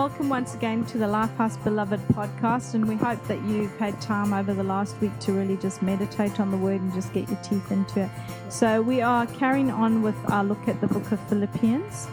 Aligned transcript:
Welcome 0.00 0.30
once 0.30 0.54
again 0.54 0.86
to 0.86 0.96
the 0.96 1.04
Lifehouse 1.04 1.62
Beloved 1.62 2.00
podcast, 2.14 2.72
and 2.72 2.88
we 2.88 2.94
hope 2.94 3.22
that 3.26 3.38
you've 3.42 3.76
had 3.76 4.00
time 4.00 4.32
over 4.32 4.54
the 4.54 4.64
last 4.64 4.98
week 5.02 5.16
to 5.18 5.32
really 5.34 5.58
just 5.58 5.82
meditate 5.82 6.40
on 6.40 6.50
the 6.50 6.56
word 6.56 6.80
and 6.80 6.90
just 6.94 7.12
get 7.12 7.28
your 7.28 7.36
teeth 7.42 7.70
into 7.70 8.04
it. 8.04 8.10
So, 8.48 8.80
we 8.80 9.02
are 9.02 9.26
carrying 9.26 9.70
on 9.70 10.00
with 10.00 10.16
our 10.30 10.42
look 10.42 10.68
at 10.68 10.80
the 10.80 10.86
book 10.86 11.12
of 11.12 11.20
Philippians, 11.28 12.08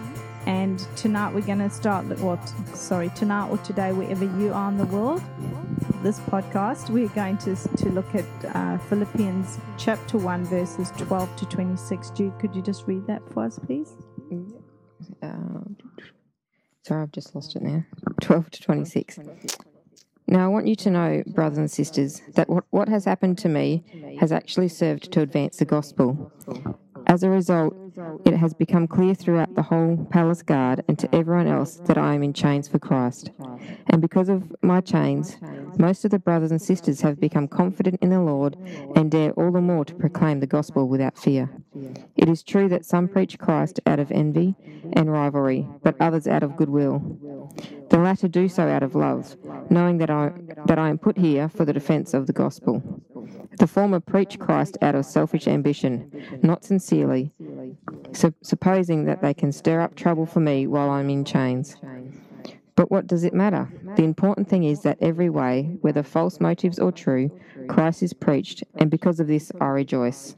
and 0.46 0.86
tonight 0.98 1.34
we're 1.34 1.40
going 1.40 1.60
to 1.60 1.70
start, 1.70 2.06
well, 2.20 2.46
sorry, 2.74 3.08
tonight 3.16 3.48
or 3.48 3.58
today, 3.60 3.94
wherever 3.94 4.26
you 4.26 4.52
are 4.52 4.70
in 4.70 4.78
the 4.78 4.86
world, 4.88 5.24
this 6.04 6.20
podcast, 6.20 6.90
we're 6.90 7.08
going 7.08 7.38
to, 7.38 7.56
to 7.56 7.90
look 7.92 8.14
at 8.14 8.26
uh, 8.54 8.78
Philippians 8.90 9.60
chapter 9.78 10.18
1, 10.18 10.44
verses 10.44 10.92
12 10.98 11.38
to 11.38 11.46
26. 11.46 12.10
Jude, 12.10 12.38
could 12.38 12.54
you 12.54 12.62
just 12.62 12.86
read 12.86 13.08
that 13.08 13.22
for 13.32 13.46
us, 13.46 13.58
please? 13.60 13.96
Uh, 15.24 15.62
sorry, 16.88 17.04
I've 17.04 17.12
just 17.12 17.36
lost 17.36 17.56
it 17.56 17.62
now. 17.62 17.84
12 18.22 18.50
to 18.52 18.62
26. 18.62 19.20
Now, 20.28 20.46
I 20.46 20.48
want 20.48 20.68
you 20.68 20.76
to 20.78 20.90
know, 20.90 21.24
brothers 21.28 21.58
and 21.58 21.70
sisters, 21.72 22.22
that 22.36 22.50
what, 22.50 22.66
what 22.70 22.90
has 22.90 23.06
happened 23.06 23.38
to 23.40 23.50
me 23.50 23.84
has 24.20 24.32
actually 24.32 24.68
served 24.70 25.12
to 25.14 25.22
advance 25.22 25.58
the 25.58 25.66
gospel. 25.66 26.32
As 27.06 27.24
a 27.24 27.30
result, 27.30 27.76
it 28.26 28.36
has 28.36 28.54
become 28.54 28.88
clear 28.88 29.16
throughout 29.16 29.56
the 29.56 29.62
whole 29.64 30.08
palace 30.12 30.42
guard 30.42 30.84
and 30.88 30.98
to 31.00 31.14
everyone 31.16 31.48
else 31.48 31.76
that 31.86 31.98
I 31.98 32.14
am 32.14 32.24
in 32.24 32.34
chains 32.34 32.68
for 32.68 32.80
Christ. 32.80 33.32
And 33.88 34.02
because 34.02 34.30
of 34.30 34.56
my 34.62 34.82
chains, 34.82 35.38
most 35.78 36.06
of 36.06 36.12
the 36.12 36.20
brothers 36.20 36.52
and 36.52 36.62
sisters 36.62 37.02
have 37.02 37.20
become 37.20 37.48
confident 37.48 37.98
in 38.02 38.10
the 38.10 38.22
Lord 38.22 38.56
and 38.96 39.10
dare 39.12 39.32
all 39.32 39.52
the 39.52 39.62
more 39.62 39.86
to 39.86 39.96
proclaim 39.96 40.40
the 40.40 40.48
gospel 40.48 40.88
without 40.88 41.18
fear. 41.18 41.50
It 42.16 42.30
is 42.30 42.44
true 42.44 42.70
that 42.70 42.86
some 42.86 43.08
preach 43.08 43.38
Christ 43.38 43.80
out 43.86 44.00
of 44.00 44.12
envy 44.12 44.56
and 44.94 45.12
rivalry, 45.12 45.68
but 45.84 45.96
others 46.00 46.28
out 46.28 46.44
of 46.44 46.56
goodwill. 46.56 47.00
The 47.90 47.98
latter 47.98 48.28
do 48.28 48.50
so 48.50 48.68
out 48.68 48.84
of 48.84 48.96
love, 48.96 49.36
knowing 49.70 49.98
that 50.00 50.10
I, 50.10 50.32
that 50.66 50.78
I 50.78 50.90
am 50.90 50.98
put 50.98 51.18
here 51.18 51.48
for 51.50 51.66
the 51.66 51.74
defense 51.74 52.14
of 52.14 52.28
the 52.28 52.34
gospel. 52.34 53.02
The 53.60 53.68
former 53.68 54.00
preach 54.00 54.40
Christ 54.40 54.78
out 54.82 54.96
of 54.96 55.06
selfish 55.06 55.48
ambition, 55.48 56.12
not 56.44 56.64
sincerely, 56.64 57.32
su- 58.18 58.34
supposing 58.42 59.06
that 59.06 59.22
they 59.22 59.34
can 59.34 59.52
stir 59.52 59.80
up 59.82 59.96
trouble 59.96 60.26
for 60.26 60.40
me 60.40 60.68
while 60.68 60.90
I'm 60.90 61.10
in 61.10 61.24
chains. 61.24 61.78
But 62.76 62.92
what 62.92 63.08
does 63.08 63.24
it 63.24 63.34
matter? 63.34 63.70
The 63.96 64.04
important 64.04 64.48
thing 64.50 64.64
is 64.64 64.82
that 64.82 64.98
every 65.02 65.30
way, 65.30 65.78
whether 65.82 66.04
false 66.04 66.40
motives 66.40 66.78
or 66.80 66.92
true, 66.92 67.32
Christ 67.68 68.04
is 68.04 68.14
preached, 68.14 68.64
and 68.76 68.92
because 68.92 69.20
of 69.20 69.28
this 69.28 69.52
I 69.60 69.68
rejoice. 69.68 70.36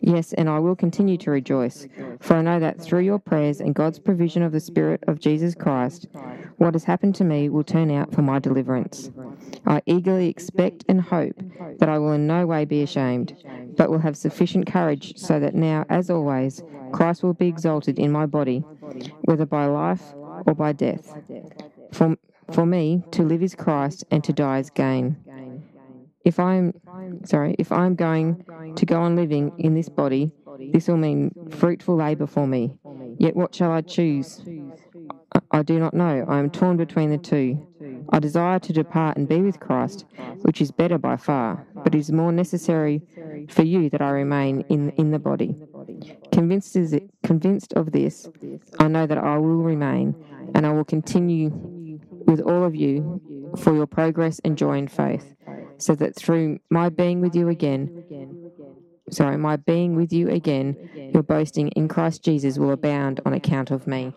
Yes, 0.00 0.32
and 0.34 0.48
I 0.48 0.58
will 0.58 0.76
continue 0.76 1.16
to 1.18 1.30
rejoice, 1.30 1.86
for 2.20 2.36
I 2.36 2.42
know 2.42 2.60
that 2.60 2.80
through 2.80 3.00
your 3.00 3.18
prayers 3.18 3.60
and 3.60 3.74
God's 3.74 3.98
provision 3.98 4.42
of 4.42 4.52
the 4.52 4.60
Spirit 4.60 5.02
of 5.06 5.20
Jesus 5.20 5.54
Christ, 5.54 6.06
what 6.58 6.74
has 6.74 6.84
happened 6.84 7.14
to 7.16 7.24
me 7.24 7.48
will 7.48 7.64
turn 7.64 7.90
out 7.90 8.12
for 8.12 8.22
my 8.22 8.38
deliverance. 8.38 9.10
I 9.66 9.82
eagerly 9.86 10.28
expect 10.28 10.84
and 10.88 11.00
hope 11.00 11.36
that 11.78 11.88
I 11.88 11.98
will 11.98 12.12
in 12.12 12.26
no 12.26 12.46
way 12.46 12.64
be 12.64 12.82
ashamed, 12.82 13.36
but 13.76 13.90
will 13.90 13.98
have 13.98 14.16
sufficient 14.16 14.66
courage 14.66 15.16
so 15.16 15.40
that 15.40 15.54
now, 15.54 15.84
as 15.88 16.10
always, 16.10 16.62
Christ 16.92 17.22
will 17.22 17.34
be 17.34 17.48
exalted 17.48 17.98
in 17.98 18.12
my 18.12 18.26
body, 18.26 18.64
whether 19.22 19.46
by 19.46 19.66
life 19.66 20.02
or 20.46 20.54
by 20.54 20.72
death. 20.72 21.14
For, 21.92 22.16
for 22.52 22.66
me, 22.66 23.02
to 23.12 23.22
live 23.22 23.42
is 23.42 23.54
Christ, 23.54 24.04
and 24.10 24.22
to 24.24 24.32
die 24.32 24.58
is 24.58 24.70
gain. 24.70 25.16
If 26.26 26.40
I'm 26.40 26.72
sorry, 27.24 27.54
if 27.56 27.70
I'm 27.70 27.94
going 27.94 28.44
to 28.74 28.84
go 28.84 29.00
on 29.00 29.14
living 29.14 29.52
in 29.58 29.74
this 29.74 29.88
body, 29.88 30.32
this 30.72 30.88
will 30.88 30.96
mean 30.96 31.30
fruitful 31.50 31.94
labour 31.94 32.26
for 32.26 32.48
me. 32.48 32.72
Yet 33.16 33.36
what 33.36 33.54
shall 33.54 33.70
I 33.70 33.82
choose? 33.82 34.42
I 35.52 35.62
do 35.62 35.78
not 35.78 35.94
know. 35.94 36.24
I 36.28 36.40
am 36.40 36.50
torn 36.50 36.76
between 36.76 37.10
the 37.10 37.18
two. 37.18 37.64
I 38.10 38.18
desire 38.18 38.58
to 38.58 38.72
depart 38.72 39.16
and 39.16 39.28
be 39.28 39.40
with 39.40 39.60
Christ, 39.60 40.04
which 40.42 40.60
is 40.60 40.72
better 40.72 40.98
by 40.98 41.16
far, 41.16 41.64
but 41.84 41.94
it 41.94 41.98
is 41.98 42.10
more 42.10 42.32
necessary 42.32 43.02
for 43.48 43.62
you 43.62 43.88
that 43.90 44.02
I 44.02 44.10
remain 44.10 44.64
in, 44.68 44.90
in 44.90 45.12
the 45.12 45.20
body. 45.20 45.54
Convinced, 46.32 46.74
is 46.74 46.92
it, 46.92 47.08
convinced 47.22 47.72
of 47.74 47.92
this, 47.92 48.28
I 48.80 48.88
know 48.88 49.06
that 49.06 49.18
I 49.18 49.38
will 49.38 49.62
remain, 49.62 50.16
and 50.56 50.66
I 50.66 50.72
will 50.72 50.84
continue 50.84 51.50
with 52.26 52.40
all 52.40 52.64
of 52.64 52.74
you 52.74 53.20
for 53.56 53.72
your 53.74 53.86
progress 53.86 54.40
and 54.44 54.58
joy 54.58 54.78
in 54.78 54.88
faith, 54.88 55.35
so 55.78 55.94
that 55.94 56.16
through 56.16 56.58
my 56.70 56.88
being 56.88 57.20
with 57.20 57.34
you 57.34 57.48
again, 57.48 58.04
sorry, 59.10 59.36
my 59.36 59.56
being 59.56 59.96
with 59.96 60.12
you 60.12 60.28
again, 60.28 61.10
your 61.12 61.22
boasting 61.22 61.68
in 61.68 61.88
Christ 61.88 62.24
Jesus 62.24 62.58
will 62.58 62.72
abound 62.72 63.20
on 63.24 63.32
account 63.32 63.70
of 63.70 63.86
me. 63.86 64.12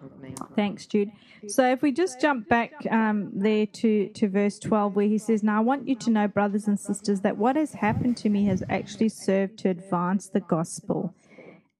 Thanks, 0.55 0.85
Jude. 0.85 1.11
So 1.47 1.69
if 1.71 1.81
we 1.81 1.91
just 1.91 2.19
jump 2.19 2.49
back 2.49 2.71
um, 2.91 3.31
there 3.33 3.65
to, 3.65 4.09
to 4.09 4.27
verse 4.27 4.59
12, 4.59 4.95
where 4.95 5.07
he 5.07 5.17
says, 5.17 5.43
Now 5.43 5.57
I 5.57 5.61
want 5.61 5.87
you 5.87 5.95
to 5.95 6.09
know, 6.09 6.27
brothers 6.27 6.67
and 6.67 6.79
sisters, 6.79 7.21
that 7.21 7.37
what 7.37 7.55
has 7.55 7.73
happened 7.73 8.17
to 8.17 8.29
me 8.29 8.45
has 8.45 8.63
actually 8.69 9.09
served 9.09 9.57
to 9.59 9.69
advance 9.69 10.27
the 10.27 10.41
gospel. 10.41 11.13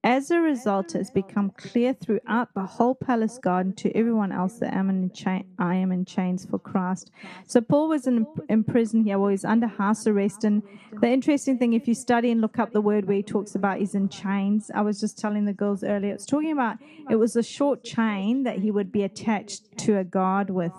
As 0.02 0.30
a 0.30 0.40
result, 0.40 0.94
it 0.94 0.98
has 0.98 1.10
become 1.10 1.50
clear 1.50 1.92
throughout 1.92 2.54
the 2.54 2.64
whole 2.64 2.94
palace 2.94 3.36
garden 3.36 3.74
to 3.74 3.94
everyone 3.94 4.32
else 4.32 4.54
that 4.60 4.72
I 4.72 4.78
am 4.78 4.88
in, 4.88 5.10
cha- 5.10 5.42
I 5.58 5.74
am 5.74 5.92
in 5.92 6.06
chains 6.06 6.46
for 6.46 6.58
Christ. 6.58 7.10
So 7.46 7.60
Paul 7.60 7.90
was 7.90 8.06
in, 8.06 8.26
in 8.48 8.64
prison 8.64 9.04
here, 9.04 9.18
well, 9.18 9.28
he's 9.28 9.44
under 9.44 9.66
house 9.66 10.06
arrest. 10.06 10.42
And 10.44 10.62
the 11.02 11.08
interesting 11.08 11.58
thing, 11.58 11.74
if 11.74 11.86
you 11.86 11.92
study 11.92 12.30
and 12.30 12.40
look 12.40 12.58
up 12.58 12.72
the 12.72 12.80
word 12.80 13.06
where 13.06 13.18
he 13.18 13.22
talks 13.22 13.54
about 13.54 13.78
he's 13.78 13.94
in 13.94 14.08
chains, 14.08 14.70
I 14.74 14.80
was 14.80 15.00
just 15.00 15.18
telling 15.18 15.44
the 15.44 15.52
girls 15.52 15.84
earlier, 15.84 16.14
it's 16.14 16.24
talking 16.24 16.52
about 16.52 16.78
it 17.10 17.16
was 17.16 17.36
a 17.36 17.42
short 17.42 17.84
chain 17.84 18.44
that 18.44 18.60
he 18.60 18.70
would 18.70 18.90
be 18.90 19.02
attached 19.02 19.76
to 19.80 19.98
a 19.98 20.04
guard 20.04 20.48
with. 20.48 20.72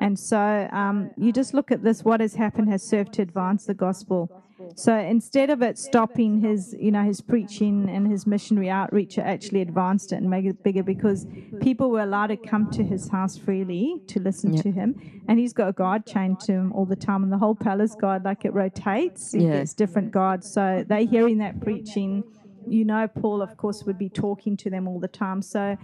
And 0.00 0.18
so 0.18 0.70
um, 0.72 1.10
you 1.18 1.32
just 1.32 1.52
look 1.52 1.70
at 1.70 1.82
this, 1.82 2.02
what 2.02 2.20
has 2.20 2.34
happened 2.36 2.70
has 2.70 2.82
served 2.82 3.12
to 3.14 3.22
advance 3.22 3.66
the 3.66 3.74
gospel. 3.74 4.30
So 4.76 4.96
instead 4.96 5.50
of 5.50 5.62
it 5.62 5.78
stopping 5.78 6.40
his, 6.40 6.74
you 6.78 6.90
know, 6.90 7.04
his 7.04 7.20
preaching 7.20 7.88
and 7.88 8.08
his 8.10 8.26
missionary 8.26 8.68
outreach, 8.70 9.18
it 9.18 9.22
actually 9.22 9.60
advanced 9.60 10.12
it 10.12 10.16
and 10.16 10.28
made 10.28 10.46
it 10.46 10.62
bigger 10.64 10.82
because 10.82 11.26
people 11.60 11.90
were 11.90 12.00
allowed 12.00 12.26
to 12.28 12.36
come 12.36 12.66
to 12.72 12.82
his 12.82 13.08
house 13.08 13.38
freely 13.38 14.02
to 14.08 14.18
listen 14.20 14.52
Yep. 14.52 14.62
to 14.64 14.72
him, 14.72 14.94
and 15.28 15.38
he's 15.38 15.52
got 15.52 15.68
a 15.68 15.72
guard 15.72 16.06
chained 16.06 16.40
to 16.40 16.52
him 16.52 16.72
all 16.72 16.86
the 16.86 16.96
time, 16.96 17.22
and 17.22 17.32
the 17.32 17.38
whole 17.38 17.54
palace 17.54 17.94
guard, 17.94 18.24
like 18.24 18.44
it 18.44 18.52
rotates, 18.52 19.32
he 19.32 19.42
Yeah. 19.42 19.58
gets 19.58 19.74
different 19.74 20.10
guards. 20.10 20.48
So 20.48 20.84
they 20.86 21.06
hearing 21.06 21.38
that 21.38 21.60
preaching. 21.60 22.24
You 22.66 22.84
know, 22.84 23.06
Paul, 23.06 23.42
of 23.42 23.56
course, 23.56 23.84
would 23.84 23.98
be 23.98 24.08
talking 24.08 24.56
to 24.58 24.70
them 24.70 24.88
all 24.88 24.98
the 24.98 25.08
time. 25.08 25.42
So, 25.42 25.76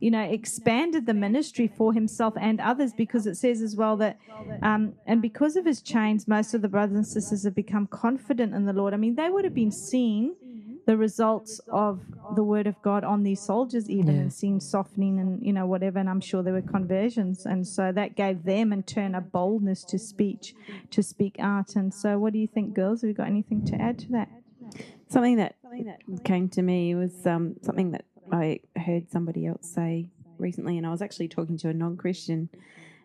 you 0.00 0.10
know, 0.10 0.22
expanded 0.22 1.06
the 1.06 1.14
ministry 1.14 1.66
for 1.66 1.92
himself 1.92 2.34
and 2.40 2.60
others 2.60 2.92
because 2.92 3.26
it 3.26 3.36
says 3.36 3.62
as 3.62 3.76
well 3.76 3.96
that, 3.96 4.18
um, 4.62 4.94
and 5.06 5.22
because 5.22 5.56
of 5.56 5.64
his 5.64 5.80
chains, 5.80 6.28
most 6.28 6.54
of 6.54 6.62
the 6.62 6.68
brothers 6.68 6.96
and 6.96 7.06
sisters 7.06 7.44
have 7.44 7.54
become 7.54 7.86
confident 7.86 8.54
in 8.54 8.66
the 8.66 8.72
Lord. 8.72 8.92
I 8.94 8.96
mean, 8.98 9.14
they 9.14 9.30
would 9.30 9.44
have 9.44 9.54
been 9.54 9.70
seeing 9.70 10.34
the 10.86 10.96
results 10.98 11.60
of 11.70 12.02
the 12.36 12.44
word 12.44 12.66
of 12.66 12.80
God 12.82 13.04
on 13.04 13.22
these 13.22 13.40
soldiers, 13.40 13.88
even 13.88 14.14
Yeah. 14.16 14.22
and 14.22 14.32
seeing 14.32 14.60
softening 14.60 15.18
and, 15.18 15.42
you 15.42 15.52
know, 15.52 15.66
whatever. 15.66 15.98
And 15.98 16.10
I'm 16.10 16.20
sure 16.20 16.42
there 16.42 16.52
were 16.52 16.60
conversions. 16.60 17.46
And 17.46 17.66
so 17.66 17.90
that 17.92 18.16
gave 18.16 18.44
them, 18.44 18.70
in 18.72 18.82
turn, 18.82 19.14
a 19.14 19.20
boldness 19.22 19.84
to 19.84 19.98
speech, 19.98 20.54
to 20.90 21.02
speak 21.02 21.36
out. 21.38 21.74
And 21.76 21.94
so, 21.94 22.18
what 22.18 22.32
do 22.34 22.38
you 22.38 22.46
think, 22.46 22.74
girls? 22.74 23.00
Have 23.00 23.08
you 23.08 23.14
got 23.14 23.28
anything 23.28 23.64
to 23.66 23.80
add 23.80 23.98
to 24.00 24.08
that? 24.12 24.28
Something 25.08 25.36
that 25.36 25.54
came 26.24 26.48
to 26.50 26.62
me 26.62 26.94
was 26.94 27.26
um, 27.26 27.56
something 27.62 27.92
that 27.92 28.04
I 28.34 28.60
heard 28.76 29.10
somebody 29.10 29.46
else 29.46 29.66
say 29.68 30.10
recently, 30.38 30.76
and 30.76 30.86
I 30.86 30.90
was 30.90 31.02
actually 31.02 31.28
talking 31.28 31.56
to 31.58 31.68
a 31.68 31.72
non 31.72 31.96
Christian 31.96 32.48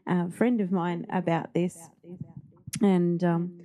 uh, 0.08 0.28
friend 0.30 0.60
of 0.62 0.72
mine 0.72 1.06
about 1.12 1.54
this. 1.54 1.90
And 2.82 3.24
um, 3.24 3.60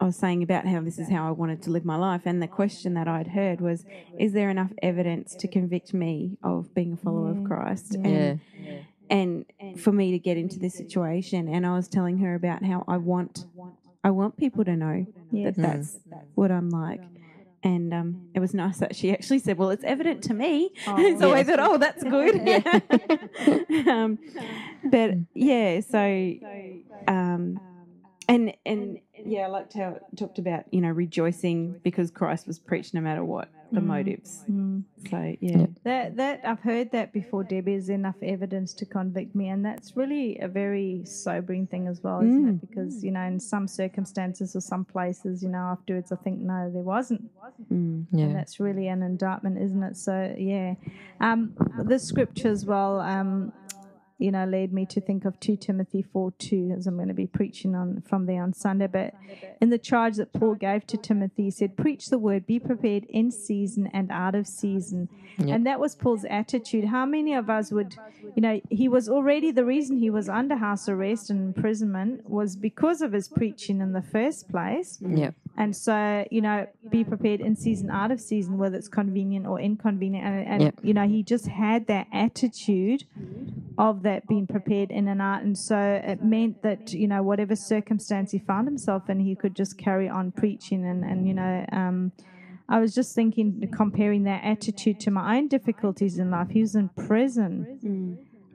I 0.00 0.04
was 0.06 0.16
saying 0.16 0.42
about 0.42 0.66
how 0.66 0.80
this 0.80 0.98
is 0.98 1.08
how 1.10 1.26
I 1.28 1.30
wanted 1.32 1.62
to 1.62 1.70
live 1.70 1.84
my 1.84 1.96
life. 1.96 2.22
And 2.24 2.40
the 2.42 2.48
question 2.48 2.94
that 2.94 3.08
I'd 3.08 3.28
heard 3.28 3.60
was 3.60 3.84
Is 4.18 4.32
there 4.32 4.50
enough 4.50 4.72
evidence 4.82 5.34
to 5.36 5.48
convict 5.48 5.92
me 5.92 6.38
of 6.42 6.74
being 6.74 6.92
a 6.94 6.96
follower 6.96 7.30
of 7.30 7.44
Christ? 7.44 7.96
And, 8.04 8.40
and 9.10 9.44
for 9.78 9.92
me 9.92 10.12
to 10.12 10.18
get 10.18 10.36
into 10.38 10.58
this 10.58 10.74
situation. 10.74 11.46
And 11.48 11.66
I 11.66 11.74
was 11.74 11.88
telling 11.88 12.18
her 12.18 12.34
about 12.34 12.64
how 12.64 12.84
I 12.88 12.96
want. 12.96 13.44
I 14.04 14.10
want 14.10 14.36
people 14.36 14.64
to 14.64 14.74
know 14.76 15.06
Yes. 15.30 15.56
that 15.56 15.62
that's 15.62 15.98
what 16.34 16.50
I'm 16.50 16.70
like. 16.70 17.02
And 17.64 17.94
um, 17.94 18.22
it 18.34 18.40
was 18.40 18.54
nice 18.54 18.78
that 18.78 18.96
she 18.96 19.12
actually 19.12 19.38
said, 19.38 19.56
"Well, 19.56 19.70
it's 19.70 19.84
evident 19.84 20.22
to 20.24 20.34
me." 20.34 20.70
Oh, 20.86 21.16
so 21.18 21.32
I 21.32 21.38
yes. 21.38 21.46
thought, 21.46 21.60
"Oh, 21.60 21.78
that's 21.78 22.02
good." 22.02 23.86
um, 23.88 24.18
but 24.90 25.14
yeah, 25.34 25.80
so 25.80 26.34
um, 27.06 27.60
and 28.28 28.54
and 28.66 28.98
yeah, 29.24 29.42
I 29.42 29.46
liked 29.46 29.74
how 29.74 29.90
it 29.90 30.02
talked 30.16 30.38
about 30.38 30.64
you 30.72 30.80
know 30.80 30.90
rejoicing 30.90 31.76
because 31.82 32.10
Christ 32.10 32.46
was 32.46 32.58
preached 32.58 32.94
no 32.94 33.00
matter 33.00 33.24
what 33.24 33.48
the 33.72 33.80
motives. 33.80 34.44
Mm. 34.50 34.82
So 35.10 35.34
yeah, 35.40 35.66
That 35.84 36.16
that 36.16 36.40
I've 36.44 36.60
heard 36.60 36.92
that 36.92 37.12
before, 37.12 37.42
Debbie. 37.44 37.74
Is 37.74 37.88
enough 37.88 38.16
evidence 38.22 38.74
to 38.74 38.84
convict 38.86 39.34
me, 39.34 39.48
and 39.48 39.64
that's 39.64 39.96
really 39.96 40.38
a 40.40 40.48
very 40.48 41.02
sobering 41.04 41.66
thing 41.66 41.88
as 41.88 42.02
well, 42.02 42.20
isn't 42.20 42.48
it? 42.48 42.60
Because 42.60 43.02
you 43.02 43.10
know, 43.10 43.22
in 43.22 43.40
some 43.40 43.66
circumstances 43.66 44.54
or 44.54 44.60
some 44.60 44.84
places, 44.84 45.42
you 45.42 45.48
know, 45.48 45.58
afterwards 45.74 46.12
I 46.12 46.16
think 46.16 46.38
no, 46.40 46.70
there 46.72 46.82
wasn't, 46.82 47.22
Mm. 47.72 48.06
and 48.12 48.34
that's 48.34 48.60
really 48.60 48.88
an 48.88 49.02
indictment, 49.02 49.58
isn't 49.58 49.82
it? 49.82 49.96
So 49.96 50.34
yeah, 50.38 50.74
um, 51.20 51.54
this 51.84 52.02
scripture 52.04 52.48
as 52.48 52.64
well. 52.66 53.00
Um, 53.00 53.52
you 54.22 54.30
know, 54.30 54.44
led 54.44 54.72
me 54.72 54.86
to 54.86 55.00
think 55.00 55.24
of 55.24 55.40
2 55.40 55.56
Timothy 55.56 56.00
4 56.00 56.32
2, 56.38 56.74
as 56.76 56.86
I'm 56.86 56.96
going 56.96 57.08
to 57.08 57.14
be 57.14 57.26
preaching 57.26 57.74
on 57.74 58.02
from 58.08 58.26
there 58.26 58.42
on 58.42 58.52
Sunday. 58.52 58.86
But 58.86 59.14
in 59.60 59.70
the 59.70 59.78
charge 59.78 60.16
that 60.16 60.32
Paul 60.32 60.54
gave 60.54 60.86
to 60.86 60.96
Timothy, 60.96 61.44
he 61.44 61.50
said, 61.50 61.76
Preach 61.76 62.06
the 62.06 62.18
word, 62.18 62.46
be 62.46 62.60
prepared 62.60 63.04
in 63.08 63.32
season 63.32 63.90
and 63.92 64.12
out 64.12 64.34
of 64.34 64.46
season. 64.46 65.08
And 65.38 65.66
that 65.66 65.80
was 65.80 65.96
Paul's 65.96 66.24
attitude. 66.24 66.84
How 66.84 67.04
many 67.04 67.34
of 67.34 67.50
us 67.50 67.72
would, 67.72 67.96
you 68.36 68.42
know, 68.42 68.60
he 68.70 68.88
was 68.88 69.08
already 69.08 69.50
the 69.50 69.64
reason 69.64 69.96
he 69.96 70.10
was 70.10 70.28
under 70.28 70.56
house 70.56 70.88
arrest 70.88 71.30
and 71.30 71.40
imprisonment 71.40 72.28
was 72.28 72.54
because 72.54 73.02
of 73.02 73.12
his 73.12 73.28
preaching 73.28 73.80
in 73.80 73.92
the 73.92 74.02
first 74.02 74.48
place. 74.48 74.98
Yep. 75.00 75.34
And 75.56 75.76
so, 75.76 76.26
you 76.30 76.40
know, 76.40 76.66
be 76.90 77.04
prepared 77.04 77.40
in 77.40 77.56
season, 77.56 77.90
out 77.90 78.10
of 78.10 78.20
season, 78.20 78.56
whether 78.56 78.76
it's 78.76 78.88
convenient 78.88 79.46
or 79.46 79.60
inconvenient. 79.60 80.26
And, 80.26 80.46
and 80.48 80.62
Yep. 80.62 80.74
you 80.82 80.94
know, 80.94 81.06
he 81.06 81.22
just 81.22 81.46
had 81.46 81.86
that 81.88 82.06
attitude 82.12 83.04
of 83.76 84.02
that 84.02 84.26
being 84.26 84.46
prepared 84.46 84.90
in 84.90 85.08
and 85.08 85.20
out. 85.20 85.42
And 85.42 85.56
so 85.56 85.78
it 85.78 86.22
meant 86.22 86.62
that, 86.62 86.92
you 86.92 87.06
know, 87.06 87.22
whatever 87.22 87.54
circumstance 87.54 88.32
he 88.32 88.38
found 88.38 88.66
himself 88.66 89.10
in, 89.10 89.20
he 89.20 89.34
could 89.34 89.54
just 89.54 89.76
carry 89.76 90.08
on 90.08 90.32
preaching. 90.32 90.86
And, 90.86 91.04
and 91.04 91.28
you 91.28 91.34
know, 91.34 91.66
um, 91.70 92.12
I 92.68 92.80
was 92.80 92.94
just 92.94 93.14
thinking, 93.14 93.68
comparing 93.76 94.24
that 94.24 94.44
attitude 94.44 95.00
to 95.00 95.10
my 95.10 95.36
own 95.36 95.48
difficulties 95.48 96.18
in 96.18 96.30
life. 96.30 96.48
He 96.50 96.60
was 96.60 96.74
in 96.74 96.88
prison 96.90 97.78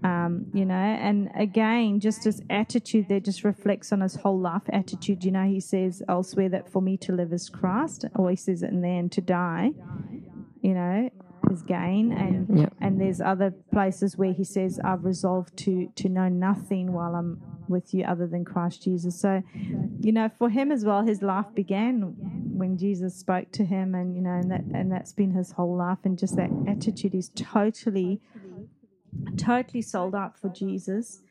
um, 0.04 0.46
you 0.54 0.66
know, 0.66 0.76
and 0.76 1.30
again, 1.36 2.00
just 2.00 2.24
his 2.24 2.42
attitude 2.50 3.08
there 3.10 3.20
just 3.20 3.44
reflects 3.44 3.92
on 3.92 4.02
his 4.02 4.16
whole 4.16 4.40
life 4.40 4.64
attitude. 4.70 5.24
You 5.24 5.32
know, 5.32 5.46
he 5.46 5.60
says 5.60 6.04
elsewhere 6.08 6.50
that 6.50 6.70
for 6.72 6.82
me 6.82 6.98
to 6.98 7.14
live 7.14 7.34
is 7.34 7.50
Christ, 7.50 8.06
or 8.16 8.30
he 8.30 8.36
says 8.36 8.62
it 8.64 8.70
in 8.72 8.82
there, 8.82 9.00
and 9.00 9.12
to 9.12 9.22
die, 9.22 9.72
you 10.62 10.74
know, 10.74 11.10
is 11.52 11.64
gain. 11.64 12.12
And 12.12 12.60
Yep. 12.60 12.74
and 12.80 13.02
there's 13.02 13.22
other 13.22 13.52
places 13.72 14.18
where 14.18 14.34
he 14.34 14.44
says, 14.44 14.80
I've 14.84 15.04
resolved 15.04 15.58
to 15.58 15.88
to 15.96 16.10
know 16.10 16.30
nothing 16.30 16.94
while 16.94 17.16
I'm 17.16 17.42
with 17.68 17.94
you 17.94 18.06
other 18.06 18.28
than 18.28 18.46
Christ 18.46 18.84
Jesus. 18.84 19.20
So, 19.20 19.44
you 20.00 20.12
know, 20.12 20.30
for 20.30 20.50
him 20.50 20.72
as 20.72 20.86
well, 20.86 21.04
his 21.04 21.22
life 21.22 21.48
began 21.54 22.16
when 22.58 22.78
Jesus 22.78 23.16
spoke 23.16 23.52
to 23.54 23.66
him, 23.66 23.96
and 23.96 24.16
you 24.16 24.22
know, 24.22 24.32
and 24.32 24.52
that 24.52 24.64
and 24.74 24.92
that's 24.92 25.12
been 25.12 25.32
his 25.32 25.54
whole 25.54 25.76
life, 25.76 26.00
and 26.04 26.18
just 26.20 26.36
that 26.36 26.52
attitude 26.68 27.16
is 27.16 27.30
totally 27.36 28.22
totally 29.38 29.82
sold 29.82 30.16
out 30.16 30.38
for 30.38 30.50
Jesus. 30.50 31.22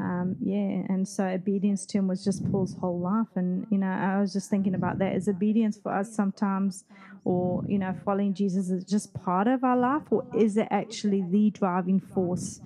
Um, 0.00 0.36
yeah, 0.40 0.84
and 0.92 1.08
so 1.08 1.24
obedience 1.24 1.86
to 1.86 1.98
him 1.98 2.08
was 2.08 2.22
just 2.22 2.50
Paul's 2.50 2.74
whole 2.74 3.00
life. 3.00 3.28
And, 3.36 3.66
you 3.70 3.78
know, 3.78 3.86
I 3.86 4.20
was 4.20 4.32
just 4.32 4.50
thinking 4.50 4.74
about 4.74 4.98
that. 4.98 5.14
Is 5.14 5.28
obedience 5.28 5.78
for 5.78 5.92
us 5.92 6.14
sometimes, 6.14 6.84
or, 7.24 7.64
you 7.66 7.78
know, 7.78 7.94
following 8.04 8.34
Jesus 8.34 8.68
is 8.68 8.84
just 8.84 9.14
part 9.14 9.46
of 9.46 9.64
our 9.64 9.76
life, 9.76 10.02
or 10.10 10.26
is 10.36 10.56
it 10.56 10.68
actually 10.70 11.22
the 11.22 11.50
driving 11.50 12.00
force? 12.00 12.60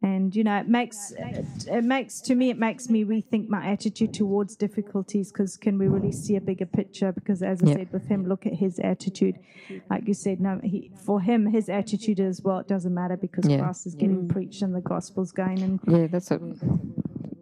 And, 0.00 0.34
you 0.36 0.44
know, 0.44 0.56
it 0.58 0.68
makes, 0.68 1.12
it 1.66 1.82
makes, 1.82 2.20
to 2.20 2.36
me, 2.36 2.50
it 2.50 2.58
makes 2.58 2.88
me 2.88 3.04
rethink 3.04 3.48
my 3.48 3.66
attitude 3.66 4.14
towards 4.14 4.54
difficulties 4.54 5.32
because 5.32 5.56
can 5.56 5.76
we 5.76 5.88
really 5.88 6.12
see 6.12 6.36
a 6.36 6.40
bigger 6.40 6.66
picture? 6.66 7.10
Because 7.10 7.42
as 7.42 7.62
I 7.64 7.66
Yeah. 7.66 7.74
said 7.74 7.92
with 7.92 8.06
him, 8.06 8.24
look 8.28 8.46
at 8.46 8.54
his 8.54 8.78
attitude. 8.78 9.38
Like 9.90 10.06
you 10.06 10.14
said, 10.14 10.40
no, 10.40 10.60
he, 10.62 10.92
for 11.04 11.20
him, 11.20 11.46
his 11.46 11.68
attitude 11.68 12.20
is, 12.20 12.42
well, 12.42 12.60
it 12.60 12.68
doesn't 12.68 12.94
matter 12.94 13.16
because 13.16 13.48
Yeah. 13.48 13.58
Christ 13.58 13.88
is 13.88 13.96
getting 13.96 14.28
preached 14.28 14.62
and 14.62 14.72
the 14.72 14.80
gospel's 14.80 15.32
going. 15.32 15.62
And 15.62 15.80
Yeah, 15.88 16.06
that's 16.06 16.30
a. 16.30 16.40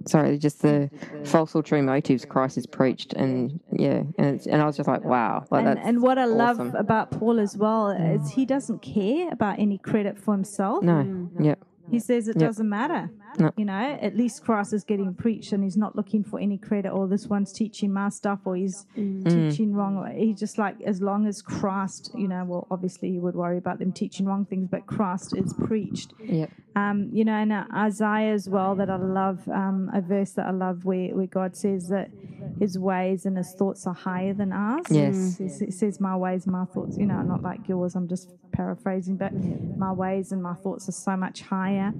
Sorry, 0.06 0.38
just 0.38 0.62
the 0.62 0.88
false 1.24 1.54
or 1.56 1.64
true 1.64 1.82
motives 1.82 2.24
Christ 2.24 2.56
is 2.56 2.64
preached, 2.64 3.12
and 3.14 3.58
yeah, 3.72 4.04
and 4.16 4.36
it's, 4.36 4.46
and 4.46 4.62
I 4.62 4.64
was 4.64 4.76
just 4.76 4.88
like, 4.88 5.02
wow, 5.04 5.44
like 5.50 5.66
and, 5.66 5.76
that's 5.76 5.88
and 5.88 6.00
what 6.00 6.16
I 6.16 6.26
love 6.26 6.60
awesome. 6.60 6.76
about 6.76 7.10
Paul 7.10 7.40
as 7.40 7.56
well 7.56 7.90
is 7.90 8.30
he 8.30 8.46
doesn't 8.46 8.82
care 8.82 9.28
about 9.32 9.58
any 9.58 9.78
credit 9.78 10.16
for 10.16 10.32
himself. 10.32 10.84
no, 10.84 11.28
yep, 11.40 11.58
He 11.90 11.98
says 12.00 12.28
it 12.28 12.36
Yep. 12.36 12.48
doesn't 12.48 12.68
matter. 12.68 13.10
No. 13.38 13.50
You 13.56 13.64
know, 13.64 13.98
at 14.00 14.16
least 14.16 14.44
Christ 14.44 14.72
is 14.72 14.84
getting 14.84 15.14
preached 15.14 15.52
and 15.52 15.62
he's 15.62 15.76
not 15.76 15.94
looking 15.96 16.22
for 16.24 16.38
any 16.40 16.58
credit 16.58 16.90
or 16.90 17.06
this 17.08 17.26
one's 17.26 17.52
teaching 17.52 17.92
my 17.92 18.08
stuff 18.08 18.40
or 18.44 18.56
he's 18.56 18.86
Mm. 18.96 19.24
teaching 19.50 19.72
wrong. 19.74 20.06
He's 20.16 20.38
just 20.38 20.58
like, 20.58 20.80
as 20.82 21.00
long 21.02 21.26
as 21.26 21.42
Christ, 21.42 22.10
you 22.14 22.28
know, 22.28 22.44
well, 22.44 22.66
obviously 22.70 23.10
he 23.10 23.18
would 23.18 23.34
worry 23.34 23.58
about 23.58 23.78
them 23.78 23.92
teaching 23.92 24.26
wrong 24.26 24.44
things, 24.44 24.68
but 24.70 24.86
Christ 24.86 25.36
is 25.36 25.52
preached. 25.54 26.12
yep, 26.22 26.50
Um, 26.74 27.08
you 27.12 27.24
know, 27.24 27.32
and 27.34 27.52
uh, 27.52 27.64
Isaiah 27.74 28.32
as 28.32 28.48
well, 28.48 28.74
that 28.76 28.90
I 28.90 28.96
love, 28.96 29.48
um, 29.48 29.90
a 29.94 30.00
verse 30.00 30.32
that 30.32 30.46
I 30.46 30.50
love 30.50 30.84
where, 30.84 31.14
where 31.14 31.26
God 31.26 31.56
says 31.56 31.88
that 31.88 32.10
his 32.58 32.78
ways 32.78 33.26
and 33.26 33.36
his 33.36 33.54
thoughts 33.58 33.86
are 33.86 33.94
higher 33.94 34.34
than 34.34 34.52
ours. 34.52 34.86
Yes. 34.90 35.40
It 35.40 35.50
says- 35.50 35.78
says, 35.78 36.00
My 36.00 36.16
ways, 36.16 36.46
my 36.46 36.64
thoughts, 36.66 36.96
you 36.96 37.06
know, 37.06 37.20
not 37.22 37.42
like 37.42 37.68
yours, 37.68 37.94
I'm 37.94 38.08
just 38.08 38.32
paraphrasing, 38.52 39.16
but 39.16 39.32
my 39.76 39.92
ways 39.92 40.32
and 40.32 40.42
my 40.42 40.54
thoughts 40.54 40.88
are 40.88 40.92
so 40.92 41.16
much 41.16 41.42
higher. 41.42 41.92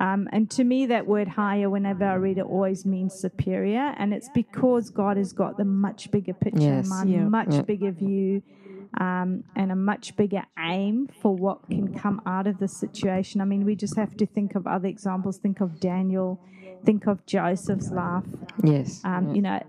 Um, 0.00 0.28
and 0.32 0.50
to 0.50 0.64
me, 0.66 0.86
that 0.86 1.06
word 1.06 1.28
higher, 1.28 1.68
whenever 1.70 2.04
I 2.04 2.14
read 2.14 2.38
it, 2.38 2.44
always 2.44 2.84
means 2.84 3.14
superior. 3.14 3.94
And 3.98 4.12
it's 4.12 4.28
because 4.34 4.90
God 4.90 5.16
has 5.16 5.32
got 5.32 5.56
the 5.56 5.64
much 5.64 6.10
bigger 6.10 6.34
picture 6.34 6.60
Yes. 6.62 6.84
in 6.84 6.88
mind, 6.90 7.10
Yeah. 7.10 7.28
much 7.28 7.54
Yeah. 7.54 7.62
bigger 7.62 7.90
view 7.92 8.42
um, 8.98 9.44
and 9.54 9.70
a 9.72 9.76
much 9.76 10.16
bigger 10.16 10.44
aim 10.58 11.08
for 11.20 11.34
what 11.34 11.68
can 11.68 11.92
come 11.92 12.20
out 12.24 12.46
of 12.46 12.58
the 12.58 12.68
situation. 12.68 13.40
I 13.40 13.44
mean, 13.44 13.64
we 13.64 13.74
just 13.76 13.96
have 13.96 14.16
to 14.16 14.26
think 14.26 14.54
of 14.54 14.66
other 14.66 14.88
examples. 14.88 15.38
Think 15.38 15.60
of 15.60 15.80
Daniel. 15.80 16.40
Think 16.84 17.06
of 17.06 17.24
Joseph's 17.26 17.90
life. 17.90 18.24
yes, 18.62 19.02
Um, 19.04 19.34
You 19.34 19.42
know, 19.42 19.60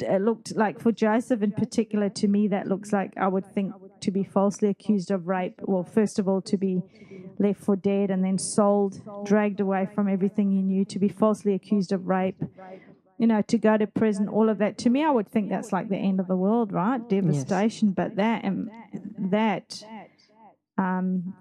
it 0.00 0.20
looked 0.22 0.54
like 0.56 0.78
for 0.80 0.92
Joseph 0.92 1.42
in 1.42 1.52
particular, 1.52 2.08
to 2.10 2.28
me, 2.28 2.46
that 2.48 2.66
looks 2.68 2.92
like 2.92 3.16
I 3.16 3.26
would 3.26 3.46
think 3.46 3.72
to 4.00 4.10
be 4.10 4.24
falsely 4.24 4.68
accused 4.68 5.10
of 5.10 5.26
rape. 5.28 5.60
Well, 5.62 5.84
first 5.84 6.18
of 6.18 6.28
all, 6.28 6.40
to 6.42 6.56
be 6.56 6.82
left 7.38 7.60
for 7.60 7.76
dead 7.76 8.10
and 8.10 8.24
then 8.24 8.38
sold, 8.38 9.00
dragged 9.24 9.60
away 9.60 9.88
from 9.94 10.08
everything 10.08 10.50
you 10.50 10.62
knew, 10.62 10.84
to 10.86 10.98
be 10.98 11.08
falsely 11.08 11.54
accused 11.54 11.92
of 11.92 12.06
rape. 12.06 12.42
You 13.18 13.26
know, 13.26 13.42
to 13.42 13.58
go 13.58 13.76
to 13.76 13.86
prison, 13.86 14.28
all 14.28 14.48
of 14.48 14.58
that. 14.58 14.78
To 14.78 14.90
me, 14.90 15.04
I 15.04 15.10
would 15.10 15.28
think 15.28 15.50
that's 15.50 15.72
like 15.72 15.88
the 15.88 15.96
end 15.96 16.20
of 16.20 16.28
the 16.28 16.36
world, 16.36 16.72
right? 16.72 17.06
Devastation. 17.08 17.90
But 17.90 18.14
that, 18.14 18.44
um, 18.44 18.70
that, 19.18 19.82
um, 20.76 21.34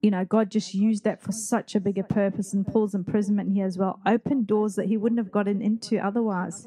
you 0.00 0.10
know, 0.10 0.24
God 0.24 0.50
just 0.50 0.74
used 0.74 1.04
that 1.04 1.20
for 1.20 1.32
such 1.32 1.74
a 1.74 1.80
bigger 1.80 2.02
purpose. 2.04 2.52
And 2.54 2.66
Paul's 2.66 2.94
imprisonment 2.94 3.52
here 3.52 3.66
as 3.66 3.76
well 3.78 3.98
opened 4.06 4.46
doors 4.46 4.76
that 4.76 4.86
he 4.86 4.96
wouldn't 4.96 5.18
have 5.18 5.32
gotten 5.32 5.60
into 5.60 5.98
otherwise. 5.98 6.66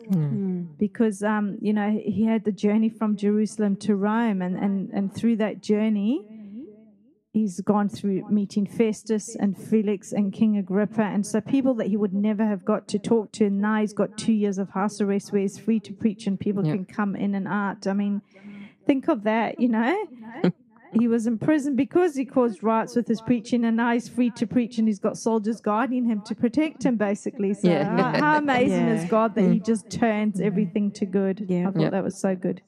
Because, 0.78 1.24
um, 1.24 1.58
you 1.62 1.74
know, 1.74 1.90
he 2.04 2.26
had 2.26 2.44
the 2.44 2.52
journey 2.52 2.90
from 2.90 3.16
Jerusalem 3.16 3.76
to 3.78 3.96
Rome, 3.96 4.42
and, 4.42 4.58
and, 4.58 4.90
and 4.92 5.14
through 5.14 5.38
that 5.38 5.62
journey, 5.62 6.26
he's 7.34 7.62
gone 7.62 7.88
through 7.88 8.30
meeting 8.30 8.66
Festus 8.66 9.36
and 9.38 9.58
Felix 9.58 10.12
and 10.12 10.34
King 10.34 10.58
Agrippa. 10.58 11.02
And 11.04 11.26
so 11.26 11.40
people 11.40 11.74
that 11.76 11.88
he 11.88 11.96
would 11.96 12.14
never 12.14 12.46
have 12.46 12.66
got 12.66 12.90
to 12.90 13.00
talk 13.00 13.32
to. 13.34 13.46
And 13.46 13.62
now 13.62 13.80
he's 13.80 13.94
got 13.94 14.18
two 14.18 14.34
years 14.34 14.58
of 14.58 14.72
house 14.72 15.00
arrest 15.00 15.32
where 15.32 15.42
he's 15.42 15.58
free 15.58 15.80
to 15.80 15.94
preach 15.94 16.28
and 16.28 16.38
people 16.38 16.66
Yeah. 16.66 16.74
can 16.74 16.86
come 16.86 17.16
in 17.16 17.34
and 17.36 17.48
out. 17.48 17.88
I 17.88 17.94
mean, 17.94 18.22
think 18.86 19.08
of 19.08 19.24
that, 19.24 19.62
you 19.62 19.70
know? 19.70 19.96
He 20.94 21.08
was 21.08 21.26
in 21.28 21.38
prison 21.38 21.76
because 21.76 22.16
he 22.16 22.26
caused 22.26 22.62
riots 22.64 22.96
with 22.96 23.08
his 23.08 23.22
preaching, 23.22 23.64
and 23.66 23.78
now 23.78 23.94
he's 23.94 24.10
free 24.10 24.30
to 24.32 24.46
preach, 24.46 24.78
and 24.78 24.88
he's 24.88 25.00
got 25.00 25.18
soldiers 25.18 25.62
guarding 25.62 26.06
him 26.06 26.22
to 26.26 26.36
protect 26.36 26.84
him, 26.84 26.98
basically. 26.98 27.54
So, 27.54 27.70
Yeah. 27.70 27.84
how, 28.14 28.20
how 28.20 28.38
amazing 28.46 28.88
Yeah. 28.88 28.94
is 29.04 29.10
God 29.10 29.36
that 29.36 29.52
He 29.52 29.60
just 29.60 29.90
turns 29.90 30.42
everything 30.42 30.92
to 30.92 31.06
good? 31.06 31.46
Yeah. 31.48 31.70
I 31.70 31.72
thought 31.72 31.82
Yeah. 31.82 31.90
that 31.92 32.04
was 32.04 32.18
so 32.18 32.36
good. 32.36 32.62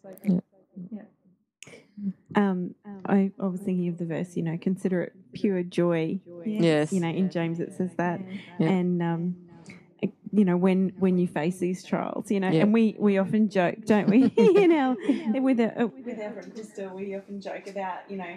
Um, 2.35 2.73
I, 3.05 3.31
I 3.39 3.45
was 3.45 3.61
thinking 3.61 3.87
of 3.89 3.97
the 3.99 4.05
verse, 4.05 4.35
you 4.35 4.41
know, 4.43 4.57
consider 4.59 5.03
it 5.03 5.13
pure 5.33 5.61
joy. 5.61 6.19
yes, 6.45 6.91
You 6.91 6.99
know, 6.99 7.09
in 7.09 7.29
James 7.29 7.59
it 7.59 7.73
says 7.73 7.93
that, 7.97 8.21
Yeah. 8.59 8.69
and 8.69 9.03
um, 9.03 9.35
you 10.33 10.43
know, 10.45 10.57
when 10.57 10.91
when 10.97 11.17
you 11.19 11.27
face 11.27 11.59
these 11.59 11.83
trials, 11.83 12.31
you 12.31 12.39
know, 12.39 12.49
Yeah. 12.49 12.63
and 12.63 12.73
we 12.73 12.95
we 12.99 13.19
often 13.19 13.49
joke, 13.49 13.77
don't 13.85 14.09
we? 14.09 14.33
you 14.37 14.67
know, 14.75 14.97
with 15.35 15.59
a, 15.59 15.91
with 16.05 16.19
our 16.19 16.31
Krista, 16.31 16.91
we 16.93 17.15
often 17.15 17.39
joke 17.39 17.67
about, 17.67 18.09
you 18.09 18.17
know, 18.17 18.35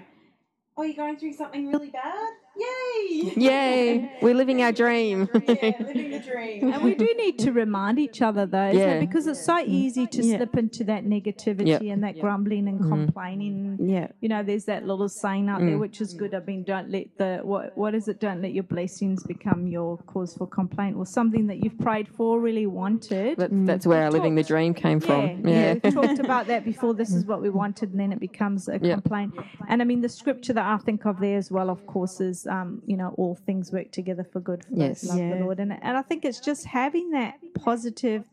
oh, 0.77 0.83
you're 0.83 0.95
going 0.97 1.17
through 1.17 1.33
something 1.33 1.69
really 1.69 1.91
bad, 1.91 2.29
yay, 2.59 3.33
yay, 3.37 4.13
we're 4.23 4.35
living 4.35 4.63
our 4.63 4.73
dream. 4.73 5.29
yeah, 5.35 5.73
living 5.81 6.11
the 6.11 6.23
dream. 6.25 6.73
And 6.73 6.83
we 6.83 6.95
do 6.95 7.09
need 7.17 7.39
to 7.41 7.53
remind 7.53 7.99
each 7.99 8.23
other, 8.23 8.47
though, 8.47 8.69
isn't 8.69 8.81
Yeah. 8.81 8.95
it? 8.95 9.01
because 9.01 9.27
it's 9.27 9.45
so 9.45 9.59
easy 9.59 10.07
to 10.07 10.19
mm-hmm. 10.19 10.31
Yeah. 10.31 10.37
slip 10.39 10.57
into 10.57 10.85
that 10.85 11.05
negativity 11.05 11.67
Yep. 11.69 11.83
and 11.83 12.05
that 12.05 12.19
grumbling 12.21 12.69
and 12.69 12.81
mm-hmm. 12.81 13.05
complaining. 13.05 13.77
yeah, 13.81 14.09
You 14.21 14.29
know, 14.29 14.43
there's 14.43 14.65
that 14.67 14.87
little 14.87 15.09
saying 15.09 15.49
out 15.49 15.61
Mm. 15.61 15.67
there 15.67 15.79
which 15.79 16.01
is 16.01 16.15
good. 16.15 16.35
I 16.35 16.41
mean, 16.41 16.65
don't 16.65 16.91
let 16.91 17.07
the 17.19 17.41
what 17.43 17.77
what 17.77 17.95
is 17.95 18.09
it? 18.09 18.21
Don't 18.21 18.41
let 18.43 18.53
your 18.53 18.65
blessings 18.65 19.23
become 19.25 19.67
your 19.67 19.99
cause 19.99 20.35
for 20.37 20.47
complaint, 20.47 20.97
or 20.97 21.07
something 21.07 21.47
that 21.49 21.63
you've 21.63 21.79
prayed 21.79 22.09
for, 22.09 22.41
really 22.41 22.67
wanted. 22.67 23.39
That, 23.39 23.51
mm-hmm. 23.51 23.67
that's 23.67 23.87
where 23.87 24.03
our 24.05 24.11
living 24.11 24.35
the 24.35 24.43
dream 24.43 24.75
came 24.75 25.01
from. 25.01 25.47
yeah. 25.47 25.57
Yeah, 25.57 25.75
We've 25.85 25.95
talked 25.95 26.19
about 26.19 26.47
that 26.49 26.65
before. 26.73 26.95
This 26.95 27.13
is 27.13 27.25
what 27.27 27.41
we 27.43 27.51
wanted, 27.51 27.91
and 27.91 28.01
then 28.01 28.13
it 28.13 28.21
becomes 28.21 28.69
a 28.69 28.79
Yeah. 28.81 28.95
complaint. 28.95 29.35
And 29.69 29.83
I 29.83 29.85
mean, 29.85 30.01
the 30.01 30.09
scripture 30.09 30.53
that 30.53 30.65
I 30.67 30.77
think 30.79 31.05
of 31.07 31.21
there 31.21 31.39
as 31.39 31.51
well, 31.51 31.71
of 31.71 31.87
course, 31.87 32.21
is 32.21 32.46
um, 32.49 32.83
you 32.87 32.97
know, 32.97 33.15
all 33.17 33.35
things 33.35 33.73
work 33.73 33.91
together 33.93 34.25
for 34.25 34.41
good 34.41 34.65
for 34.65 34.75
Yes. 34.75 35.03
those 35.03 35.11
love 35.11 35.19
Yeah. 35.19 35.35
the 35.35 35.41
Lord. 35.45 35.61
And 35.61 35.73
and 35.73 35.97
I 35.97 36.03
think 36.03 36.25
it's 36.25 36.41
just 36.41 36.65
having 36.67 37.11
that 37.11 37.35
positive 37.55 38.25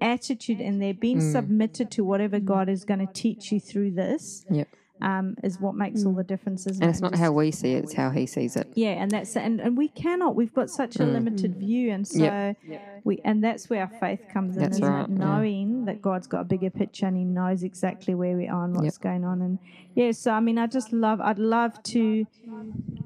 attitude 0.00 0.60
in 0.60 0.78
there, 0.78 0.94
being 0.94 1.18
Mm. 1.18 1.32
submitted 1.32 1.90
to 1.92 2.04
whatever 2.04 2.38
God 2.40 2.68
is 2.68 2.84
going 2.84 3.00
to 3.06 3.12
teach 3.12 3.50
you 3.52 3.60
through 3.60 3.92
this. 3.92 4.44
Yep. 4.50 4.68
Um, 5.02 5.36
is 5.42 5.58
what 5.60 5.74
makes 5.74 6.04
all 6.06 6.14
the 6.14 6.24
differences. 6.24 6.78
And 6.80 6.88
it's 6.88 7.00
not 7.00 7.12
Just- 7.12 7.22
how 7.22 7.32
we 7.32 7.50
see 7.50 7.72
it; 7.74 7.84
it's 7.84 7.94
how 7.94 8.10
He 8.10 8.26
sees 8.26 8.56
it. 8.56 8.68
yeah, 8.74 8.90
and 9.02 9.10
that's 9.10 9.36
and, 9.36 9.60
and 9.60 9.76
we 9.76 9.88
cannot. 9.88 10.34
We've 10.36 10.54
got 10.54 10.70
such 10.70 10.96
a 10.96 11.00
Mm. 11.00 11.12
limited 11.12 11.56
view, 11.56 11.90
and 11.90 12.06
so 12.06 12.18
Yep. 12.24 12.56
we 13.04 13.20
and 13.24 13.42
that's 13.42 13.68
where 13.68 13.80
our 13.82 13.88
faith 13.88 14.20
comes 14.32 14.56
in, 14.56 14.62
That's 14.62 14.76
isn't 14.78 14.88
right, 14.88 15.04
it? 15.08 15.10
yeah. 15.10 15.16
Knowing 15.18 15.84
that 15.86 16.00
God's 16.00 16.26
got 16.26 16.40
a 16.40 16.44
bigger 16.44 16.70
picture 16.70 17.06
and 17.06 17.16
He 17.16 17.24
knows 17.24 17.62
exactly 17.62 18.14
where 18.14 18.36
we 18.36 18.46
are 18.48 18.64
and 18.64 18.74
what's 18.76 18.98
going 18.98 19.24
on, 19.24 19.42
and 19.42 19.58
yeah. 19.94 20.12
So 20.12 20.30
I 20.32 20.40
mean, 20.40 20.58
I 20.58 20.66
just 20.66 20.92
love. 20.92 21.20
I'd 21.20 21.38
love 21.38 21.82
to 21.94 22.26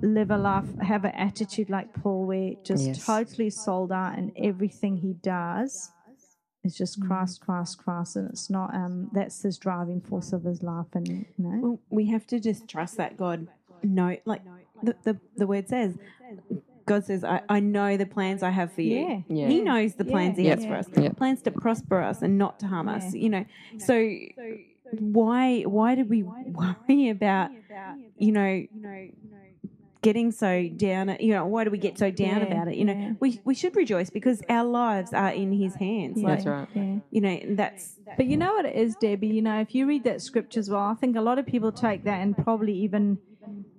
live 0.02 0.30
a 0.30 0.38
life, 0.38 0.66
have 0.80 1.04
an 1.04 1.12
attitude 1.12 1.68
like 1.70 1.92
Paul, 1.92 2.26
where 2.26 2.52
just 2.62 2.86
Yes. 2.86 3.04
totally 3.04 3.50
sold 3.50 3.90
out, 3.90 4.16
in 4.18 4.30
everything 4.36 4.98
he 4.98 5.14
does 5.14 5.90
is 6.64 6.76
just 6.76 7.00
Christ, 7.00 7.40
Christ, 7.40 7.78
Christ, 7.78 8.16
and 8.16 8.28
it's 8.30 8.50
not. 8.50 8.74
Um, 8.74 9.10
that's 9.12 9.42
his 9.42 9.58
driving 9.58 10.00
force 10.00 10.32
of 10.32 10.44
his 10.44 10.62
life, 10.62 10.86
and 10.94 11.08
you 11.08 11.24
know. 11.38 11.58
Well, 11.60 11.80
we 11.90 12.06
have 12.06 12.26
to 12.28 12.40
just 12.40 12.68
trust 12.68 12.96
that 12.96 13.16
God 13.16 13.48
No, 13.82 14.16
like 14.24 14.42
the, 14.82 14.96
the, 15.04 15.18
the 15.36 15.46
word 15.46 15.68
says, 15.68 15.96
God 16.86 17.04
says, 17.04 17.22
I, 17.22 17.42
I 17.48 17.60
know 17.60 17.96
the 17.96 18.06
plans 18.06 18.42
I 18.42 18.50
have 18.50 18.72
for 18.72 18.80
you. 18.82 18.98
Yeah. 18.98 19.20
Yeah. 19.28 19.48
He 19.48 19.60
knows 19.60 19.94
the 19.94 20.04
plans 20.04 20.36
He 20.38 20.44
Yeah. 20.44 20.56
has 20.56 20.64
for 20.64 20.74
us. 20.74 20.86
Yeah. 20.96 21.10
Plans 21.10 21.42
to 21.42 21.50
prosper 21.50 22.00
us 22.02 22.22
and 22.22 22.38
not 22.38 22.58
to 22.60 22.66
harm 22.66 22.88
us. 22.88 23.14
You 23.14 23.28
know, 23.28 23.44
so 23.78 23.94
why 24.92 25.62
why 25.62 25.94
did 25.94 26.08
we 26.08 26.22
worry 26.22 27.08
about 27.10 27.50
about 27.50 27.96
you 28.16 28.32
know, 28.32 28.46
you 28.46 28.68
know 28.74 29.08
getting 30.02 30.30
so 30.32 30.68
down? 30.68 31.16
You 31.20 31.34
know, 31.34 31.46
why 31.46 31.64
do 31.64 31.70
we 31.70 31.78
get 31.78 31.98
so 31.98 32.10
down 32.10 32.38
Yeah, 32.40 32.46
about 32.46 32.68
it? 32.68 32.76
You 32.76 32.84
know, 32.84 32.92
yeah. 32.94 33.12
we 33.20 33.40
we 33.44 33.54
should 33.54 33.76
rejoice 33.76 34.10
because 34.10 34.42
our 34.48 34.64
lives 34.64 35.12
are 35.12 35.30
in 35.30 35.52
His 35.52 35.74
hands. 35.76 36.18
Yeah, 36.20 36.28
Like 36.28 36.44
That's 36.44 36.46
right. 36.46 36.68
Yeah. 36.74 36.96
you 37.10 37.20
know, 37.20 37.40
that's 37.56 37.98
But 38.16 38.26
you 38.26 38.36
know 38.36 38.52
what 38.54 38.64
it 38.64 38.76
is, 38.76 38.96
Debbie? 38.96 39.28
You 39.28 39.42
know, 39.42 39.60
if 39.60 39.74
you 39.74 39.86
read 39.86 40.04
that 40.04 40.22
scripture 40.22 40.60
as 40.60 40.68
well, 40.70 40.80
I 40.80 40.94
think 40.94 41.16
a 41.16 41.20
lot 41.20 41.38
of 41.38 41.46
people 41.46 41.72
take 41.72 42.04
that 42.04 42.20
and 42.20 42.36
probably 42.36 42.72
even, 42.74 43.18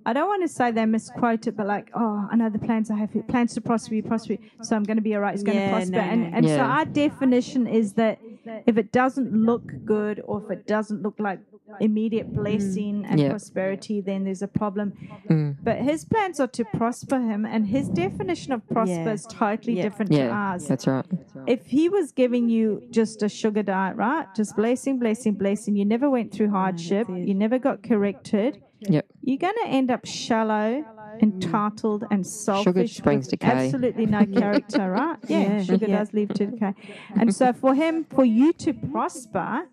I 0.05 0.13
don't 0.13 0.27
want 0.27 0.43
to 0.43 0.47
say 0.47 0.71
they 0.71 0.85
misquote 0.85 1.47
it, 1.47 1.55
but 1.57 1.67
like, 1.67 1.89
oh, 1.93 2.27
I 2.31 2.35
know 2.35 2.49
the 2.49 2.59
plans 2.59 2.89
I 2.89 2.95
have, 2.95 3.11
for 3.11 3.21
plans 3.23 3.53
to 3.55 3.61
prosper 3.61 3.95
you, 3.95 4.03
prosper 4.03 4.33
you, 4.33 4.39
so 4.61 4.75
I'm 4.75 4.83
going 4.83 4.97
to 4.97 5.03
be 5.03 5.13
all 5.15 5.21
right, 5.21 5.33
it's 5.33 5.43
going 5.43 5.57
Yeah, 5.57 5.65
to 5.67 5.71
prosper. 5.71 5.95
no, 5.97 6.01
and 6.01 6.21
no. 6.23 6.29
and 6.33 6.45
so 6.45 6.55
Yeah. 6.55 6.65
our 6.77 6.85
definition 6.85 7.67
is 7.67 7.93
that 7.93 8.19
if 8.65 8.77
it 8.77 8.91
doesn't 8.91 9.31
look 9.33 9.73
good 9.85 10.21
or 10.25 10.39
if 10.43 10.49
it 10.51 10.65
doesn't 10.67 11.01
look 11.01 11.15
like 11.19 11.39
immediate 11.79 12.33
blessing 12.33 13.03
mm. 13.03 13.09
and 13.09 13.19
Yeah. 13.19 13.29
prosperity, 13.29 14.01
then 14.01 14.23
there's 14.25 14.41
a 14.41 14.47
problem. 14.47 14.93
Mm. 15.29 15.57
But 15.63 15.77
his 15.77 16.05
plans 16.05 16.39
are 16.39 16.47
to 16.47 16.65
prosper 16.65 17.19
him, 17.19 17.45
and 17.45 17.67
his 17.67 17.87
definition 17.89 18.53
of 18.53 18.67
prosper 18.67 18.93
Yeah. 19.09 19.11
is 19.13 19.25
totally 19.29 19.77
Yeah. 19.77 19.83
different 19.83 20.11
to 20.11 20.17
Yeah, 20.17 20.29
ours 20.31 20.67
that's 20.67 20.87
right. 20.87 21.05
if 21.47 21.67
he 21.67 21.89
was 21.89 22.11
giving 22.11 22.49
you 22.49 22.81
just 22.91 23.21
a 23.23 23.29
sugar 23.29 23.63
diet, 23.63 23.95
right? 23.97 24.25
Just 24.35 24.55
blessing, 24.55 24.99
blessing, 24.99 25.33
blessing, 25.33 25.75
you 25.75 25.85
never 25.85 26.09
went 26.09 26.31
through 26.31 26.47
mm, 26.47 26.51
hardship, 26.51 27.09
it. 27.09 27.27
you 27.27 27.33
never 27.33 27.57
got 27.59 27.83
corrected, 27.83 28.61
Yep. 28.81 29.05
you're 29.21 29.37
going 29.37 29.53
to 29.63 29.67
end 29.69 29.91
up 29.91 30.05
shallow, 30.05 30.85
entitled, 31.21 32.03
mm. 32.03 32.07
and 32.11 32.25
selfish. 32.25 32.95
springs 32.95 33.25
with 33.25 33.39
decay. 33.39 33.65
Absolutely 33.65 34.05
no 34.05 34.25
character, 34.41 34.89
right? 34.91 35.17
Yeah, 35.27 35.39
Yeah, 35.41 35.63
sugar 35.63 35.85
yeah. 35.87 35.97
does 35.99 36.13
lead 36.13 36.33
to 36.35 36.45
decay. 36.47 36.73
And 37.15 37.33
so 37.35 37.51
for 37.53 37.73
him, 37.73 38.05
for 38.05 38.25
you 38.25 38.53
to 38.53 38.73
prosper, 38.73 39.67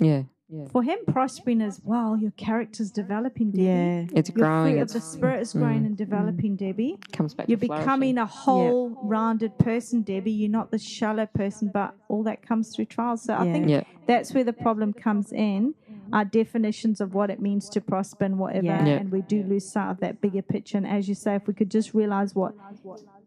Yeah. 0.00 0.22
Yeah. 0.48 0.66
for 0.70 0.84
him 0.84 0.98
prospering 1.08 1.60
as 1.60 1.80
well, 1.82 2.16
your 2.16 2.30
character's 2.32 2.92
developing, 2.92 3.50
Debbie. 3.50 3.64
yeah. 3.64 4.06
It's 4.14 4.30
Your 4.30 4.46
growing. 4.46 4.74
fruit 4.74 4.82
of 4.82 4.92
the 4.92 5.00
spirit 5.00 5.40
is 5.40 5.52
mm. 5.52 5.58
growing 5.60 5.84
and 5.84 5.94
mm. 5.94 5.98
developing, 5.98 6.54
Debbie. 6.54 6.98
comes 7.12 7.34
back. 7.34 7.48
You're 7.48 7.58
to 7.58 7.66
becoming 7.66 8.16
a 8.16 8.26
whole 8.26 8.90
rounded 9.02 9.58
person, 9.58 10.02
Debbie. 10.02 10.30
You're 10.30 10.50
not 10.50 10.70
the 10.70 10.78
shallow 10.78 11.26
person, 11.26 11.70
but 11.74 11.96
all 12.08 12.22
that 12.24 12.46
comes 12.46 12.74
through 12.74 12.84
trials. 12.84 13.22
So 13.22 13.34
I 13.34 13.50
think 13.50 13.68
Yeah. 13.68 13.82
that's 14.06 14.32
where 14.34 14.44
the 14.44 14.52
problem 14.52 14.92
comes 14.92 15.32
in. 15.32 15.74
Our 16.12 16.24
definitions 16.24 17.00
of 17.00 17.12
what 17.14 17.30
it 17.30 17.40
means 17.40 17.68
to 17.70 17.80
prosper 17.80 18.24
and 18.24 18.38
whatever, 18.38 18.66
Yeah. 18.66 18.86
Yeah. 18.86 18.96
and 18.98 19.10
we 19.10 19.22
do 19.22 19.42
lose 19.42 19.68
sight 19.68 19.90
of 19.90 19.98
that 19.98 20.20
bigger 20.20 20.42
picture. 20.42 20.78
And 20.78 20.86
as 20.86 21.08
you 21.08 21.16
say, 21.16 21.34
if 21.34 21.48
we 21.48 21.54
could 21.54 21.72
just 21.72 21.92
realize 21.92 22.36
what 22.36 22.54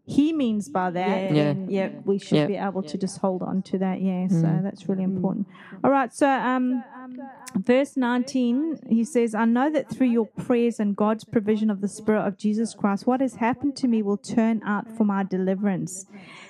he 0.09 0.33
means 0.33 0.69
by 0.69 0.89
that, 0.89 1.21
Yeah. 1.21 1.33
Yeah. 1.33 1.53
then 1.53 1.69
Yep. 1.69 2.01
we 2.05 2.17
should 2.17 2.37
Yeah. 2.39 2.47
be 2.47 2.55
able 2.55 2.81
to 2.83 2.97
just 2.97 3.19
hold 3.19 3.43
on 3.43 3.61
to 3.69 3.77
that. 3.77 4.01
Yeah, 4.01 4.27
so 4.27 4.47
Mm. 4.47 4.63
that's 4.63 4.89
really 4.89 5.03
important. 5.03 5.45
All 5.83 5.91
right, 5.91 6.11
so 6.11 6.27
um, 6.27 6.83
verse 7.55 7.95
19, 7.95 8.79
he 8.89 9.03
says, 9.03 9.35
I 9.35 9.45
know 9.45 9.69
that 9.69 9.87
through 9.89 10.07
your 10.07 10.25
prayers 10.25 10.79
and 10.79 10.95
God's 10.95 11.23
provision 11.25 11.69
of 11.69 11.81
the 11.81 11.87
Spirit 11.87 12.25
of 12.25 12.37
Jesus 12.37 12.73
Christ, 12.73 13.05
what 13.05 13.21
has 13.21 13.35
happened 13.35 13.75
to 13.77 13.87
me 13.87 14.01
will 14.01 14.17
turn 14.17 14.61
out 14.65 14.89
for 14.89 15.03
my 15.03 15.23
deliverance. 15.23 16.07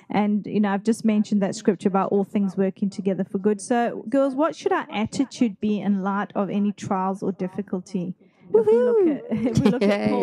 And, 0.08 0.46
you 0.46 0.60
know, 0.60 0.70
I've 0.72 0.82
just 0.84 1.04
mentioned 1.04 1.42
that 1.42 1.54
scripture 1.54 1.88
about 1.88 2.10
all 2.12 2.24
things 2.24 2.56
working 2.56 2.88
together 2.90 3.24
for 3.24 3.38
good. 3.38 3.60
So, 3.60 4.04
girls, 4.08 4.34
what 4.34 4.56
should 4.56 4.72
our 4.72 4.86
attitude 4.90 5.60
be 5.60 5.80
in 5.80 6.02
light 6.02 6.32
of 6.34 6.48
any 6.50 6.72
trials 6.72 7.22
or 7.22 7.30
difficulty? 7.32 8.14
If 8.60 8.66
we 8.66 8.72
look 8.82 9.06
at, 9.08 9.24
if 9.30 9.58
we 9.60 9.70
look 9.70 9.82
at 9.82 10.10
Paul, 10.10 10.22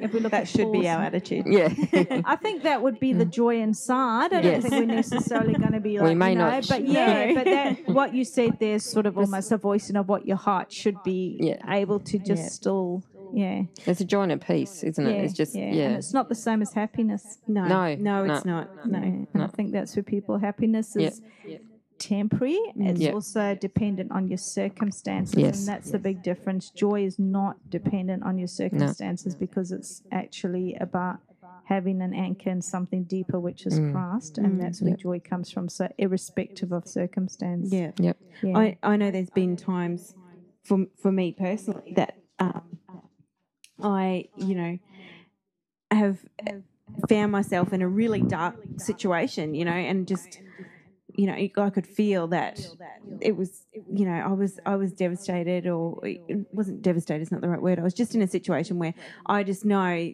if 0.00 0.12
we 0.12 0.20
look 0.20 0.30
That 0.32 0.42
at 0.42 0.48
should 0.48 0.72
be 0.72 0.88
our 0.88 1.02
attitude. 1.02 1.46
Yeah. 1.46 1.68
I 2.24 2.36
think 2.36 2.62
that 2.62 2.82
would 2.82 2.98
be 3.00 3.12
the 3.12 3.26
mm. 3.26 3.30
joy 3.30 3.60
inside. 3.60 4.32
I 4.32 4.40
don't 4.40 4.44
Yes. 4.44 4.62
think 4.62 4.74
we're 4.74 4.94
necessarily 4.94 5.54
going 5.54 5.72
to 5.72 5.80
be 5.80 5.98
like, 5.98 6.08
We 6.08 6.14
may 6.14 6.30
you 6.30 6.38
know, 6.38 6.50
not. 6.50 6.68
but 6.68 6.86
yeah, 6.86 7.34
but 7.38 7.44
that 7.44 7.88
what 7.88 8.14
you 8.14 8.24
said 8.24 8.58
there's 8.60 8.84
sort 8.84 9.06
of 9.06 9.18
almost 9.18 9.50
a 9.52 9.56
voicing 9.56 9.96
of 9.96 10.08
what 10.08 10.26
your 10.26 10.36
heart 10.36 10.72
should 10.72 11.02
be 11.02 11.36
Yeah. 11.40 11.56
able 11.74 11.98
to 12.00 12.18
just 12.18 12.42
Yeah. 12.42 12.48
still, 12.48 13.02
yeah, 13.34 13.62
It's 13.86 14.00
a 14.00 14.04
joy 14.04 14.22
and 14.22 14.32
a 14.32 14.38
peace, 14.38 14.82
isn't 14.84 15.04
yeah, 15.04 15.12
it? 15.12 15.24
It's 15.24 15.34
just 15.34 15.54
yeah. 15.54 15.70
yeah. 15.72 15.84
And 15.88 15.96
it's 15.96 16.14
not 16.14 16.28
the 16.28 16.34
same 16.34 16.62
as 16.62 16.72
happiness. 16.72 17.38
No, 17.46 17.64
No, 17.66 17.94
no, 17.96 18.24
it's 18.24 18.44
no. 18.44 18.52
not. 18.52 18.86
No. 18.86 18.98
Yeah. 19.00 19.24
And 19.34 19.42
I 19.42 19.48
think 19.48 19.72
that's 19.72 19.94
for 19.94 20.02
people. 20.02 20.38
Happiness 20.38 20.94
Yeah. 20.96 21.08
is 21.08 21.20
temporary. 21.98 22.58
It's 22.76 23.00
Yeah. 23.00 23.12
also 23.12 23.54
dependent 23.54 24.10
on 24.12 24.28
your 24.28 24.38
circumstances, 24.38 25.38
Yes. 25.38 25.58
and 25.60 25.68
that's 25.68 25.90
the 25.90 25.98
big 25.98 26.22
difference. 26.22 26.70
Joy 26.70 27.04
is 27.04 27.18
not 27.18 27.56
dependent 27.70 28.22
on 28.22 28.38
your 28.38 28.48
circumstances 28.48 29.34
because 29.34 29.72
it's 29.72 30.02
actually 30.10 30.74
about 30.74 31.20
having 31.64 32.00
an 32.00 32.14
anchor 32.14 32.48
in 32.50 32.62
something 32.62 33.04
deeper, 33.04 33.38
which 33.38 33.66
is 33.66 33.78
Mm. 33.78 33.92
Christ, 33.92 34.38
and 34.38 34.58
that's 34.60 34.80
where 34.80 34.90
Yep. 34.90 34.98
joy 35.00 35.20
comes 35.20 35.50
from. 35.50 35.68
So, 35.68 35.92
irrespective 35.98 36.72
of 36.72 36.86
circumstance, 36.88 37.70
Yeah. 37.72 37.92
Yep. 37.98 38.16
yeah. 38.42 38.58
I, 38.58 38.78
I 38.82 38.96
know 38.96 39.10
there's 39.10 39.28
been 39.30 39.54
times 39.56 40.14
for 40.62 40.86
for 40.96 41.12
me 41.12 41.32
personally 41.32 41.92
that 41.96 42.14
um, 42.38 42.78
I, 43.80 44.28
you 44.36 44.54
know, 44.54 44.78
have 45.90 46.24
found 47.08 47.32
myself 47.32 47.72
in 47.72 47.82
a 47.82 47.88
really 47.88 48.20
dark 48.22 48.56
situation, 48.78 49.54
you 49.54 49.64
know, 49.64 49.72
and 49.72 50.06
just, 50.06 50.40
you 51.18 51.26
know, 51.26 51.34
I 51.34 51.70
could 51.70 51.86
feel 51.86 52.28
that 52.28 52.60
it 53.20 53.36
was, 53.36 53.66
you 53.92 54.06
know, 54.06 54.12
I 54.12 54.32
was 54.32 54.60
I 54.64 54.76
was 54.76 54.92
devastated, 54.92 55.66
or 55.66 56.00
it 56.04 56.20
wasn't 56.52 56.80
devastated. 56.80 57.22
Is 57.22 57.32
not 57.32 57.40
the 57.40 57.48
right 57.48 57.60
word. 57.60 57.80
I 57.80 57.82
was 57.82 57.92
just 57.92 58.14
in 58.14 58.22
a 58.22 58.28
situation 58.28 58.78
where 58.78 58.94
I 59.26 59.42
just 59.42 59.64
know 59.64 60.12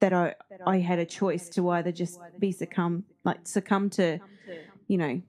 that 0.00 0.12
I 0.12 0.34
I 0.66 0.80
had 0.80 0.98
a 0.98 1.06
choice 1.06 1.48
to 1.50 1.70
either 1.70 1.92
just 1.92 2.20
be 2.40 2.50
succumb 2.50 3.04
like 3.24 3.38
succumb 3.44 3.90
to, 3.90 4.20
you 4.88 4.98
know, 4.98 5.22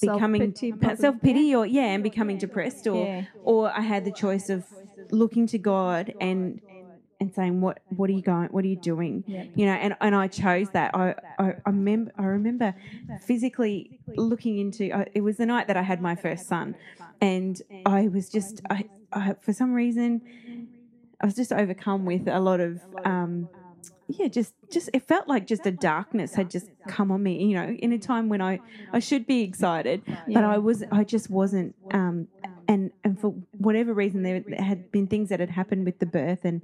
becoming 0.00 0.54
self 0.94 1.20
pity 1.22 1.54
or 1.54 1.66
yeah, 1.66 1.86
and 1.94 2.02
becoming 2.02 2.38
depressed 2.38 2.86
or 2.86 3.10
or 3.42 3.70
I 3.70 3.80
had 3.82 4.04
the 4.04 4.12
choice 4.12 4.48
of 4.48 4.66
looking 5.10 5.46
to 5.48 5.58
God 5.58 6.14
and 6.20 6.60
and 7.20 7.34
saying 7.34 7.60
what 7.60 7.80
what 7.88 8.10
are 8.10 8.12
you 8.12 8.22
going 8.22 8.48
what 8.48 8.64
are 8.64 8.68
you 8.68 8.76
doing? 8.76 9.24
Yep. 9.26 9.50
you 9.54 9.66
know 9.66 9.72
and, 9.72 9.96
and 10.00 10.14
I 10.14 10.28
chose 10.28 10.70
that. 10.70 10.94
I, 10.94 11.14
I 11.38 11.54
I 11.64 11.70
remember 11.70 12.12
I 12.18 12.24
remember 12.24 12.74
physically 13.22 14.00
looking 14.16 14.58
into 14.58 14.92
I, 14.94 15.06
it 15.14 15.20
was 15.22 15.36
the 15.36 15.46
night 15.46 15.66
that 15.68 15.76
I 15.76 15.82
had 15.82 16.00
my 16.00 16.14
first 16.14 16.46
son 16.46 16.76
and 17.20 17.60
I 17.86 18.08
was 18.08 18.28
just 18.28 18.60
I, 18.70 18.88
I 19.12 19.34
for 19.40 19.52
some 19.52 19.72
reason 19.72 20.22
I 21.20 21.26
was 21.26 21.34
just 21.34 21.52
overcome 21.52 22.04
with 22.04 22.28
a 22.28 22.40
lot 22.40 22.60
of 22.60 22.80
um 23.04 23.48
yeah 24.08 24.28
just 24.28 24.54
just 24.70 24.90
it 24.92 25.06
felt 25.06 25.28
like 25.28 25.46
just 25.46 25.64
a 25.66 25.70
darkness 25.70 26.34
had 26.34 26.50
just 26.50 26.68
come 26.88 27.10
on 27.10 27.22
me 27.22 27.42
you 27.44 27.54
know 27.54 27.68
in 27.68 27.92
a 27.92 27.98
time 27.98 28.28
when 28.28 28.42
I 28.42 28.60
I 28.92 28.98
should 28.98 29.26
be 29.26 29.42
excited 29.42 30.02
but 30.28 30.44
I 30.44 30.58
was 30.58 30.84
I 30.92 31.04
just 31.04 31.30
wasn't 31.30 31.74
um 31.92 32.28
and 32.74 32.92
and 33.04 33.20
for 33.20 33.30
whatever 33.66 33.92
reason 33.94 34.22
there 34.22 34.42
had 34.58 34.90
been 34.92 35.06
things 35.06 35.28
that 35.30 35.40
had 35.40 35.50
happened 35.50 35.84
with 35.86 35.98
the 36.00 36.06
birth 36.06 36.44
and 36.44 36.62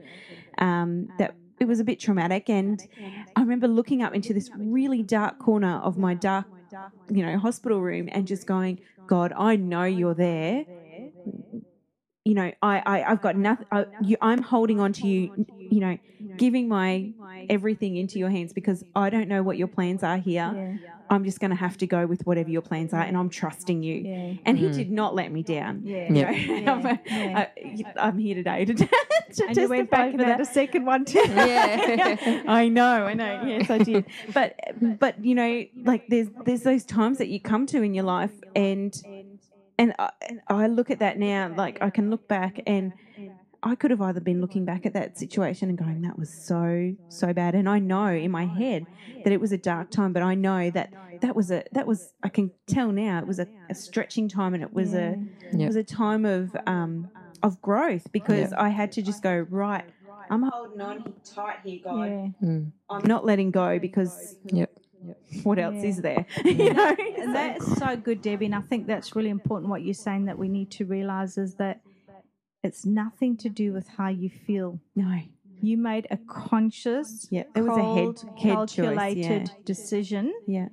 um 0.58 1.12
that 1.18 1.36
it 1.60 1.68
was 1.68 1.78
a 1.80 1.84
bit 1.84 2.00
traumatic. 2.00 2.48
And 2.48 2.82
I 3.36 3.40
remember 3.42 3.68
looking 3.68 4.02
up 4.02 4.14
into 4.14 4.32
this 4.32 4.50
really 4.54 5.02
dark 5.02 5.38
corner 5.38 5.76
of 5.88 5.98
my 5.98 6.14
dark 6.14 6.46
you 7.10 7.24
know 7.24 7.38
hospital 7.38 7.80
room 7.82 8.08
and 8.12 8.26
just 8.26 8.46
going 8.46 8.80
God 9.06 9.32
I 9.36 9.56
know 9.56 9.84
you're 9.84 10.14
there. 10.14 10.66
You 12.24 12.34
know 12.34 12.52
I, 12.62 12.82
I 12.84 13.02
I've 13.04 13.20
got 13.22 13.36
nothing 13.36 13.66
I, 13.72 13.86
you, 13.98 14.16
I'm 14.20 14.42
holding 14.42 14.78
on 14.80 14.92
to 14.94 15.06
you 15.08 15.30
you 15.70 15.80
know 15.80 15.98
giving 16.36 16.68
my 16.68 17.14
everything 17.48 17.96
into 17.96 18.18
your 18.18 18.30
hands 18.30 18.52
because 18.52 18.84
I 18.94 19.10
don't 19.10 19.28
know 19.28 19.42
what 19.42 19.56
your 19.56 19.68
plans 19.68 20.02
are 20.02 20.18
here. 20.18 20.58
I'm 21.10 21.24
just 21.24 21.40
going 21.40 21.50
to 21.50 21.56
have 21.56 21.76
to 21.78 21.86
go 21.86 22.06
with 22.06 22.24
whatever 22.24 22.50
your 22.50 22.62
plans 22.62 22.94
are 22.94 23.02
and 23.02 23.16
I'm 23.16 23.28
trusting 23.28 23.82
you 23.82 23.96
Yeah. 23.96 24.34
and 24.46 24.56
he 24.56 24.66
mm-hmm. 24.66 24.76
did 24.76 24.90
not 24.92 25.14
let 25.14 25.32
me 25.32 25.42
down 25.42 25.82
Yeah. 25.84 26.10
Yeah. 26.10 26.30
you 26.30 26.60
know, 26.60 26.74
I'm, 26.84 26.98
Yeah. 27.04 27.48
I, 27.96 28.08
am 28.08 28.18
here 28.18 28.36
today 28.36 28.64
to, 28.64 28.74
to 28.74 28.88
And 29.48 29.56
you 29.56 29.68
went 29.68 29.90
back 29.90 30.12
and 30.12 30.20
for 30.20 30.26
had 30.26 30.40
a 30.40 30.44
second 30.44 30.86
one 30.86 31.04
too. 31.04 31.18
Yeah. 31.30 32.42
I 32.46 32.68
know, 32.68 33.06
I 33.06 33.14
know. 33.14 33.42
Yes, 33.46 33.70
I 33.70 33.78
did. 33.78 34.06
But 34.32 34.58
but 34.98 35.24
you 35.24 35.34
know, 35.34 35.64
like 35.84 36.06
there's 36.08 36.28
there's 36.44 36.62
those 36.62 36.84
times 36.84 37.18
that 37.18 37.28
you 37.28 37.40
come 37.40 37.66
to 37.66 37.82
in 37.82 37.94
your 37.94 38.04
life 38.04 38.32
and 38.54 38.94
and 39.78 39.94
I, 39.98 40.10
and 40.28 40.40
I 40.48 40.66
look 40.66 40.90
at 40.90 40.98
that 40.98 41.18
now, 41.18 41.52
like 41.56 41.78
I 41.80 41.90
can 41.90 42.10
look 42.10 42.28
back 42.28 42.60
and 42.66 42.92
I 43.62 43.74
could 43.74 43.90
have 43.90 44.00
either 44.00 44.20
been 44.20 44.40
looking 44.40 44.64
back 44.64 44.86
at 44.86 44.94
that 44.94 45.18
situation 45.18 45.68
and 45.68 45.76
going, 45.78 46.02
that 46.02 46.18
was 46.18 46.32
so, 46.32 46.94
so 47.08 47.32
bad. 47.32 47.54
And 47.54 47.68
I 47.68 47.78
know 47.78 48.06
in 48.08 48.30
my 48.30 48.46
head 48.46 48.86
that 49.24 49.32
it 49.32 49.40
was 49.40 49.52
a 49.52 49.58
dark 49.58 49.90
time, 49.90 50.12
but 50.12 50.22
I 50.22 50.34
know 50.34 50.70
that 50.70 50.94
that 51.20 51.36
was 51.36 51.50
a, 51.50 51.64
that 51.72 51.86
was, 51.86 52.14
I 52.22 52.28
can 52.30 52.52
tell 52.66 52.90
now 52.92 53.18
it 53.18 53.26
was 53.26 53.38
a, 53.38 53.46
a 53.68 53.74
stretching 53.74 54.28
time 54.28 54.54
and 54.54 54.62
it 54.62 54.72
was 54.72 54.94
a, 54.94 55.18
it 55.52 55.66
was 55.66 55.76
a 55.76 55.84
time 55.84 56.24
of, 56.24 56.56
um, 56.66 57.10
of 57.42 57.60
growth 57.60 58.10
because 58.12 58.52
I 58.52 58.68
had 58.70 58.92
to 58.92 59.02
just 59.02 59.22
go, 59.22 59.46
right, 59.50 59.84
I'm 60.30 60.42
holding 60.42 60.80
on 60.80 61.14
tight 61.24 61.56
here, 61.64 61.80
God. 61.84 62.06
Yeah. 62.06 62.28
Mm. 62.42 62.72
I'm 62.88 63.06
not 63.06 63.24
letting 63.26 63.50
go 63.50 63.78
because 63.78 64.36
Yep. 64.44 64.70
what 65.42 65.58
else 65.58 65.76
Yeah. 65.82 65.88
is 65.88 65.96
there? 66.02 66.26
you 66.44 66.72
know? 66.72 66.96
That's 67.32 67.76
so 67.78 67.96
good, 67.96 68.22
Debbie. 68.22 68.46
And 68.46 68.54
I 68.54 68.60
think 68.60 68.86
that's 68.86 69.14
really 69.16 69.30
important 69.30 69.70
what 69.70 69.82
you're 69.82 69.94
saying 69.94 70.26
that 70.26 70.38
we 70.38 70.48
need 70.48 70.70
to 70.72 70.84
realize 70.86 71.36
is 71.38 71.54
that 71.56 71.80
it's 72.62 72.84
nothing 72.84 73.36
to 73.38 73.48
do 73.48 73.72
with 73.72 73.88
how 73.88 74.08
you 74.08 74.30
feel. 74.30 74.80
no. 74.94 75.20
You 75.62 75.76
made 75.76 76.06
a 76.10 76.16
conscious, 76.16 77.28
Yeah. 77.30 77.42
It 77.54 77.60
was 77.60 77.76
a 77.76 77.82
head, 77.82 77.94
cold, 77.94 78.20
head 78.20 78.38
choice. 78.38 78.74
calculated 78.76 79.48
Yeah. 79.48 79.54
decision 79.66 80.32
yeah. 80.46 80.68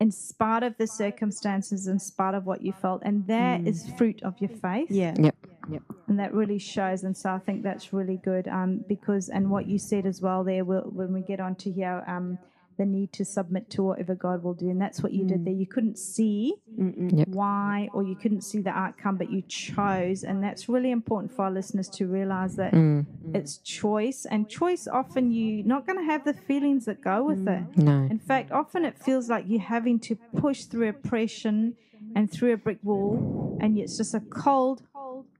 in 0.00 0.10
spite 0.10 0.64
of 0.64 0.76
the 0.76 0.88
circumstances, 0.88 1.86
in 1.86 2.00
spite 2.00 2.34
of 2.34 2.44
what 2.44 2.62
you 2.62 2.72
felt. 2.72 3.00
And 3.04 3.24
that 3.28 3.64
is 3.64 3.88
fruit 3.96 4.20
of 4.24 4.34
your 4.40 4.50
faith. 4.50 4.90
Yeah. 4.90 5.14
Yep. 5.16 5.36
Yep. 5.70 5.82
And 6.08 6.18
that 6.18 6.34
really 6.34 6.58
shows. 6.58 7.04
And 7.04 7.16
so 7.16 7.30
I 7.30 7.38
think 7.38 7.62
that's 7.62 7.92
really 7.92 8.16
good 8.16 8.48
um, 8.48 8.84
because, 8.88 9.28
and 9.28 9.50
what 9.50 9.68
you 9.68 9.78
said 9.78 10.04
as 10.04 10.20
well 10.20 10.42
there, 10.42 10.64
we'll, 10.64 10.82
when 10.82 11.12
we 11.12 11.20
get 11.20 11.38
onto 11.38 11.72
here, 11.72 12.02
um, 12.08 12.38
the 12.78 12.86
need 12.86 13.12
to 13.12 13.24
submit 13.24 13.68
to 13.70 13.82
whatever 13.82 14.14
God 14.14 14.42
will 14.42 14.54
do. 14.54 14.70
And 14.70 14.80
that's 14.80 15.02
what 15.02 15.12
you 15.12 15.24
did 15.26 15.44
there. 15.44 15.52
You 15.52 15.66
couldn't 15.66 15.98
see 15.98 16.54
Yep. 16.76 17.28
why 17.28 17.90
or 17.92 18.02
you 18.04 18.14
couldn't 18.14 18.42
see 18.42 18.60
the 18.60 18.70
outcome, 18.70 19.16
but 19.16 19.28
you 19.30 19.42
chose. 19.48 20.22
And 20.24 20.42
that's 20.42 20.68
really 20.68 20.92
important 20.92 21.32
for 21.32 21.44
our 21.46 21.50
listeners 21.50 21.88
to 21.90 22.06
realize 22.06 22.54
that 22.56 22.72
Mm. 22.72 23.04
it's 23.34 23.58
choice. 23.58 24.24
And 24.24 24.48
choice, 24.48 24.86
often 24.86 25.32
you're 25.32 25.66
not 25.66 25.86
going 25.86 25.98
to 25.98 26.04
have 26.04 26.24
the 26.24 26.32
feelings 26.34 26.84
that 26.86 27.00
go 27.00 27.24
with 27.24 27.46
it. 27.48 27.64
No. 27.76 28.06
In 28.10 28.18
fact, 28.20 28.52
often 28.52 28.84
it 28.84 28.96
feels 28.96 29.28
like 29.28 29.44
you're 29.48 29.60
having 29.60 29.98
to 30.00 30.14
push 30.36 30.64
through 30.64 30.88
oppression 30.88 31.74
and 32.14 32.30
through 32.30 32.52
a 32.52 32.56
brick 32.56 32.78
wall, 32.84 33.58
and 33.60 33.76
it's 33.76 33.96
just 33.96 34.14
a 34.14 34.20
cold, 34.20 34.82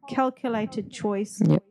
calculated 0.08 0.90
choice. 0.90 1.40
Yep. 1.44 1.62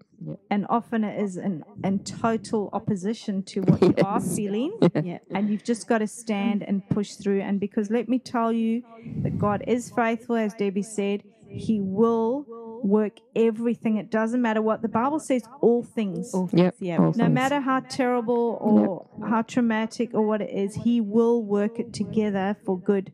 And 0.50 0.66
often 0.70 1.04
it 1.04 1.22
is 1.22 1.38
in, 1.38 1.64
in 1.84 2.00
total 2.00 2.70
opposition 2.74 3.44
to 3.44 3.62
what 3.62 3.82
you 3.82 3.94
are 4.04 4.20
feeling. 4.22 4.72
Yeah. 5.04 5.20
And 5.34 5.50
you've 5.50 5.64
just 5.64 5.88
got 5.88 6.00
to 6.00 6.08
stand 6.08 6.64
and 6.64 6.88
push 6.90 7.14
through. 7.14 7.42
And 7.42 7.60
because 7.60 7.90
let 7.90 8.10
me 8.10 8.20
tell 8.20 8.52
you 8.52 8.84
that 9.24 9.38
God 9.38 9.64
is 9.68 9.90
faithful, 9.90 10.36
as 10.36 10.54
Debbie 10.54 10.84
said, 10.84 11.24
He 11.56 11.80
will 11.80 12.48
work 12.84 13.14
everything. 13.36 13.98
It 13.98 14.10
doesn't 14.10 14.42
matter 14.42 14.62
what 14.62 14.82
the 14.82 14.88
Bible 14.88 15.20
says, 15.20 15.44
all 15.62 15.84
things. 15.84 16.34
All 16.34 16.50
Yep. 16.54 16.76
Yeah. 16.80 16.98
All 16.98 17.06
No 17.08 17.12
things. 17.12 17.34
matter 17.34 17.60
how 17.60 17.82
terrible 17.82 18.58
or 18.62 19.08
how 19.28 19.42
traumatic 19.42 20.14
or 20.14 20.22
what 20.26 20.42
it 20.42 20.50
is, 20.50 20.76
He 20.76 21.02
will 21.02 21.44
work 21.44 21.80
it 21.80 21.94
together 21.94 22.56
for 22.66 22.78
good. 22.80 23.12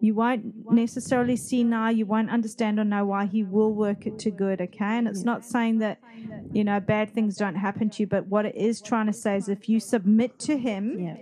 You 0.00 0.14
won't 0.14 0.70
necessarily 0.72 1.36
see 1.36 1.62
now, 1.62 1.90
you 1.90 2.04
won't 2.04 2.30
understand 2.30 2.80
or 2.80 2.84
know 2.84 3.04
why 3.06 3.26
He 3.26 3.42
will 3.44 3.72
work 3.72 4.06
it 4.06 4.18
to 4.20 4.30
good, 4.30 4.60
okay? 4.60 4.98
And 4.98 5.06
it's 5.06 5.22
not 5.24 5.44
saying 5.44 5.78
that, 5.78 5.98
you 6.52 6.64
know, 6.64 6.80
bad 6.80 7.12
things 7.14 7.36
don't 7.36 7.54
happen 7.56 7.88
to 7.90 8.02
you, 8.02 8.06
but 8.06 8.26
what 8.26 8.46
it 8.46 8.56
is 8.56 8.80
trying 8.80 9.06
to 9.06 9.12
say 9.12 9.36
is 9.36 9.48
if 9.48 9.68
you 9.68 9.78
submit 9.78 10.38
to 10.40 10.58
Him 10.58 10.98
Yeah. 10.98 11.16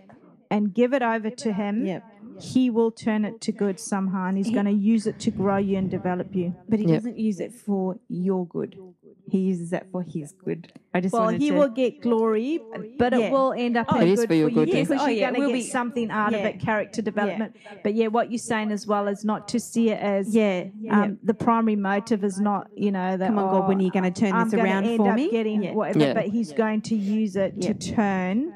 and 0.50 0.72
give 0.72 0.94
it 0.94 1.02
over 1.02 1.28
to 1.28 1.52
Him, 1.52 1.84
Yeah. 1.84 2.00
He 2.40 2.70
will 2.70 2.90
turn 2.90 3.24
it 3.24 3.40
to 3.42 3.52
good 3.52 3.78
somehow 3.80 4.26
and 4.28 4.36
He's 4.38 4.50
going 4.50 4.66
to 4.66 4.72
use 4.72 5.06
it 5.06 5.18
to 5.20 5.30
grow 5.30 5.56
you 5.56 5.76
and 5.78 5.90
develop 5.90 6.34
you. 6.34 6.54
But 6.68 6.78
he 6.78 6.86
Yep. 6.86 6.94
doesn't 6.98 7.18
use 7.18 7.40
it 7.40 7.52
for 7.52 7.98
your 8.08 8.46
good. 8.46 8.76
He 9.30 9.40
uses 9.40 9.70
that 9.70 9.90
for 9.92 10.02
his 10.02 10.32
good. 10.32 10.72
I 10.94 11.00
just 11.02 11.12
Well, 11.12 11.28
he 11.28 11.50
to. 11.50 11.54
will 11.58 11.68
get 11.68 12.00
glory, 12.00 12.60
but 12.98 13.12
Yeah. 13.12 13.26
it 13.26 13.32
will 13.32 13.52
end 13.52 13.76
up 13.76 13.86
Oh, 13.92 13.96
in 13.96 14.08
It 14.08 14.10
is 14.12 14.20
good 14.20 14.28
for 14.28 14.34
your 14.34 14.48
good, 14.50 14.68
you 14.68 14.74
yeah. 14.76 14.82
because 14.84 15.02
Oh, 15.02 15.06
you're 15.06 15.18
yeah, 15.18 15.24
going 15.26 15.34
to 15.34 15.40
we'll 15.40 15.48
get 15.50 15.54
be- 15.54 15.62
something 15.62 16.10
out 16.10 16.32
of 16.32 16.40
it, 16.40 16.60
character 16.60 17.02
development. 17.02 17.54
But 17.84 17.94
yeah, 17.94 18.06
what 18.06 18.30
you're 18.30 18.38
saying 18.38 18.72
as 18.72 18.86
well 18.86 19.06
is 19.06 19.26
not 19.26 19.46
to 19.48 19.60
see 19.60 19.90
it 19.90 20.00
as 20.00 20.34
Yeah. 20.34 20.64
yeah. 20.80 21.02
um, 21.02 21.18
the 21.22 21.34
primary 21.34 21.76
motive 21.76 22.24
is 22.24 22.40
not 22.40 22.68
you 22.74 22.90
know 22.90 23.18
that 23.18 23.26
Come 23.28 23.38
on, 23.38 23.50
God, 23.52 23.68
when 23.68 23.78
are 23.78 23.82
you 23.82 23.90
going 23.90 24.10
to 24.10 24.18
turn 24.18 24.32
I'm 24.32 24.44
this 24.48 24.52
gonna 24.54 24.64
around 24.64 24.84
end 24.86 24.96
for 24.96 25.10
up 25.10 25.16
me? 25.16 25.30
getting 25.30 25.62
Yeah. 25.62 25.74
whatever, 25.74 25.98
Yeah. 25.98 26.14
but 26.14 26.28
he's 26.28 26.52
going 26.52 26.80
to 26.82 26.94
use 26.96 27.36
it 27.36 27.52
Yeah. 27.58 27.72
to 27.74 27.74
turn. 27.92 28.54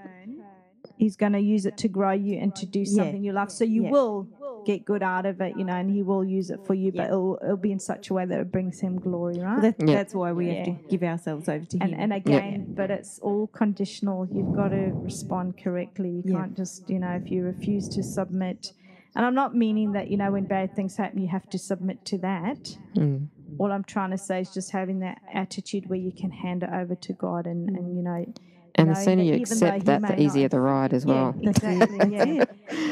He's 1.02 1.16
going 1.16 1.32
to 1.32 1.40
use 1.40 1.66
it 1.66 1.76
to 1.78 1.88
grow 1.88 2.12
you 2.12 2.34
and 2.38 2.54
to 2.60 2.64
do 2.64 2.80
Yeah. 2.80 2.94
something 2.98 3.24
you 3.24 3.32
love. 3.32 3.50
So 3.50 3.64
you 3.64 3.82
Yeah. 3.84 3.90
will 3.90 4.28
get 4.64 4.84
good 4.84 5.02
out 5.02 5.26
of 5.26 5.40
it, 5.40 5.56
you 5.56 5.64
know, 5.64 5.74
and 5.74 5.90
he 5.90 6.02
will 6.04 6.24
use 6.24 6.48
it 6.54 6.60
for 6.64 6.74
you, 6.74 6.92
but 6.92 7.06
it'll, 7.08 7.36
it'll 7.42 7.56
be 7.56 7.72
in 7.72 7.80
such 7.80 8.10
a 8.10 8.14
way 8.14 8.24
that 8.24 8.38
it 8.38 8.52
brings 8.52 8.78
him 8.78 9.00
glory, 9.00 9.36
right? 9.40 9.54
Well, 9.54 9.62
that, 9.62 9.74
Yeah. 9.88 9.94
That's 9.96 10.14
why 10.14 10.30
we 10.32 10.46
have 10.54 10.64
to 10.66 10.76
give 10.88 11.02
ourselves 11.02 11.48
over 11.48 11.64
to 11.64 11.78
and, 11.82 11.92
him. 11.92 12.00
and 12.02 12.12
again, 12.12 12.72
but 12.76 12.88
it's 12.92 13.18
all 13.18 13.48
conditional. 13.48 14.28
You've 14.30 14.54
got 14.54 14.68
to 14.68 14.92
respond 15.02 15.56
correctly. 15.58 16.10
You 16.10 16.22
Yeah. 16.24 16.36
can't 16.38 16.56
just, 16.56 16.88
you 16.88 17.00
know, 17.00 17.10
if 17.22 17.32
you 17.32 17.42
refuse 17.42 17.88
to 17.96 18.02
submit. 18.04 18.72
And 19.16 19.26
I'm 19.26 19.34
not 19.34 19.56
meaning 19.56 19.90
that, 19.96 20.06
you 20.12 20.16
know, 20.16 20.30
when 20.30 20.44
bad 20.44 20.76
things 20.76 20.96
happen, 20.96 21.18
you 21.20 21.28
have 21.28 21.48
to 21.50 21.58
submit 21.58 22.04
to 22.06 22.18
that. 22.18 22.78
Mm. 22.94 23.26
All 23.58 23.72
I'm 23.72 23.84
trying 23.84 24.12
to 24.12 24.18
say 24.18 24.40
is 24.42 24.54
just 24.54 24.70
having 24.70 25.00
that 25.00 25.18
attitude 25.32 25.88
where 25.90 25.98
you 25.98 26.12
can 26.12 26.30
hand 26.30 26.62
it 26.62 26.70
over 26.72 26.94
to 26.94 27.12
God 27.12 27.48
and, 27.48 27.68
and 27.76 27.96
you 27.96 28.02
know, 28.02 28.24
And 28.76 28.90
the 28.90 28.94
sooner 28.94 29.22
you 29.22 29.34
accept 29.34 29.84
that, 29.84 30.02
the 30.02 30.20
easier 30.20 30.44
not- 30.44 30.50
the 30.50 30.60
ride 30.60 30.92
as 30.94 31.04
well. 31.04 31.34
yeah, 31.40 31.50
exactly. 31.50 32.16
Yeah. 32.16 32.44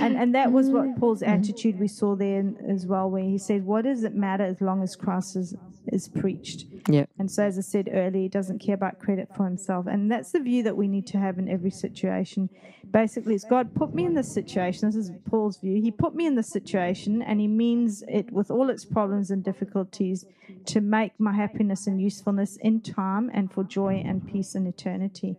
and 0.04 0.16
and 0.16 0.34
that 0.34 0.52
was 0.52 0.68
what 0.68 0.98
Paul's 0.98 1.22
mm-hmm. 1.22 1.32
attitude 1.32 1.80
we 1.80 1.88
saw 1.88 2.14
there 2.14 2.44
as 2.68 2.86
well, 2.86 3.10
where 3.10 3.22
he 3.22 3.38
said, 3.38 3.64
"What 3.64 3.84
does 3.84 4.04
it 4.04 4.14
matter 4.14 4.44
as 4.44 4.60
long 4.60 4.82
as 4.82 4.94
Christ 4.96 5.36
is 5.36 5.54
is 5.86 6.08
preached?" 6.08 6.66
Yep. 6.88 7.08
And 7.18 7.30
so, 7.30 7.44
as 7.44 7.58
I 7.58 7.62
said 7.62 7.88
earlier, 7.92 8.22
he 8.22 8.28
doesn't 8.28 8.58
care 8.58 8.74
about 8.74 8.98
credit 8.98 9.28
for 9.34 9.44
himself, 9.44 9.86
and 9.86 10.10
that's 10.10 10.32
the 10.32 10.40
view 10.40 10.62
that 10.64 10.76
we 10.76 10.86
need 10.86 11.06
to 11.08 11.18
have 11.18 11.38
in 11.38 11.48
every 11.48 11.70
situation. 11.70 12.50
Basically, 12.90 13.34
it's 13.34 13.44
God 13.44 13.74
put 13.74 13.94
me 13.94 14.04
in 14.04 14.14
this 14.14 14.32
situation. 14.32 14.88
This 14.88 14.96
is 14.96 15.12
Paul's 15.28 15.58
view. 15.58 15.80
He 15.80 15.90
put 15.90 16.14
me 16.14 16.26
in 16.26 16.34
this 16.34 16.48
situation, 16.48 17.22
and 17.22 17.40
he 17.40 17.48
means 17.48 18.02
it 18.08 18.30
with 18.32 18.50
all 18.50 18.68
its 18.68 18.84
problems 18.84 19.30
and 19.30 19.42
difficulties 19.42 20.26
to 20.66 20.80
make 20.80 21.18
my 21.18 21.32
happiness 21.32 21.86
and 21.86 22.00
usefulness 22.00 22.56
in 22.56 22.80
time 22.80 23.30
and 23.32 23.52
for 23.52 23.64
joy 23.64 24.02
and 24.04 24.26
peace 24.26 24.54
in 24.54 24.66
eternity. 24.66 25.36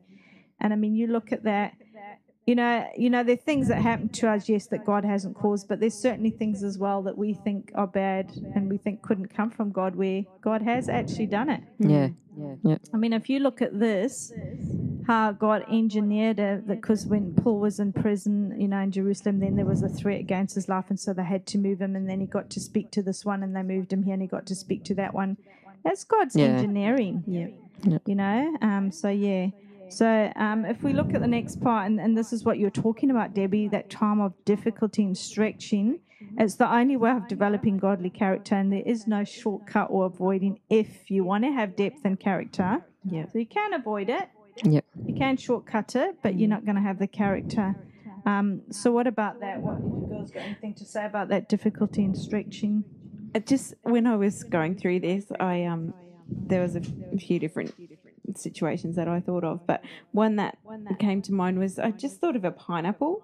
And 0.62 0.72
I 0.72 0.76
mean, 0.78 0.96
you 0.96 1.08
look 1.08 1.32
at 1.32 1.44
that. 1.44 1.74
You 2.48 2.56
know, 2.56 2.88
you 2.98 3.12
know, 3.12 3.24
there 3.24 3.36
are 3.36 3.38
things 3.38 3.68
that 3.68 3.80
happen 3.84 4.10
to 4.10 4.28
us, 4.28 4.50
yes, 4.50 4.66
that 4.68 4.84
God 4.84 5.06
hasn't 5.06 5.36
caused, 5.36 5.68
but 5.68 5.80
there's 5.80 5.94
certainly 5.94 6.32
things 6.32 6.64
as 6.64 6.76
well 6.80 7.04
that 7.04 7.16
we 7.16 7.36
think 7.36 7.72
are 7.76 7.86
bad 7.86 8.32
and 8.56 8.68
we 8.68 8.78
think 8.78 9.04
couldn't 9.04 9.28
come 9.28 9.52
from 9.52 9.72
God, 9.72 9.96
where 9.96 10.24
God 10.42 10.64
has 10.64 10.90
actually 10.90 11.28
done 11.28 11.50
it. 11.52 11.62
Yeah. 11.78 12.10
Yeah. 12.36 12.56
Yeah. 12.64 12.78
I 12.94 12.98
mean, 12.98 13.14
if 13.14 13.30
you 13.30 13.40
look 13.40 13.62
at 13.62 13.80
this, 13.80 14.34
how 15.06 15.34
God 15.34 15.66
engineered 15.72 16.40
it, 16.40 16.68
because 16.68 17.06
when 17.06 17.36
Paul 17.36 17.60
was 17.60 17.80
in 17.80 17.94
prison, 17.94 18.60
you 18.60 18.68
know, 18.68 18.80
in 18.80 18.92
Jerusalem, 18.92 19.40
then 19.40 19.56
there 19.56 19.66
was 19.66 19.84
a 19.84 19.90
threat 19.90 20.20
against 20.20 20.56
his 20.56 20.68
life, 20.68 20.86
and 20.90 21.00
so 21.00 21.14
they 21.14 21.24
had 21.24 21.46
to 21.48 21.60
move 21.60 21.80
him, 21.80 21.96
and 21.96 22.10
then 22.10 22.20
he 22.22 22.26
got 22.26 22.50
to 22.50 22.60
speak 22.60 22.90
to 22.92 23.04
this 23.04 23.24
one, 23.24 23.44
and 23.44 23.56
they 23.56 23.62
moved 23.62 23.94
him 23.94 24.02
here, 24.04 24.14
and 24.14 24.22
he 24.22 24.28
got 24.28 24.48
to 24.48 24.56
speak 24.56 24.84
to 24.86 24.96
that 24.96 25.14
one. 25.14 25.38
That's 25.84 26.04
God's 26.04 26.36
Yeah. 26.36 26.46
engineering, 26.46 27.24
yeah. 27.28 28.00
you 28.06 28.16
know. 28.16 28.58
Um, 28.64 28.92
so 28.92 29.10
yeah. 29.10 29.50
So 29.92 30.32
um, 30.36 30.66
if 30.66 30.84
we 30.84 30.94
look 30.94 31.14
at 31.14 31.22
the 31.22 31.28
next 31.28 31.62
part, 31.62 31.86
and, 31.88 32.00
and 32.00 32.18
this 32.18 32.32
is 32.32 32.44
what 32.44 32.58
you're 32.58 32.70
talking 32.70 33.12
about, 33.12 33.34
Debbie, 33.34 33.68
that 33.70 33.90
time 33.90 34.22
of 34.22 34.34
difficulty 34.46 35.04
and 35.04 35.18
stretching, 35.18 36.00
it's 36.38 36.56
the 36.56 36.72
only 36.72 36.98
way 36.98 37.12
of 37.12 37.28
developing 37.28 37.78
godly 37.78 38.10
character, 38.10 38.56
and 38.56 38.72
there 38.72 38.84
is 38.86 39.06
no 39.08 39.24
shortcut 39.24 39.88
or 39.90 40.06
avoiding 40.06 40.60
if 40.70 41.12
you 41.12 41.24
want 41.24 41.44
to 41.44 41.52
have 41.52 41.76
depth 41.76 42.02
and 42.06 42.20
character. 42.20 42.84
Yeah. 43.04 43.26
So 43.32 43.40
you 43.40 43.46
can 43.46 43.74
avoid 43.74 44.10
it, 44.10 44.30
Yep. 44.64 44.86
you 45.06 45.16
can 45.16 45.38
shortcut 45.38 45.96
it, 45.96 46.18
but 46.22 46.40
you're 46.40 46.50
not 46.50 46.64
going 46.66 46.76
to 46.76 46.82
have 46.82 47.00
the 47.00 47.08
character. 47.08 47.76
Um, 48.26 48.62
so 48.70 48.92
what 48.92 49.08
about 49.08 49.40
that? 49.40 49.62
What 49.62 49.82
did 49.82 49.90
you 49.90 50.08
girls 50.08 50.32
got 50.32 50.44
anything 50.44 50.76
to 50.76 50.86
say 50.86 51.06
about 51.06 51.30
that 51.30 51.50
difficulty 51.50 52.06
and 52.06 52.16
stretching? 52.16 52.84
It 53.34 53.48
just 53.48 53.74
when 53.82 54.06
I 54.06 54.16
was 54.16 54.44
going 54.44 54.76
through 54.76 55.00
this, 55.00 55.26
I 55.40 55.64
um, 55.64 55.94
there 56.30 56.62
was 56.62 56.76
a 56.76 56.82
few 57.18 57.40
different 57.40 57.74
situations 58.38 58.96
that 58.96 59.08
I 59.08 59.20
thought 59.20 59.44
of, 59.44 59.66
but 59.68 59.82
one 60.12 60.36
that 60.38 60.58
came 61.00 61.22
to 61.24 61.34
mind 61.34 61.60
was 61.60 61.80
I 61.80 61.92
just 61.92 62.20
thought 62.20 62.36
of 62.36 62.46
a 62.46 62.52
pineapple, 62.52 63.24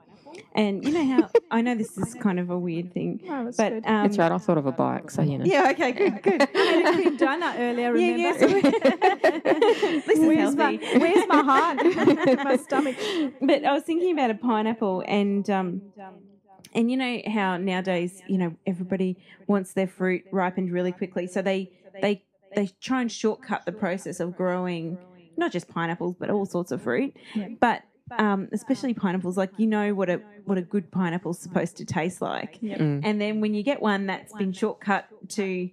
and 0.56 0.84
you 0.86 0.92
know 0.92 1.06
how 1.06 1.30
I 1.52 1.62
know 1.62 1.76
this 1.76 1.98
is 1.98 2.14
kind 2.16 2.40
of 2.40 2.50
a 2.50 2.58
weird 2.58 2.94
thing, 2.94 3.22
Oh, 3.30 3.52
but 3.58 3.70
good. 3.70 3.86
um, 3.86 4.04
That's 4.04 4.18
right. 4.18 4.32
I 4.32 4.38
thought 4.38 4.58
of 4.58 4.66
a 4.66 4.72
bike, 4.72 5.10
so 5.12 5.22
you 5.22 5.38
know. 5.38 5.46
Yeah. 5.46 5.70
Okay. 5.72 5.92
Good. 5.92 6.22
Good. 6.22 6.42
I 6.56 6.60
had 6.60 6.86
a 6.86 6.94
cream 6.94 7.18
donut 7.18 7.60
earlier. 7.60 7.96
Yeah, 7.96 8.12
Remember? 8.12 8.70
yes. 8.70 10.04
This 10.08 10.20
is 10.20 10.26
where's 10.28 10.56
my 10.56 10.72
healthy. 10.72 11.00
Where's 11.00 11.28
my 11.28 11.42
heart? 11.44 11.78
my 12.46 12.58
stomach. 12.58 12.96
but 13.42 13.64
I 13.66 13.74
was 13.74 13.84
thinking 13.84 14.12
about 14.14 14.32
a 14.32 14.36
pineapple 14.36 15.04
and 15.08 15.50
um 15.50 15.82
and 16.74 16.92
you 16.92 16.98
know 16.98 17.22
how 17.28 17.58
nowadays 17.58 18.22
you 18.28 18.38
know 18.38 18.56
everybody 18.66 19.18
wants 19.48 19.74
their 19.74 19.88
fruit 19.88 20.24
ripened 20.32 20.72
really 20.72 20.92
quickly 20.92 21.28
so 21.28 21.42
they 21.42 21.72
they 22.02 22.24
they 22.56 22.68
try 22.82 23.02
and 23.02 23.12
shortcut 23.12 23.66
the 23.66 23.72
process 23.72 24.20
of 24.20 24.36
growing 24.36 24.98
not 25.38 25.52
just 25.52 25.68
pineapples 25.68 26.16
but 26.20 26.30
all 26.30 26.46
sorts 26.46 26.72
of 26.72 26.82
fruit 26.82 27.16
Yeah. 27.36 27.50
but 27.60 27.84
um, 28.18 28.48
especially 28.54 28.94
pineapples 28.94 29.36
like 29.38 29.52
you 29.58 29.68
know 29.68 29.94
what 29.94 30.10
a 30.10 30.22
what 30.46 30.58
a 30.58 30.62
good 30.62 30.90
pineapple's 30.92 31.40
supposed 31.40 31.76
to 31.78 31.86
taste 31.86 32.22
like 32.22 32.60
Mm. 32.62 33.02
and 33.04 33.20
then 33.22 33.42
when 33.42 33.54
you 33.54 33.64
get 33.64 33.82
one 33.82 34.06
that's 34.08 34.34
been 34.34 34.54
shortcut 34.54 35.06
to 35.30 35.44
you 35.46 35.72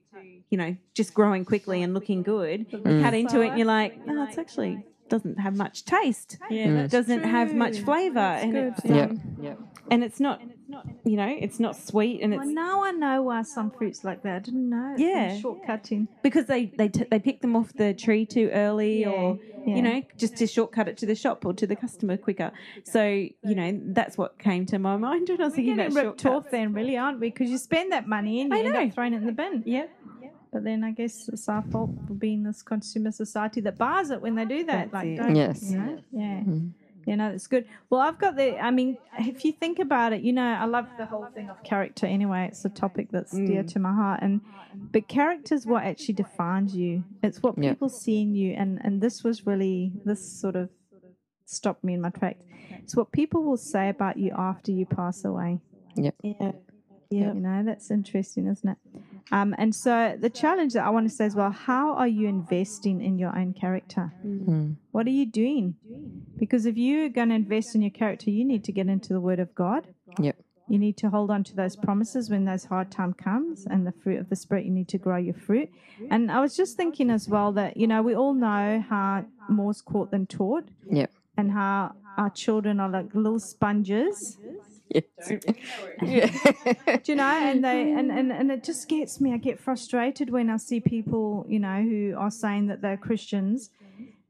you 0.50 0.58
know, 0.58 0.76
just 0.94 1.14
growing 1.14 1.44
quickly 1.44 1.82
and 1.82 1.94
looking 1.94 2.22
good. 2.22 2.66
You 2.70 2.78
cut 3.02 3.12
into 3.14 3.40
it 3.40 3.48
and 3.48 3.58
you're 3.58 3.66
like, 3.66 3.98
oh, 4.06 4.24
it's 4.24 4.38
actually 4.38 4.84
doesn't 5.08 5.38
have 5.40 5.56
much 5.56 5.84
taste. 5.84 6.36
Yeah, 6.48 6.66
Mm. 6.66 6.90
doesn't 6.90 7.24
have 7.24 7.52
much 7.54 7.80
flavour, 7.80 8.20
and 8.20 8.52
good. 8.52 8.74
it's, 8.76 8.84
Yeah. 8.84 9.04
um, 9.06 9.68
and 9.90 10.04
it's 10.04 10.20
not, 10.20 10.40
you 11.04 11.16
know, 11.16 11.28
it's 11.28 11.60
not 11.60 11.76
sweet, 11.76 12.20
and 12.22 12.32
Well, 12.32 12.42
it's 12.42 12.50
now 12.50 12.82
I 12.84 12.90
know 12.90 13.22
why 13.22 13.42
some 13.42 13.70
fruits 13.70 14.02
like 14.04 14.22
that. 14.22 14.36
I 14.36 14.38
didn't 14.38 14.70
know. 14.70 14.94
Yeah. 14.96 15.38
shortcutting. 15.38 16.08
because 16.22 16.46
they 16.46 16.66
they 16.66 16.88
t- 16.88 17.04
they 17.10 17.18
pick 17.18 17.40
them 17.42 17.54
off 17.54 17.72
the 17.74 17.92
tree 17.94 18.24
too 18.24 18.50
early, 18.52 19.00
Yeah, 19.02 19.08
or 19.10 19.38
yeah. 19.66 19.76
you 19.76 19.82
know, 19.82 20.02
just 20.16 20.36
to 20.38 20.46
shortcut 20.46 20.88
it 20.88 20.96
to 20.98 21.06
the 21.06 21.14
shop 21.14 21.44
or 21.44 21.52
to 21.52 21.66
the 21.66 21.76
customer 21.76 22.16
quicker. 22.16 22.50
So 22.84 23.04
you 23.04 23.54
know, 23.54 23.78
that's 23.88 24.16
what 24.16 24.38
came 24.38 24.64
to 24.66 24.78
my 24.78 24.96
mind 25.08 25.28
when 25.28 25.40
I 25.40 25.44
was 25.44 25.52
We're 25.52 25.56
thinking 25.56 25.76
getting 25.76 25.92
about 25.92 26.04
ripped 26.06 26.20
shortcuts. 26.22 26.46
off 26.46 26.50
then, 26.50 26.72
really, 26.72 26.96
aren't 26.96 27.20
we? 27.20 27.30
Because 27.30 27.50
you 27.50 27.58
spend 27.58 27.92
that 27.92 28.08
money 28.08 28.40
and 28.40 28.50
you 28.50 28.56
I 28.56 28.62
end 28.62 28.72
know. 28.72 28.82
up 28.84 28.92
throwing 28.94 29.12
it 29.12 29.18
in 29.18 29.26
the 29.26 29.32
bin. 29.32 29.62
Yeah, 29.66 29.86
But 30.52 30.64
then 30.64 30.82
I 30.84 30.92
guess 30.92 31.28
it's 31.28 31.48
our 31.48 31.62
fault 31.70 31.90
for 32.06 32.14
being 32.14 32.42
this 32.42 32.62
consumer 32.62 33.10
society 33.10 33.60
that 33.62 33.76
bars 33.76 34.10
it 34.10 34.20
when 34.22 34.34
they 34.34 34.44
do 34.46 34.64
that. 34.64 34.90
That's 34.90 34.94
like, 34.94 35.06
it. 35.08 35.16
don't, 35.18 35.36
Yes. 35.36 35.70
you 35.70 35.78
know? 35.78 35.98
Yeah. 36.12 36.40
Mm. 36.40 36.70
You 37.06 37.16
know, 37.16 37.30
that's 37.32 37.46
good. 37.46 37.66
Well, 37.90 38.00
I've 38.00 38.18
got 38.18 38.36
the, 38.36 38.58
I 38.58 38.70
mean, 38.70 38.96
if 39.18 39.44
you 39.44 39.52
think 39.52 39.78
about 39.78 40.12
it, 40.12 40.22
you 40.22 40.32
know, 40.32 40.42
I 40.44 40.64
love 40.64 40.86
the 40.96 41.06
whole 41.06 41.26
thing 41.34 41.48
of 41.50 41.62
character 41.62 42.06
anyway. 42.06 42.46
It's 42.50 42.64
a 42.64 42.68
topic 42.70 43.08
that's 43.10 43.32
dear 43.32 43.62
Mm. 43.62 43.72
to 43.72 43.78
my 43.78 43.92
heart. 43.92 44.20
And, 44.22 44.40
but 44.92 45.08
character 45.08 45.54
is 45.54 45.66
what 45.66 45.84
actually 45.84 46.14
defines 46.14 46.74
you. 46.74 47.04
It's 47.22 47.42
what 47.42 47.56
Yeah. 47.58 47.70
people 47.72 47.88
see 47.88 48.22
in 48.22 48.34
you. 48.34 48.54
And, 48.54 48.80
and 48.82 49.00
this 49.00 49.22
was 49.24 49.46
really, 49.46 49.92
this 50.04 50.20
sort 50.40 50.56
of 50.56 50.70
stopped 51.44 51.84
me 51.84 51.94
in 51.94 52.00
my 52.00 52.10
tracks. 52.10 52.44
It's 52.70 52.96
what 52.96 53.12
people 53.12 53.42
will 53.42 53.56
say 53.58 53.88
about 53.88 54.16
you 54.16 54.32
after 54.36 54.72
you 54.72 54.86
pass 54.86 55.24
away. 55.24 55.60
yeah, 55.96 56.10
yeah. 56.22 56.52
You 57.10 57.34
know, 57.34 57.62
that's 57.64 57.90
interesting, 57.90 58.46
isn't 58.48 58.68
it? 58.68 58.78
Um, 59.32 59.54
and 59.58 59.74
so 59.74 60.16
the 60.20 60.30
challenge 60.30 60.74
that 60.74 60.84
I 60.84 60.90
want 60.90 61.08
to 61.08 61.14
say 61.14 61.24
as 61.24 61.34
well, 61.34 61.50
how 61.50 61.94
are 61.94 62.06
you 62.08 62.28
investing 62.28 63.00
in 63.02 63.18
your 63.18 63.36
own 63.36 63.54
character? 63.54 64.12
Mm. 64.24 64.76
What 64.92 65.06
are 65.06 65.10
you 65.10 65.26
doing? 65.26 65.74
Because 66.36 66.66
if 66.66 66.76
you're 66.76 67.08
going 67.08 67.30
to 67.30 67.34
invest 67.34 67.74
in 67.74 67.82
your 67.82 67.90
character, 67.90 68.30
you 68.30 68.44
need 68.44 68.64
to 68.64 68.72
get 68.72 68.86
into 68.88 69.12
the 69.12 69.20
Word 69.20 69.40
of 69.40 69.54
God. 69.54 69.86
Yep. 70.18 70.36
You 70.68 70.78
need 70.78 70.96
to 70.98 71.10
hold 71.10 71.30
on 71.30 71.44
to 71.44 71.54
those 71.56 71.76
promises 71.76 72.30
when 72.30 72.44
those 72.46 72.64
hard 72.64 72.90
time 72.90 73.12
comes, 73.12 73.66
and 73.66 73.86
the 73.86 73.92
fruit 73.92 74.18
of 74.18 74.30
the 74.30 74.36
Spirit. 74.36 74.64
You 74.64 74.70
need 74.70 74.88
to 74.88 74.98
grow 74.98 75.16
your 75.18 75.34
fruit. 75.34 75.68
And 76.10 76.30
I 76.32 76.40
was 76.40 76.56
just 76.56 76.76
thinking 76.76 77.10
as 77.10 77.28
well 77.28 77.52
that 77.52 77.76
you 77.76 77.86
know 77.86 78.00
we 78.02 78.14
all 78.14 78.32
know 78.34 78.82
how 78.88 79.26
more's 79.48 79.82
caught 79.82 80.10
than 80.10 80.26
taught, 80.26 80.64
Yep. 80.90 81.10
and 81.36 81.50
how 81.52 81.94
our 82.16 82.30
children 82.30 82.80
are 82.80 82.88
like 82.88 83.14
little 83.14 83.40
sponges. 83.40 84.38
Yes. 84.88 85.04
Do 85.28 85.38
you 87.12 87.14
know? 87.16 87.24
And 87.42 87.64
they 87.64 87.92
and, 87.92 88.10
and 88.10 88.32
and 88.32 88.50
it 88.50 88.62
just 88.64 88.88
gets 88.88 89.20
me. 89.20 89.32
I 89.32 89.38
get 89.38 89.58
frustrated 89.60 90.30
when 90.30 90.50
I 90.50 90.56
see 90.58 90.80
people, 90.80 91.46
you 91.48 91.58
know, 91.58 91.82
who 91.82 92.14
are 92.16 92.30
saying 92.30 92.66
that 92.68 92.80
they're 92.82 92.96
Christians, 92.96 93.70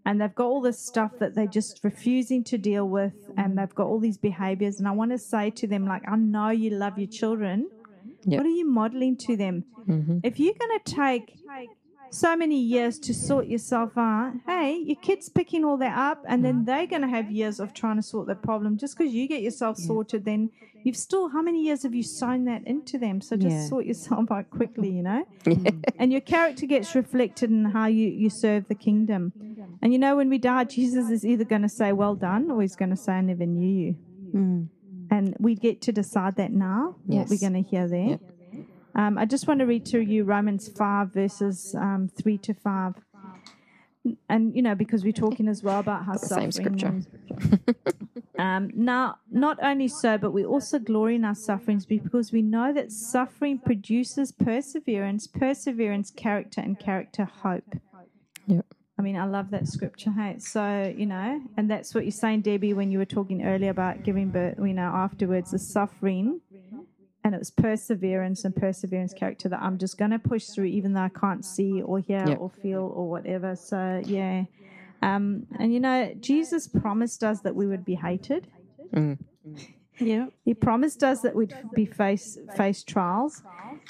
and 0.06 0.20
they've 0.20 0.34
got 0.34 0.46
all 0.46 0.60
this 0.60 0.78
stuff 0.78 1.12
that 1.18 1.34
they're 1.34 1.46
just 1.46 1.80
refusing 1.82 2.44
to 2.44 2.58
deal 2.58 2.88
with, 2.88 3.14
and 3.36 3.58
they've 3.58 3.74
got 3.74 3.86
all 3.86 3.98
these 4.00 4.18
behaviors. 4.18 4.78
And 4.78 4.86
I 4.88 4.92
want 4.92 5.10
to 5.10 5.18
say 5.18 5.50
to 5.50 5.66
them, 5.66 5.86
like, 5.86 6.02
I 6.08 6.16
know 6.16 6.50
you 6.50 6.70
love 6.70 6.98
your 6.98 7.08
children. 7.08 7.70
Yep. 8.24 8.38
What 8.38 8.46
are 8.46 8.50
you 8.50 8.66
modeling 8.66 9.16
to 9.18 9.36
them? 9.36 9.64
Mhm. 9.88 10.20
If 10.22 10.38
you're 10.40 10.54
going 10.54 10.78
to 10.78 10.94
take 10.94 11.36
so 12.14 12.36
many 12.36 12.60
years 12.60 12.98
to 13.00 13.12
sort 13.12 13.46
yourself 13.46 13.98
out, 13.98 14.34
hey, 14.46 14.76
your 14.76 14.96
kid's 14.96 15.28
picking 15.28 15.64
all 15.64 15.76
that 15.78 15.96
up, 15.96 16.24
and 16.28 16.44
then 16.44 16.64
they're 16.64 16.86
going 16.86 17.02
to 17.02 17.08
have 17.08 17.30
years 17.30 17.58
of 17.60 17.74
trying 17.74 17.96
to 17.96 18.02
sort 18.02 18.26
that 18.28 18.42
problem. 18.42 18.76
Just 18.78 18.96
because 18.96 19.12
you 19.12 19.26
get 19.26 19.42
yourself 19.42 19.76
sorted, 19.78 20.24
then 20.24 20.50
you've 20.84 20.96
still, 20.96 21.28
how 21.30 21.42
many 21.42 21.62
years 21.64 21.82
have 21.82 21.94
you 21.94 22.02
sown 22.02 22.44
that 22.44 22.64
into 22.66 22.98
them? 22.98 23.20
So 23.20 23.36
just 23.36 23.56
Yeah. 23.56 23.66
sort 23.66 23.84
yourself 23.86 24.30
out 24.30 24.50
quickly, 24.50 24.90
you 24.90 25.02
know? 25.02 25.24
and 25.98 26.12
your 26.12 26.20
character 26.20 26.66
gets 26.66 26.94
reflected 26.94 27.50
in 27.50 27.64
how 27.66 27.86
you, 27.86 28.08
you 28.08 28.30
serve 28.30 28.68
the 28.68 28.74
kingdom. 28.74 29.32
And 29.82 29.92
you 29.92 29.98
know, 29.98 30.16
when 30.16 30.28
we 30.28 30.38
die, 30.38 30.64
Jesus 30.64 31.10
is 31.10 31.24
either 31.26 31.44
going 31.44 31.62
to 31.62 31.68
say, 31.68 31.92
Well 31.92 32.14
done, 32.14 32.50
or 32.50 32.62
he's 32.62 32.76
going 32.76 32.90
to 32.90 32.96
say, 32.96 33.12
I 33.12 33.20
never 33.22 33.44
knew 33.46 33.68
you. 33.68 33.96
Mm. 34.34 34.68
And 35.10 35.36
we 35.38 35.54
get 35.54 35.80
to 35.82 35.92
decide 35.92 36.36
that 36.36 36.52
now, 36.52 36.96
what 37.06 37.28
we're 37.28 37.38
going 37.38 37.62
to 37.62 37.68
hear 37.68 37.86
there. 37.88 38.08
Yep. 38.10 38.20
Um, 38.94 39.18
I 39.18 39.24
just 39.24 39.48
want 39.48 39.60
to 39.60 39.66
read 39.66 39.84
to 39.86 40.00
you 40.00 40.24
Romans 40.24 40.68
5, 40.68 41.12
verses 41.12 41.74
um, 41.74 42.10
3 42.16 42.38
to 42.38 42.54
5. 42.54 42.94
And, 44.28 44.54
you 44.54 44.62
know, 44.62 44.74
because 44.74 45.02
we're 45.02 45.12
talking 45.12 45.48
as 45.48 45.62
well 45.62 45.80
about 45.80 46.04
how 46.04 46.12
the 46.12 46.26
same 46.26 46.52
scripture. 46.52 47.00
um, 48.38 48.70
now, 48.74 49.16
not 49.30 49.58
only 49.62 49.88
so, 49.88 50.18
but 50.18 50.32
we 50.32 50.44
also 50.44 50.78
glory 50.78 51.14
in 51.14 51.24
our 51.24 51.34
sufferings 51.34 51.86
because 51.86 52.30
we 52.30 52.42
know 52.42 52.72
that 52.74 52.92
suffering 52.92 53.58
produces 53.58 54.30
perseverance, 54.30 55.26
perseverance, 55.26 56.10
character, 56.10 56.60
and 56.60 56.78
character, 56.78 57.24
hope. 57.24 57.76
Yep. 58.46 58.66
I 58.96 59.02
mean, 59.02 59.16
I 59.16 59.24
love 59.24 59.50
that 59.50 59.66
scripture. 59.66 60.12
Hey, 60.12 60.38
so 60.38 60.94
you 60.96 61.06
know, 61.06 61.42
and 61.56 61.68
that's 61.68 61.94
what 61.94 62.04
you're 62.04 62.12
saying, 62.12 62.42
Debbie, 62.42 62.74
when 62.74 62.92
you 62.92 62.98
were 62.98 63.04
talking 63.04 63.44
earlier 63.44 63.70
about 63.70 64.04
giving 64.04 64.30
birth. 64.30 64.56
You 64.58 64.72
know, 64.72 64.82
afterwards, 64.82 65.50
the 65.50 65.58
suffering, 65.58 66.40
and 67.24 67.34
it 67.34 67.38
was 67.38 67.50
perseverance 67.50 68.44
and 68.44 68.54
perseverance 68.54 69.14
character 69.14 69.48
that 69.48 69.60
I'm 69.62 69.78
just 69.78 69.96
going 69.98 70.10
to 70.10 70.18
push 70.18 70.46
through, 70.48 70.66
even 70.66 70.92
though 70.92 71.00
I 71.00 71.08
can't 71.08 71.44
see 71.44 71.80
or 71.82 71.98
hear 71.98 72.24
Yep. 72.28 72.38
or 72.40 72.50
feel 72.50 72.92
or 72.94 73.08
whatever. 73.08 73.56
So 73.56 74.02
yeah, 74.04 74.44
um, 75.02 75.46
and 75.58 75.72
you 75.72 75.80
know, 75.80 76.12
Jesus 76.20 76.68
promised 76.68 77.24
us 77.24 77.40
that 77.40 77.54
we 77.54 77.66
would 77.66 77.84
be 77.84 77.94
hated. 77.94 78.48
Mm. 78.94 79.18
Yeah. 80.00 80.26
He 80.44 80.54
promised 80.54 81.04
us 81.04 81.20
that 81.20 81.36
we'd 81.36 81.54
be 81.72 81.86
face 81.86 82.36
face 82.56 82.82
trials, 82.82 83.44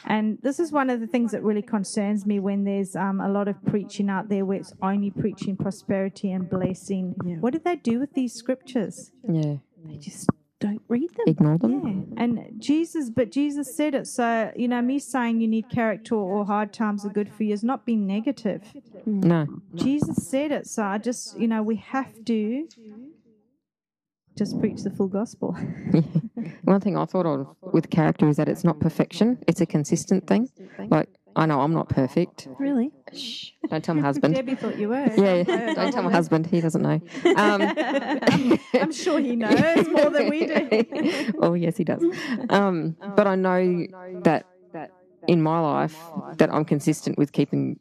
and 0.05 0.39
this 0.43 0.61
is 0.61 0.71
one 0.71 0.91
of 0.91 1.01
the 1.01 1.07
things 1.07 1.33
that 1.33 1.43
really 1.43 1.63
concerns 1.63 2.27
me 2.27 2.41
when 2.41 2.65
there's 2.65 2.95
um, 2.95 3.23
a 3.23 3.29
lot 3.31 3.49
of 3.49 3.57
preaching 3.65 4.11
out 4.11 4.29
there 4.29 4.45
where 4.45 4.59
it's 4.59 4.75
only 4.83 5.11
preaching 5.11 5.57
prosperity 5.57 6.31
and 6.31 6.51
blessing. 6.51 7.15
Yeah. 7.25 7.37
What 7.37 7.55
did 7.55 7.65
they 7.65 7.77
do 7.77 8.01
with 8.01 8.13
these 8.13 8.35
scriptures? 8.35 9.13
Yeah. 9.27 9.55
They 9.87 9.97
just 9.97 10.29
don't 10.61 10.83
read 10.89 11.11
them. 11.17 11.25
Ignore 11.27 11.59
them. 11.59 12.15
Yeah, 12.17 12.23
and 12.23 12.51
Jesus, 12.59 13.11
but 13.11 13.31
Jesus 13.31 13.75
said 13.75 13.95
it. 13.95 14.07
So 14.07 14.53
you 14.57 14.69
know, 14.69 14.81
me 14.81 14.99
saying 14.99 15.41
you 15.41 15.49
need 15.49 15.69
character 15.69 16.15
or 16.15 16.45
hard 16.45 16.73
times 16.73 17.05
are 17.05 17.11
good 17.11 17.33
for 17.33 17.43
you 17.45 17.53
is 17.53 17.65
not 17.65 17.85
being 17.85 18.07
negative. 18.07 18.63
No. 19.07 19.47
Jesus 19.75 20.27
said 20.29 20.53
it. 20.53 20.67
So 20.67 20.83
I 20.83 20.99
just, 20.99 21.39
you 21.39 21.49
know, 21.49 21.63
we 21.63 21.77
have 21.77 22.25
to 22.25 22.69
just 24.37 24.59
preach 24.61 24.83
the 24.83 24.91
full 24.91 25.09
gospel. 25.09 25.53
One 26.63 26.81
thing 26.81 26.97
I 26.97 27.05
thought 27.05 27.27
of 27.27 27.55
with 27.73 27.91
character 27.91 28.29
is 28.29 28.37
that 28.37 28.49
it's 28.49 28.65
not 28.65 28.81
perfection; 28.81 29.39
it's 29.47 29.61
a 29.61 29.67
consistent 29.67 30.27
thing. 30.27 30.49
Like 30.79 31.09
I 31.37 31.47
know 31.47 31.61
I'm 31.61 31.73
not 31.73 31.89
perfect. 31.89 32.49
Really? 32.59 32.93
Shh, 33.13 33.51
don't 33.69 33.85
tell 33.85 33.95
my 33.95 34.03
husband. 34.03 34.35
Debbie 34.37 34.55
thought 34.55 34.79
you 34.79 34.89
were. 34.89 35.11
Yeah, 35.17 35.45
yeah, 35.47 35.75
don't 35.75 35.93
tell 35.93 36.03
my 36.03 36.13
husband. 36.13 36.47
He 36.47 36.61
doesn't 36.61 36.83
know. 36.83 37.01
Um, 37.37 37.63
I'm, 37.63 38.59
I'm 38.75 38.93
sure 38.93 39.19
he 39.19 39.35
knows 39.35 39.89
more 39.89 40.11
than 40.11 40.31
we 40.31 40.47
do. 40.47 41.33
oh 41.41 41.55
yes, 41.55 41.77
he 41.77 41.85
does. 41.85 42.03
Um, 42.51 42.97
but 43.17 43.27
I 43.27 43.35
know 43.35 43.87
that 44.23 44.47
in 45.29 45.43
my 45.43 45.61
life 45.61 45.97
that 46.37 46.53
I'm 46.53 46.65
consistent 46.65 47.19
with 47.19 47.33
keeping 47.33 47.79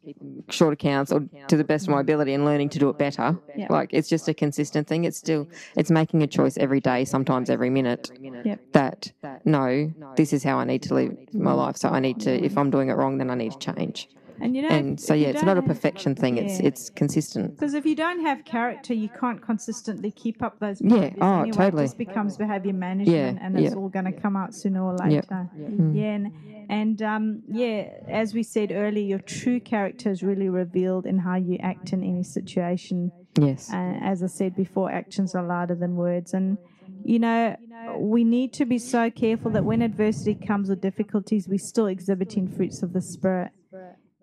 short 0.50 0.74
accounts 0.74 1.12
or 1.12 1.26
to 1.48 1.56
the 1.56 1.64
best 1.64 1.86
of 1.86 1.92
my 1.92 2.00
ability 2.00 2.32
and 2.34 2.44
learning 2.44 2.70
to 2.70 2.78
do 2.78 2.88
it 2.88 2.98
better. 2.98 3.38
Yeah. 3.56 3.66
Like 3.70 3.90
it's 3.92 4.08
just 4.08 4.28
a 4.28 4.34
consistent 4.34 4.86
thing. 4.86 5.04
It's 5.04 5.18
still 5.18 5.48
it's 5.76 5.90
making 5.90 6.22
a 6.22 6.26
choice 6.26 6.56
every 6.56 6.80
day, 6.80 7.04
sometimes 7.04 7.50
every 7.50 7.70
minute. 7.70 8.10
Yep. 8.20 8.60
That 8.72 9.12
no, 9.44 9.92
this 10.16 10.32
is 10.32 10.42
how 10.42 10.58
I 10.58 10.64
need 10.64 10.82
to 10.84 10.94
live 10.94 11.16
my 11.32 11.52
life. 11.52 11.76
So 11.76 11.88
I 11.88 12.00
need 12.00 12.20
to 12.20 12.32
if 12.44 12.56
I'm 12.56 12.70
doing 12.70 12.88
it 12.88 12.94
wrong, 12.94 13.18
then 13.18 13.30
I 13.30 13.34
need 13.34 13.52
to 13.52 13.58
change. 13.58 14.08
And 14.40 14.56
you 14.56 14.62
know, 14.62 14.68
And 14.68 15.00
so 15.00 15.14
yeah, 15.14 15.28
it's 15.28 15.42
not 15.42 15.58
a 15.58 15.62
perfection 15.62 16.14
thing. 16.14 16.38
It's 16.38 16.60
Yeah. 16.60 16.66
it's 16.68 16.90
consistent. 16.90 17.52
Because 17.56 17.74
if 17.74 17.86
you 17.86 17.94
don't 17.94 18.20
have 18.20 18.44
character, 18.44 18.92
you 18.92 19.08
can't 19.08 19.40
consistently 19.40 20.10
keep 20.10 20.42
up 20.42 20.58
those 20.58 20.80
Yeah, 20.80 20.88
behaviors 20.88 21.18
oh, 21.22 21.40
anyway. 21.40 21.50
totally. 21.56 21.82
It 21.84 21.86
just 21.86 21.98
becomes 21.98 22.36
behavior 22.36 22.72
management, 22.72 23.38
and 23.40 23.58
it's 23.58 23.72
yeah. 23.72 23.78
all 23.78 23.88
going 23.88 24.06
to 24.06 24.12
come 24.12 24.36
out 24.36 24.54
sooner 24.54 24.82
or 24.84 24.96
Yeah. 25.00 25.06
later. 25.06 25.50
Mm. 25.56 25.94
Yeah, 25.94 26.02
and, 26.14 26.32
and 26.68 27.02
um, 27.02 27.42
yeah, 27.48 27.88
as 28.08 28.34
we 28.34 28.42
said 28.42 28.72
earlier, 28.72 29.04
your 29.04 29.18
true 29.20 29.60
character 29.60 30.10
is 30.10 30.22
really 30.22 30.48
revealed 30.48 31.06
in 31.06 31.18
how 31.18 31.36
you 31.36 31.56
act 31.58 31.92
in 31.92 32.02
any 32.02 32.24
situation. 32.24 33.12
Yes. 33.38 33.72
Uh, 33.72 33.98
as 34.02 34.22
I 34.22 34.26
said 34.26 34.54
before, 34.56 34.90
actions 34.90 35.34
are 35.34 35.44
louder 35.44 35.74
than 35.74 35.96
words. 35.96 36.34
And, 36.34 36.58
you 37.04 37.18
know, 37.18 37.56
we 37.98 38.24
need 38.24 38.52
to 38.54 38.64
be 38.64 38.78
so 38.78 39.10
careful 39.10 39.50
that 39.52 39.64
when 39.64 39.82
adversity 39.82 40.34
comes 40.34 40.70
or 40.70 40.76
difficulties, 40.76 41.48
we're 41.48 41.58
still 41.58 41.86
exhibiting 41.86 42.48
fruits 42.48 42.82
of 42.82 42.92
the 42.92 43.00
Spirit 43.02 43.50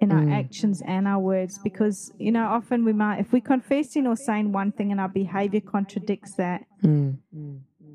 in 0.01 0.11
our 0.11 0.23
Mm. 0.23 0.31
actions 0.33 0.81
and 0.81 1.07
our 1.07 1.19
words. 1.19 1.59
Because, 1.63 2.11
you 2.17 2.31
know, 2.31 2.45
often 2.47 2.83
we 2.83 2.91
might, 2.91 3.19
if 3.19 3.31
we're 3.31 3.39
confessing 3.41 4.07
or 4.07 4.15
saying 4.15 4.51
one 4.51 4.71
thing 4.71 4.91
and 4.91 4.99
our 4.99 5.07
behavior 5.09 5.61
contradicts 5.61 6.33
that, 6.35 6.65
Mm. 6.83 7.17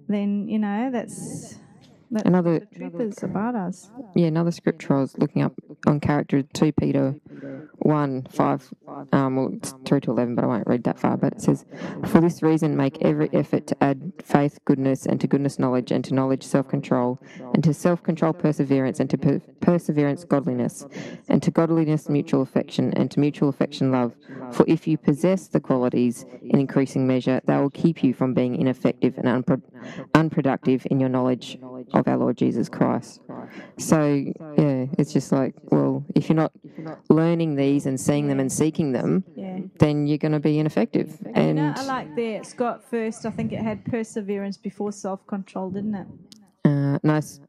then, 0.09 0.49
you 0.49 0.59
know, 0.59 0.91
that's 0.91 1.59
That 2.09 2.25
Another, 2.25 2.61
the 2.61 2.67
truth 2.67 3.01
is 3.01 3.23
about 3.25 3.57
us. 3.57 3.91
yeah, 4.15 4.29
another 4.29 4.53
scripture 4.53 4.95
I 4.95 5.01
was 5.01 5.19
looking 5.19 5.43
up 5.43 5.55
on 5.89 5.99
character, 5.99 6.43
2 6.43 6.71
Peter 6.71 7.17
1, 7.81 8.29
5, 8.31 8.73
um, 9.13 9.37
well, 9.37 9.51
it's 9.53 9.75
3 9.85 10.01
to 10.03 10.11
11, 10.11 10.35
but 10.35 10.45
I 10.45 10.47
won't 10.47 10.67
read 10.67 10.85
that 10.85 10.99
far. 10.99 11.17
But 11.17 11.35
it 11.35 11.41
says, 11.43 11.65
For 12.07 12.21
this 12.21 12.43
reason, 12.43 12.77
make 12.77 12.99
every 13.03 13.29
effort 13.33 13.67
to 13.69 13.83
add 13.83 14.13
faith, 14.23 14.59
goodness, 14.65 15.07
and 15.07 15.21
to 15.21 15.27
goodness, 15.27 15.59
knowledge, 15.59 15.91
and 15.91 16.05
to 16.05 16.15
knowledge, 16.15 16.43
self 16.43 16.69
control, 16.69 17.19
and 17.55 17.63
to 17.65 17.73
self 17.75 18.03
control, 18.03 18.33
perseverance, 18.33 19.01
and 19.01 19.09
to 19.11 19.19
per- 19.19 19.41
perseverance, 19.61 20.25
godliness, 20.25 20.87
and 21.29 21.43
to 21.43 21.51
godliness, 21.51 22.09
mutual 22.09 22.43
affection, 22.43 22.93
and 22.95 23.11
to 23.11 23.21
mutual 23.21 23.49
affection, 23.49 23.91
love. 23.91 24.15
For 24.53 24.65
if 24.69 24.87
you 24.87 24.97
possess 24.97 25.49
the 25.49 25.61
qualities 25.61 26.25
in 26.43 26.59
increasing 26.59 27.07
measure, 27.07 27.41
they 27.47 27.57
will 27.57 27.71
keep 27.71 28.03
you 28.03 28.15
from 28.15 28.35
being 28.35 28.57
ineffective 28.57 29.19
and 29.19 29.27
unpro- 29.27 29.63
unproductive 30.15 30.87
in 30.91 31.01
your 31.01 31.09
knowledge 31.09 31.59
of 31.95 32.07
our 32.09 32.17
Lord 32.17 32.37
Jesus 32.37 32.69
Christ. 32.69 33.21
So, 33.79 34.33
yeah, 34.57 34.76
it's 34.99 35.13
just 35.13 35.33
like, 35.33 35.55
well, 35.71 36.05
if 36.15 36.29
you're 36.29 36.37
not 36.37 36.53
learning 37.09 37.57
these 37.57 37.87
and 37.87 37.99
seeing 38.01 38.29
them 38.29 38.41
and 38.41 38.51
seeking 38.51 38.93
them, 38.93 39.25
Yeah. 39.35 39.61
then 39.79 40.07
you're 40.07 40.19
going 40.19 40.33
to 40.33 40.41
be 40.41 40.59
ineffective. 40.59 41.19
And, 41.27 41.37
And 41.37 41.59
you 41.59 41.65
know, 41.65 41.75
I 41.77 41.83
like 41.85 42.15
there. 42.17 42.41
It's 42.41 42.53
first. 42.85 43.25
I 43.27 43.31
think 43.31 43.53
it 43.53 43.61
had 43.63 43.85
perseverance 43.85 44.57
before 44.57 44.93
self-control, 44.93 45.71
didn't 45.71 45.95
it? 45.95 46.07
uh, 46.65 46.99
nice, 47.05 47.41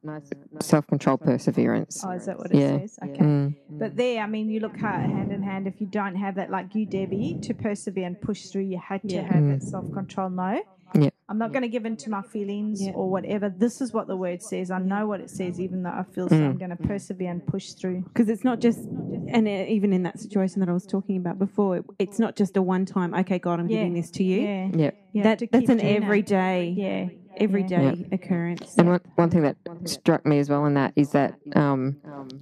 self-control, 0.62 1.18
perseverance. 1.18 2.04
Oh, 2.06 2.12
is 2.12 2.26
that 2.28 2.38
what 2.38 2.52
it 2.52 2.58
Yeah. 2.58 2.78
says? 2.80 3.00
Okay. 3.04 3.18
Mm, 3.24 3.56
But 3.72 3.96
there, 3.96 4.22
I 4.22 4.28
mean, 4.28 4.48
you 4.50 4.60
look 4.60 4.78
hand 5.10 5.32
in 5.32 5.42
hand. 5.42 5.66
If 5.68 5.82
you 5.82 5.88
don't 5.88 6.16
have 6.16 6.36
that, 6.36 6.52
like 6.52 6.76
you, 6.76 6.86
Debbie, 6.86 7.40
to 7.42 7.54
persevere 7.56 8.06
and 8.06 8.20
push 8.22 8.46
through, 8.48 8.64
you 8.64 8.78
had 8.78 9.02
to 9.10 9.16
Yeah. 9.16 9.22
have 9.24 9.44
Mm. 9.44 9.60
that 9.60 9.64
self-control. 9.64 10.30
No, 10.30 10.62
Yeah. 10.96 11.10
I'm 11.30 11.38
not 11.38 11.52
going 11.52 11.64
to 11.64 11.68
give 11.68 11.86
in 11.86 11.98
to 11.98 12.10
my 12.10 12.22
feelings 12.22 12.82
Yeah. 12.86 12.94
or 12.94 13.10
whatever. 13.10 13.50
This 13.50 13.82
is 13.82 13.92
what 13.94 14.08
the 14.08 14.16
word 14.16 14.42
says. 14.42 14.72
I 14.72 14.80
know 14.80 15.08
what 15.08 15.20
it 15.20 15.30
says, 15.30 15.60
even 15.60 15.84
though 15.84 15.90
I 15.90 16.04
feel 16.16 16.30
so. 16.30 16.36
Mm. 16.36 16.46
I'm 16.52 16.58
going 16.58 16.70
to 16.70 16.78
persevere 16.78 17.30
and 17.32 17.46
push 17.46 17.72
through. 17.74 18.02
because 18.04 18.30
it's 18.30 18.44
not 18.46 18.60
just 18.62 18.80
and 18.80 19.46
uh, 19.48 19.66
even 19.68 19.92
in 19.92 20.04
that 20.04 20.20
situation 20.20 20.62
that 20.62 20.70
I 20.70 20.74
was 20.74 20.86
talking 20.86 21.18
about 21.18 21.38
before, 21.38 21.78
it, 21.78 21.86
it's 22.00 22.18
not 22.20 22.38
just 22.38 22.56
a 22.56 22.62
one 22.62 22.86
time. 22.86 23.14
Okay, 23.14 23.40
God, 23.40 23.60
I'm 23.60 23.68
Yeah. 23.70 23.80
giving 23.80 23.94
this 23.96 24.10
to 24.12 24.24
you. 24.24 24.42
Yeah, 24.42 24.92
yeah. 25.12 25.24
That 25.24 25.44
that's 25.52 25.70
an 25.70 25.82
everyday, 25.82 26.70
Yeah, 26.70 27.10
everyday 27.40 27.84
Yeah. 27.84 27.94
occurrence. 28.12 28.76
And 28.78 28.90
one, 28.90 29.02
one 29.16 29.30
thing 29.30 29.44
that 29.44 29.58
struck 29.86 30.26
me 30.26 30.40
as 30.40 30.50
well 30.50 30.66
in 30.66 30.74
that 30.76 30.94
is 30.96 31.12
that 31.12 31.36
um, 31.56 31.98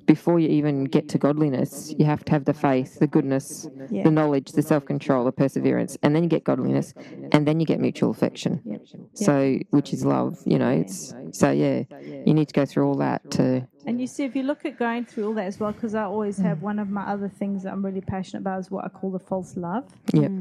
before 0.08 0.39
you 0.39 0.49
even 0.49 0.86
get 0.86 1.08
to 1.10 1.17
godliness, 1.17 1.93
you 1.97 2.05
have 2.05 2.23
to 2.25 2.31
have 2.31 2.45
the 2.45 2.53
faith, 2.53 2.99
the 2.99 3.08
goodness, 3.08 3.69
Yeah. 3.89 4.03
the 4.03 4.12
knowledge, 4.12 4.51
the 4.53 4.62
self 4.62 4.86
control, 4.86 5.25
the 5.25 5.31
perseverance, 5.31 5.97
and 6.03 6.15
then 6.15 6.23
you 6.23 6.29
get 6.29 6.43
godliness, 6.43 6.93
and 7.31 7.47
then 7.47 7.60
you 7.60 7.65
get 7.65 7.79
mutual 7.79 8.10
affection. 8.12 8.62
Yep. 8.65 8.81
So, 9.13 9.60
which 9.71 9.93
is 9.93 10.05
love, 10.05 10.39
you 10.45 10.60
know. 10.60 10.69
It's 10.69 11.13
so 11.31 11.51
yeah, 11.51 11.84
you 12.25 12.34
need 12.34 12.47
to 12.47 12.53
go 12.53 12.65
through 12.65 12.88
all 12.88 12.95
that 12.97 13.21
to 13.31 13.67
And 13.88 14.02
you 14.02 14.08
see, 14.08 14.24
if 14.24 14.36
you 14.36 14.43
look 14.43 14.65
at 14.65 14.78
going 14.80 15.06
through 15.06 15.28
all 15.28 15.34
that 15.36 15.45
as 15.45 15.60
well, 15.60 15.71
because 15.71 15.93
I 15.95 16.04
always 16.04 16.38
have 16.39 16.62
one 16.62 16.80
of 16.80 16.89
my 16.89 17.04
other 17.04 17.30
things 17.30 17.63
that 17.63 17.71
I'm 17.74 17.86
really 17.86 18.02
passionate 18.02 18.41
about 18.41 18.60
is 18.60 18.71
what 18.71 18.84
I 18.86 18.89
call 18.89 19.12
the 19.12 19.19
false 19.19 19.56
love. 19.56 19.84
Yep. 20.13 20.32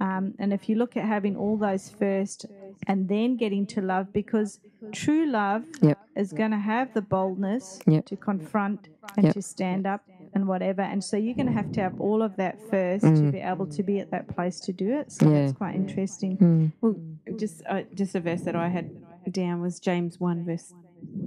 Um, 0.00 0.34
and 0.38 0.52
if 0.52 0.68
you 0.68 0.76
look 0.76 0.96
at 0.96 1.04
having 1.04 1.36
all 1.36 1.56
those 1.56 1.90
first 1.90 2.46
and 2.86 3.08
then 3.08 3.36
getting 3.36 3.66
to 3.66 3.80
love, 3.82 4.12
because 4.12 4.60
true 4.92 5.26
love 5.26 5.64
Yep. 5.82 5.98
is 6.16 6.32
going 6.32 6.52
to 6.52 6.58
have 6.58 6.94
the 6.94 7.02
boldness 7.02 7.80
Yep. 7.86 8.06
to 8.06 8.16
confront 8.16 8.88
and 9.16 9.24
Yep. 9.26 9.34
to 9.34 9.42
stand 9.42 9.86
up 9.86 10.02
and 10.34 10.46
whatever. 10.46 10.82
And 10.82 11.02
so 11.02 11.16
you're 11.16 11.34
going 11.34 11.46
to 11.46 11.52
have 11.52 11.72
to 11.72 11.80
have 11.80 11.94
all 11.98 12.22
of 12.22 12.36
that 12.36 12.58
first 12.70 13.04
to 13.04 13.32
be 13.32 13.38
able 13.38 13.66
to 13.66 13.82
be 13.82 13.98
at 13.98 14.10
that 14.10 14.28
place 14.28 14.60
to 14.60 14.72
do 14.72 14.92
it. 14.98 15.10
So 15.12 15.26
Mm. 15.26 15.32
Yeah. 15.34 15.40
that's 15.40 15.52
quite 15.58 15.74
interesting. 15.74 16.36
Mm. 16.38 16.72
Well, 16.80 16.96
just 17.36 17.62
uh, 17.68 17.82
just 17.94 18.14
a 18.14 18.20
verse 18.20 18.42
that 18.42 18.56
I 18.56 18.68
had 18.68 18.90
down 19.30 19.60
was 19.60 19.78
James 19.78 20.18
one 20.20 20.44
verse 20.44 20.72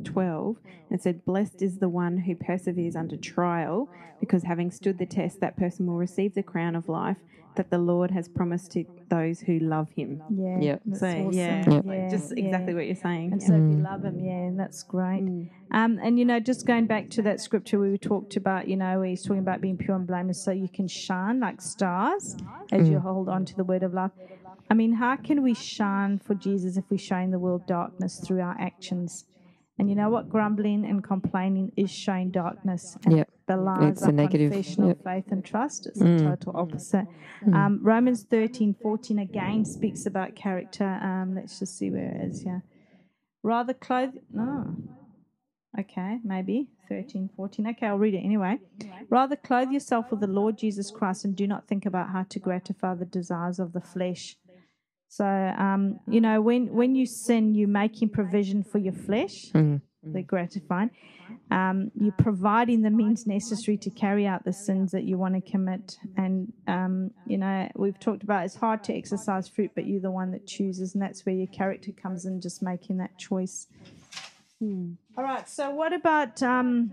twelve. 0.03 0.57
and 0.89 1.01
said, 1.01 1.23
"Blessed 1.23 1.61
is 1.61 1.77
the 1.77 1.87
one 1.87 2.17
who 2.17 2.35
perseveres 2.35 2.95
under 2.97 3.15
trial, 3.15 3.89
because 4.19 4.43
having 4.43 4.71
stood 4.71 4.97
the 4.97 5.05
test, 5.05 5.39
that 5.39 5.55
person 5.55 5.87
will 5.87 5.95
receive 5.97 6.33
the 6.33 6.43
crown 6.43 6.75
of 6.75 6.89
life 6.89 7.17
that 7.55 7.69
the 7.69 7.77
Lord 7.77 8.11
has 8.11 8.27
promised 8.27 8.71
to 8.73 8.83
those 9.09 9.39
who 9.41 9.59
love 9.59 9.89
Him." 9.91 10.21
Yeah. 10.29 10.59
Yep. 10.59 10.81
That's 10.85 10.99
So 10.99 11.07
awesome. 11.07 11.31
yeah, 11.31 11.69
Yep. 11.69 11.85
like, 11.85 12.09
just 12.09 12.33
yeah. 12.37 12.43
exactly 12.43 12.73
what 12.73 12.85
you're 12.87 12.95
saying. 12.95 13.31
And 13.31 13.41
Yeah. 13.41 13.47
so 13.47 13.53
if 13.55 13.61
you 13.61 13.77
love 13.83 14.03
him, 14.03 14.19
yeah, 14.19 14.31
and 14.31 14.59
that's 14.59 14.83
great. 14.83 15.21
Mm. 15.23 15.49
Um, 15.71 15.99
and 16.03 16.19
you 16.19 16.25
know, 16.25 16.39
just 16.41 16.65
going 16.67 16.87
back 16.87 17.09
to 17.11 17.21
that 17.21 17.39
scripture 17.39 17.79
we 17.79 17.97
talked 17.97 18.35
about, 18.35 18.67
you 18.67 18.75
know, 18.75 18.99
where 18.99 19.07
he's 19.07 19.23
talking 19.23 19.39
about 19.41 19.61
being 19.61 19.77
pure 19.77 19.95
and 19.95 20.05
blameless, 20.05 20.41
so 20.43 20.51
you 20.51 20.67
can 20.67 20.87
shine 20.89 21.39
like 21.39 21.61
stars 21.61 22.35
as 22.73 22.89
you 22.89 22.99
hold 22.99 23.29
on 23.29 23.45
to 23.45 23.55
the 23.55 23.63
word 23.63 23.83
of 23.83 23.93
love. 23.93 24.11
I 24.69 24.73
mean, 24.73 24.93
how 24.93 25.15
can 25.15 25.41
we 25.41 25.53
shine 25.53 26.19
for 26.19 26.35
Jesus 26.35 26.75
if 26.77 26.89
we 26.89 26.97
shine 26.97 27.07
showing 27.21 27.31
the 27.31 27.39
world 27.39 27.65
darkness 27.65 28.19
through 28.19 28.41
our 28.41 28.55
actions? 28.59 29.25
And 29.81 29.89
you 29.89 29.95
know 29.95 30.11
what? 30.11 30.29
Grumbling 30.29 30.85
and 30.85 31.03
complaining 31.03 31.71
is 31.75 31.89
showing 31.89 32.29
darkness. 32.29 32.99
And 33.03 33.17
Yep. 33.17 33.29
The 33.47 33.57
lies 33.57 33.93
It's 33.93 34.03
are 34.03 34.09
a 34.09 34.11
negative, 34.11 34.51
confession 34.51 34.85
yep. 34.85 34.97
of 34.99 35.03
faith 35.03 35.31
and 35.31 35.43
trust. 35.43 35.87
It's 35.87 35.99
Mm. 35.99 36.19
the 36.19 36.23
total 36.35 36.55
opposite. 36.55 37.07
Um, 37.51 37.79
Romans 37.81 38.23
thirteen 38.23 38.75
fourteen 38.75 39.17
again 39.17 39.65
speaks 39.65 40.05
about 40.05 40.35
character. 40.35 40.85
Um, 41.01 41.33
let's 41.33 41.57
just 41.57 41.75
see 41.79 41.89
where 41.89 42.11
it 42.11 42.21
is 42.29 42.45
Yeah. 42.45 42.59
Rather 43.41 43.73
clothe. 43.73 44.13
No. 44.31 44.75
Okay, 45.79 46.19
maybe 46.23 46.69
13, 46.89 47.29
14. 47.35 47.65
Okay, 47.67 47.87
I'll 47.87 47.97
read 47.97 48.13
it 48.13 48.19
anyway. 48.19 48.59
Rather 49.09 49.35
clothe 49.37 49.71
yourself 49.71 50.11
with 50.11 50.19
the 50.19 50.27
Lord 50.27 50.57
Jesus 50.57 50.91
Christ 50.91 51.23
and 51.25 51.33
do 51.35 51.47
not 51.47 51.65
think 51.67 51.85
about 51.85 52.09
how 52.09 52.23
to 52.23 52.39
gratify 52.39 52.93
the 52.93 53.05
desires 53.05 53.57
of 53.57 53.71
the 53.73 53.79
flesh. 53.81 54.37
So, 55.11 55.25
um, 55.25 55.99
you 56.07 56.21
know, 56.21 56.39
when, 56.41 56.73
when 56.73 56.95
you 56.95 57.05
sin, 57.05 57.53
you're 57.53 57.67
making 57.67 58.09
provision 58.09 58.63
for 58.63 58.77
your 58.77 58.93
flesh, 58.93 59.51
Mm. 59.53 60.13
the 60.13 60.21
gratifying. 60.23 60.89
Um, 61.51 61.91
you're 61.99 62.13
providing 62.13 62.81
the 62.81 62.89
means 62.91 63.27
necessary 63.27 63.77
to 63.79 63.89
carry 63.89 64.25
out 64.25 64.45
the 64.45 64.53
sins 64.53 64.91
that 64.91 65.03
you 65.03 65.17
want 65.17 65.35
to 65.35 65.41
commit. 65.51 65.97
And, 66.15 66.53
um, 66.65 67.11
you 67.25 67.37
know, 67.37 67.67
we've 67.75 67.99
talked 67.99 68.23
about 68.23 68.45
it's 68.45 68.55
hard 68.55 68.85
to 68.85 68.93
exercise 68.95 69.49
fruit, 69.49 69.71
but 69.75 69.85
you're 69.85 69.99
the 69.99 70.09
one 70.11 70.31
that 70.31 70.47
chooses. 70.47 70.95
And 70.95 71.01
that's 71.03 71.25
where 71.25 71.35
your 71.35 71.47
character 71.47 71.91
comes 71.91 72.25
in, 72.25 72.39
just 72.39 72.63
making 72.63 72.97
that 72.97 73.17
choice. 73.17 73.67
All 75.17 75.23
right. 75.25 75.47
So, 75.49 75.71
what 75.71 75.91
about 75.91 76.41
um, 76.41 76.89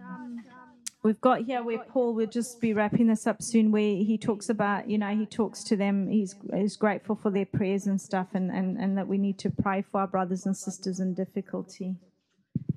we've 1.08 1.20
got 1.22 1.40
here 1.40 1.62
where 1.62 1.78
Paul 1.78 2.12
will 2.12 2.26
just 2.26 2.60
be 2.60 2.74
wrapping 2.74 3.06
this 3.06 3.26
up 3.26 3.42
soon, 3.42 3.72
where 3.72 3.80
he 3.80 4.18
talks 4.18 4.50
about, 4.50 4.90
you 4.90 4.98
know, 4.98 5.08
he 5.16 5.24
talks 5.24 5.64
to 5.64 5.74
them. 5.74 6.06
He's 6.06 6.36
he's 6.54 6.76
grateful 6.76 7.16
for 7.16 7.30
their 7.30 7.46
prayers 7.46 7.86
and 7.86 7.98
stuff, 7.98 8.28
and 8.34 8.50
and 8.50 8.76
and 8.76 8.98
that 8.98 9.08
we 9.08 9.16
need 9.16 9.38
to 9.38 9.50
pray 9.50 9.80
for 9.80 10.02
our 10.02 10.06
brothers 10.06 10.44
and 10.44 10.54
sisters 10.54 11.00
in 11.00 11.14
difficulty. 11.14 11.96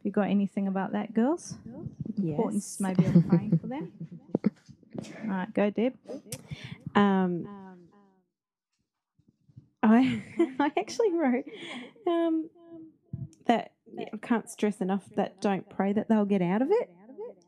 You 0.04 0.12
got 0.12 0.30
anything 0.30 0.66
about 0.68 0.94
that, 0.94 1.14
girls? 1.14 1.56
Importance 2.18 2.80
maybe 2.80 3.06
of 3.06 3.28
praying 3.28 3.60
for 3.60 3.68
them. 3.68 3.92
All 5.26 5.30
right, 5.30 5.54
go, 5.54 5.70
Deb. 5.70 5.94
Um, 6.96 7.48
I 9.84 10.24
I 10.58 10.72
actually 10.78 11.12
wrote 11.12 11.46
um, 12.08 12.50
that 13.48 13.74
I 13.98 14.18
can't 14.22 14.50
stress 14.50 14.80
enough 14.80 15.04
that 15.18 15.42
don't 15.42 15.70
pray 15.70 15.92
that 15.92 16.08
they'll 16.08 16.24
get 16.24 16.42
out 16.42 16.62
of 16.62 16.70
it. 16.72 16.90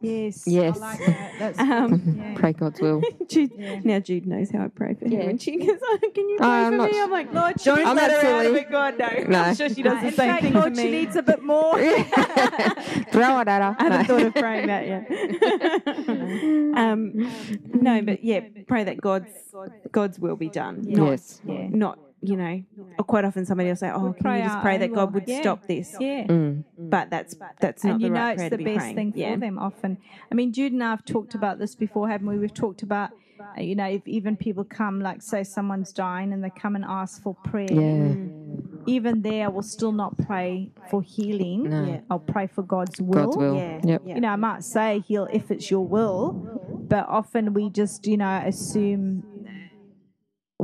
Yes. 0.03 0.43
Yes. 0.45 0.75
I 0.77 0.79
like 0.79 0.99
that. 1.05 1.31
That's 1.39 1.59
Um, 1.73 2.15
yeah. 2.19 2.33
Pray 2.35 2.51
God's 2.53 2.79
will. 2.81 3.01
Jude, 3.27 3.57
Now 3.85 3.99
Jude 3.99 4.25
knows 4.27 4.51
how 4.51 4.65
I 4.65 4.67
pray 4.67 4.93
for 4.95 5.05
her, 5.07 5.11
Yeah. 5.15 5.21
and 5.21 5.41
she 5.41 5.57
goes, 5.57 5.79
oh, 5.81 5.97
"Can 6.13 6.29
you 6.29 6.37
pray 6.37 6.45
I'm 6.47 6.73
for 6.73 6.77
not 6.77 6.91
me?" 6.91 7.01
I'm 7.01 7.09
like, 7.11 7.33
"Lord, 7.33 7.55
don't 7.63 7.79
I'm 7.87 7.95
let 7.95 8.11
not 8.11 8.21
her 8.21 8.27
out 8.27 8.45
of 8.45 8.55
it, 8.55 8.69
God, 8.69 8.97
no." 8.99 9.07
No. 9.29 9.39
I'm 9.39 9.55
sure 9.55 9.69
she 9.69 9.81
does 9.81 9.93
Uh, 9.97 10.01
the 10.01 10.07
in 10.07 10.13
same 10.13 10.29
fact, 10.29 10.43
thing 10.43 10.53
Lord, 10.53 10.75
she 10.75 10.91
needs 10.91 11.15
a 11.15 11.23
bit 11.23 11.41
more. 11.41 11.73
Throw 11.79 13.39
it 13.39 13.47
at 13.47 13.61
her. 13.61 13.75
I 13.79 13.83
haven't 13.83 13.89
No. 13.89 14.03
thought 14.03 14.21
of 14.27 14.33
praying 14.35 14.67
that 14.67 14.87
yet. 14.87 16.77
um, 16.77 17.31
no, 17.73 18.01
but 18.01 18.23
yeah, 18.23 18.41
pray 18.67 18.83
that 18.83 18.99
God's 18.99 19.29
God's 19.91 20.19
will 20.19 20.35
be 20.35 20.49
done. 20.49 20.81
Not, 20.85 21.11
Yes. 21.11 21.41
Yeah. 21.45 21.67
not 21.69 21.99
you 22.23 22.35
know. 22.37 22.63
Or 22.97 23.03
quite 23.03 23.25
often 23.25 23.45
somebody 23.45 23.69
will 23.69 23.75
say, 23.75 23.91
"Oh, 23.91 24.13
can 24.13 24.37
you 24.37 24.43
just 24.43 24.61
pray 24.61 24.77
that 24.77 24.93
God 24.93 25.13
would 25.13 25.27
Yeah. 25.27 25.41
stop 25.41 25.67
this?" 25.67 25.95
Yeah. 25.99 26.25
Mm. 26.27 26.63
But 26.77 27.09
that's 27.09 27.35
that's 27.59 27.83
not 27.83 27.93
and 27.93 28.01
the 28.01 28.05
you 28.05 28.09
know 28.13 28.19
right 28.19 28.39
it's 28.39 28.49
the 28.49 28.57
be 28.57 28.63
best 28.63 28.77
praying. 28.79 28.95
thing 28.95 29.11
for 29.11 29.19
yeah. 29.19 29.35
them 29.35 29.59
often. 29.59 29.97
I 30.31 30.35
mean, 30.35 30.53
Jude 30.53 30.71
and 30.73 30.83
I 30.83 30.91
have 30.91 31.05
talked 31.05 31.35
about 31.35 31.59
this 31.59 31.75
before, 31.75 32.07
haven't 32.09 32.27
we? 32.27 32.37
We've 32.37 32.53
talked 32.53 32.81
about, 32.83 33.09
you 33.57 33.75
know, 33.75 33.85
if 33.85 34.07
even 34.07 34.37
people 34.37 34.63
come, 34.63 35.01
like 35.01 35.21
say 35.21 35.43
someone's 35.43 35.91
dying 35.91 36.31
and 36.33 36.43
they 36.43 36.49
come 36.49 36.75
and 36.75 36.85
ask 36.85 37.21
for 37.21 37.35
prayer, 37.35 37.67
Yeah. 37.71 38.15
even 38.85 39.21
there, 39.21 39.45
I 39.45 39.49
will 39.49 39.61
still 39.63 39.91
not 39.91 40.17
pray 40.17 40.71
for 40.89 41.01
healing. 41.01 41.69
No. 41.69 41.83
Yeah. 41.85 41.99
I'll 42.09 42.19
pray 42.19 42.47
for 42.47 42.63
God's 42.63 43.01
will. 43.01 43.25
God's 43.25 43.37
will. 43.37 43.55
Yeah. 43.55 43.79
Yep. 43.83 44.01
Yeah. 44.05 44.15
You 44.15 44.21
know, 44.21 44.29
I 44.29 44.35
might 44.37 44.63
say 44.63 44.99
heal 45.07 45.27
if 45.31 45.51
it's 45.51 45.69
your 45.69 45.85
will, 45.85 46.85
but 46.87 47.05
often 47.07 47.53
we 47.53 47.69
just, 47.69 48.07
you 48.07 48.17
know, 48.17 48.41
assume 48.45 49.23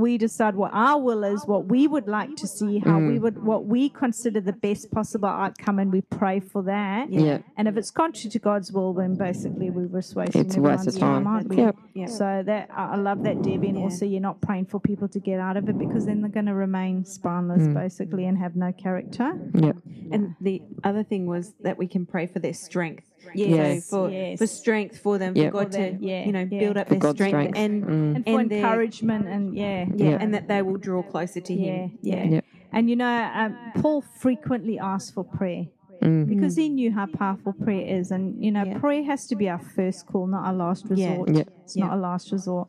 we 0.09 0.17
decide 0.17 0.55
what 0.55 0.71
our 0.73 0.99
will 0.99 1.23
is, 1.23 1.45
what 1.45 1.65
we 1.67 1.87
would 1.87 2.07
like 2.07 2.35
to 2.35 2.47
see, 2.47 2.79
how 2.79 2.97
we 2.97 3.19
would, 3.19 3.43
what 3.43 3.65
we 3.65 3.89
consider 3.89 4.41
the 4.41 4.53
best 4.53 4.89
possible 4.91 5.29
outcome, 5.29 5.77
and 5.77 5.91
we 5.93 6.01
pray 6.01 6.39
for 6.39 6.63
that. 6.63 7.11
Yeah. 7.11 7.37
And 7.57 7.67
if 7.67 7.77
it's 7.77 7.91
contrary 7.91 8.31
to 8.31 8.39
God's 8.39 8.71
will, 8.71 8.91
then 8.93 9.13
basically 9.13 9.69
we're 9.69 9.85
just 9.99 10.15
wasting 10.15 10.41
It's 10.41 10.55
a 10.57 10.61
waste 10.61 10.87
everyone's 10.87 10.95
of 10.95 10.99
time. 10.99 11.27
aren't 11.27 11.49
we? 11.49 11.57
Yep. 11.57 11.75
Yeah. 11.93 12.07
So 12.07 12.41
that 12.43 12.69
I 12.75 12.83
I 12.93 12.95
love 12.95 13.21
that, 13.27 13.37
Debbie, 13.43 13.67
and 13.69 13.77
Yeah. 13.77 13.83
also 13.83 14.03
you're 14.05 14.27
not 14.31 14.41
praying 14.41 14.65
for 14.65 14.79
people 14.79 15.07
to 15.09 15.19
get 15.19 15.39
out 15.39 15.55
of 15.57 15.69
it 15.69 15.77
because 15.77 16.07
then 16.07 16.21
they're 16.21 16.31
going 16.39 16.47
to 16.47 16.55
remain 16.55 17.05
spineless, 17.05 17.61
Mm. 17.67 17.73
basically, 17.75 18.25
and 18.25 18.35
have 18.45 18.55
no 18.55 18.71
character. 18.71 19.29
Yep. 19.53 19.77
And 20.11 20.35
the 20.41 20.63
other 20.83 21.03
thing 21.03 21.27
was 21.27 21.53
that 21.61 21.77
we 21.77 21.87
can 21.87 22.03
pray 22.07 22.25
for 22.25 22.39
their 22.39 22.53
strength. 22.67 23.03
Yes. 23.35 23.85
So 23.85 24.05
for, 24.07 24.11
Yes. 24.11 24.39
for 24.39 24.47
strength 24.47 24.97
for 24.99 25.17
them, 25.17 25.35
Yep. 25.35 25.51
for 25.51 25.57
God 25.63 25.71
For 25.73 25.77
to, 25.79 25.97
yeah, 25.99 26.25
you 26.25 26.31
know, 26.31 26.47
yeah. 26.49 26.59
build 26.59 26.77
up 26.77 26.87
For 26.87 26.93
their 26.95 26.99
God's 26.99 27.17
strength, 27.17 27.33
strength. 27.55 27.57
and 27.57 27.83
Mm. 27.83 28.15
And 28.15 28.25
for 28.25 28.39
And 28.39 28.49
their- 28.49 28.59
encouragement, 28.59 29.27
and 29.27 29.55
yeah, 29.55 29.85
yeah, 29.95 30.09
Yeah. 30.11 30.17
and 30.21 30.33
that 30.33 30.47
they 30.47 30.61
will 30.61 30.77
draw 30.77 31.01
closer 31.03 31.39
to 31.41 31.53
yeah, 31.53 31.71
Him. 31.71 31.97
yeah. 32.01 32.23
Yep. 32.25 32.45
And 32.71 32.89
you 32.89 32.95
know, 32.95 33.29
um, 33.33 33.55
Paul 33.81 34.01
frequently 34.01 34.77
asked 34.79 35.13
for 35.13 35.23
prayer 35.23 35.65
Mm. 36.01 36.27
because 36.27 36.55
he 36.55 36.69
knew 36.69 36.91
how 36.91 37.07
powerful 37.07 37.53
prayer 37.53 37.85
is, 37.99 38.11
and 38.11 38.41
you 38.43 38.51
know, 38.51 38.63
Yeah. 38.65 38.77
prayer 38.79 39.03
has 39.03 39.27
to 39.27 39.35
be 39.35 39.49
our 39.49 39.59
first 39.59 40.05
call, 40.07 40.27
not 40.27 40.45
our 40.45 40.53
last 40.53 40.85
resort. 40.89 41.29
Yeah. 41.33 41.43
It's 41.63 41.75
not 41.75 41.91
Yeah. 41.91 41.95
a 41.97 41.99
last 41.99 42.31
resort. 42.31 42.67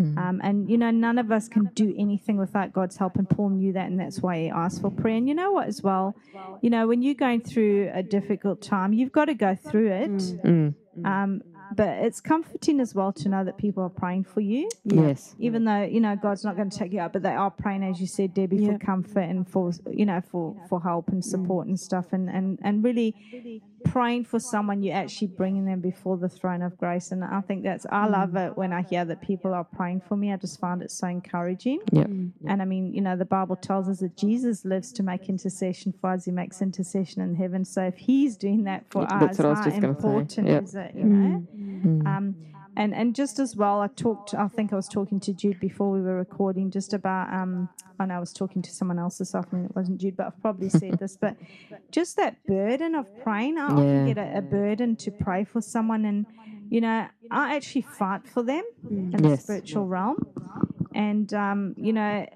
Mm. 0.00 0.18
Um, 0.18 0.40
and 0.42 0.70
you 0.70 0.78
know, 0.78 0.90
none 0.90 1.18
of 1.18 1.30
us 1.30 1.48
can 1.48 1.70
do 1.74 1.94
anything 1.98 2.38
without 2.38 2.72
God's 2.72 2.96
help, 2.96 3.16
and 3.16 3.28
Paul 3.28 3.50
knew 3.50 3.72
that, 3.74 3.86
and 3.86 4.00
that's 4.00 4.20
why 4.20 4.38
he 4.38 4.48
asked 4.48 4.80
for 4.80 4.90
prayer. 4.90 5.16
And 5.16 5.28
you 5.28 5.34
know 5.34 5.52
what, 5.52 5.68
as 5.68 5.82
well, 5.82 6.16
you 6.62 6.70
know, 6.70 6.86
when 6.86 7.02
you're 7.02 7.14
going 7.14 7.42
through 7.42 7.90
a 7.92 8.02
difficult 8.02 8.62
time, 8.62 8.92
you've 8.92 9.12
got 9.12 9.26
to 9.26 9.34
go 9.34 9.54
through 9.54 9.92
it. 9.92 10.10
Mm. 10.10 10.74
Um, 11.04 11.42
but 11.76 11.88
it's 12.04 12.20
comforting 12.20 12.80
as 12.80 12.94
well 12.94 13.12
to 13.12 13.28
know 13.28 13.44
that 13.44 13.56
people 13.58 13.82
are 13.82 13.88
praying 13.90 14.24
for 14.24 14.40
you, 14.40 14.68
Yes. 14.84 15.34
even 15.38 15.64
though 15.64 15.82
you 15.82 16.00
know 16.00 16.16
God's 16.16 16.44
not 16.44 16.56
going 16.56 16.70
to 16.70 16.78
take 16.78 16.92
you 16.92 17.00
out, 17.00 17.12
but 17.12 17.22
they 17.22 17.34
are 17.34 17.50
praying, 17.50 17.82
as 17.84 18.00
you 18.00 18.06
said, 18.06 18.34
Debbie, 18.34 18.56
Yeah. 18.58 18.72
for 18.72 18.78
comfort 18.78 19.20
and 19.20 19.48
for 19.48 19.70
you 19.90 20.06
know 20.06 20.20
for 20.20 20.56
for 20.68 20.80
help 20.82 21.08
and 21.08 21.24
support 21.24 21.66
and 21.66 21.78
stuff, 21.78 22.12
and 22.12 22.28
and 22.30 22.58
and 22.62 22.82
really 22.84 23.14
praying 23.84 24.24
for 24.24 24.38
someone, 24.38 24.82
you're 24.82 24.94
actually 24.94 25.26
bringing 25.28 25.64
them 25.64 25.80
before 25.80 26.16
the 26.18 26.28
throne 26.28 26.60
of 26.60 26.76
grace. 26.76 27.12
And 27.12 27.24
I 27.24 27.40
think 27.40 27.62
that's 27.62 27.86
I 27.90 28.06
love 28.08 28.36
it 28.36 28.56
when 28.56 28.72
I 28.74 28.82
hear 28.82 29.04
that 29.06 29.22
people 29.22 29.54
are 29.54 29.64
praying 29.64 30.02
for 30.02 30.16
me. 30.16 30.32
I 30.32 30.36
just 30.36 30.60
find 30.60 30.82
it 30.82 30.90
so 30.90 31.06
encouraging. 31.06 31.80
Yep. 31.92 32.06
And 32.46 32.60
I 32.60 32.64
mean, 32.66 32.92
you 32.92 33.00
know, 33.00 33.16
the 33.16 33.24
Bible 33.24 33.56
tells 33.56 33.88
us 33.88 34.00
that 34.00 34.16
Jesus 34.16 34.64
lives 34.66 34.92
to 34.92 35.02
make 35.02 35.28
intercession 35.30 35.94
for 35.98 36.10
us. 36.10 36.26
He 36.26 36.30
makes 36.30 36.60
intercession 36.60 37.22
in 37.22 37.34
heaven. 37.34 37.64
So 37.64 37.82
if 37.82 37.96
He's 37.96 38.36
doing 38.36 38.64
that 38.64 38.84
for 38.90 39.02
Yeah, 39.02 39.14
us, 39.14 39.20
that's 39.20 39.38
what 39.38 39.46
I 39.46 39.50
was 39.50 39.58
how 39.60 39.64
just 39.64 39.80
gonna 39.80 39.94
say. 40.00 40.06
important 40.08 40.48
Yep. 40.48 40.62
is 40.64 40.74
it? 40.74 40.94
You 40.94 41.04
know. 41.04 41.38
Mm. 41.38 41.46
Um, 42.06 42.36
and 42.76 42.94
and 42.94 43.14
just 43.14 43.38
as 43.38 43.56
well, 43.56 43.80
I 43.80 43.88
talked. 43.88 44.32
I 44.34 44.48
think 44.48 44.72
I 44.72 44.76
was 44.76 44.88
talking 44.88 45.20
to 45.20 45.32
Jude 45.32 45.60
before 45.60 45.90
we 45.90 46.00
were 46.00 46.16
recording, 46.16 46.70
just 46.70 46.92
about. 46.94 47.32
Um, 47.32 47.68
I 47.98 48.06
know 48.06 48.14
I 48.16 48.20
was 48.20 48.32
talking 48.32 48.62
to 48.62 48.70
someone 48.70 48.98
else 48.98 49.18
this 49.18 49.34
afternoon. 49.34 49.66
It 49.66 49.76
wasn't 49.76 50.00
Jude, 50.00 50.16
but 50.16 50.26
I've 50.26 50.40
probably 50.40 50.68
said 50.82 50.98
this. 50.98 51.16
But 51.16 51.36
just 51.90 52.16
that 52.16 52.36
burden 52.46 52.94
of 52.94 53.06
praying, 53.22 53.58
I 53.58 53.66
often 53.66 54.06
get 54.06 54.18
a, 54.18 54.38
a 54.38 54.42
burden 54.42 54.96
to 54.96 55.10
pray 55.10 55.44
for 55.44 55.60
someone, 55.60 56.04
and 56.04 56.26
you 56.70 56.80
know, 56.80 57.08
I 57.30 57.56
actually 57.56 57.82
fight 57.82 58.26
for 58.26 58.42
them 58.42 58.62
in 58.88 59.10
the 59.10 59.36
spiritual 59.36 59.86
realm. 59.86 60.16
And 60.94 61.32
um, 61.34 61.74
you 61.76 61.92
know, 61.92 62.26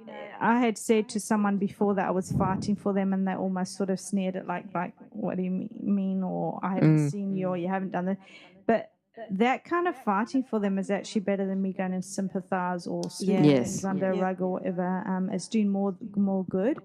I 0.40 0.58
had 0.58 0.76
said 0.76 1.08
to 1.10 1.20
someone 1.20 1.56
before 1.58 1.94
that 1.94 2.08
I 2.08 2.10
was 2.10 2.32
fighting 2.32 2.76
for 2.76 2.92
them, 2.92 3.12
and 3.12 3.26
they 3.26 3.34
almost 3.34 3.76
sort 3.76 3.90
of 3.90 4.00
sneered 4.00 4.36
at 4.36 4.46
like, 4.46 4.66
like, 4.74 4.94
what 5.10 5.36
do 5.36 5.42
you 5.42 5.68
mean? 5.80 6.22
Or 6.22 6.58
I 6.62 6.74
haven't 6.74 6.96
Mm. 6.98 7.10
seen 7.10 7.36
you, 7.36 7.48
or 7.48 7.56
you 7.56 7.68
haven't 7.68 7.92
done 7.92 8.06
that. 8.06 8.18
But 8.66 8.90
that 9.30 9.64
kind 9.64 9.86
of 9.88 9.96
fighting 9.96 10.42
for 10.42 10.58
them 10.58 10.78
is 10.78 10.90
actually 10.90 11.20
better 11.22 11.46
than 11.46 11.62
me 11.62 11.72
going 11.72 11.92
and 11.94 12.04
sympathize 12.04 12.86
or 12.86 13.08
sweep 13.10 13.30
Yeah. 13.30 13.42
Yes. 13.42 13.70
things 13.72 13.84
under 13.84 14.10
a 14.10 14.16
rug 14.18 14.40
or 14.40 14.52
whatever. 14.52 15.02
Um, 15.06 15.30
it's 15.30 15.48
doing 15.48 15.68
more 15.70 15.96
more 16.16 16.44
good, 16.44 16.78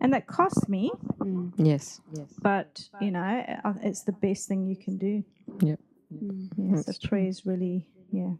and 0.00 0.12
that 0.14 0.26
costs 0.26 0.68
me. 0.68 0.90
Mm. 1.18 1.52
Yes. 1.56 2.00
But 2.40 2.88
you 3.00 3.10
know, 3.10 3.44
it's 3.82 4.02
the 4.02 4.12
best 4.12 4.48
thing 4.48 4.66
you 4.66 4.76
can 4.76 4.96
do. 4.98 5.24
Yep. 5.60 5.80
Mm. 6.14 6.48
Yeah, 6.56 6.76
so 6.76 6.82
That's 6.82 6.98
true. 6.98 7.08
prayer 7.08 7.26
is 7.28 7.46
really, 7.46 7.86
yeah, 8.10 8.34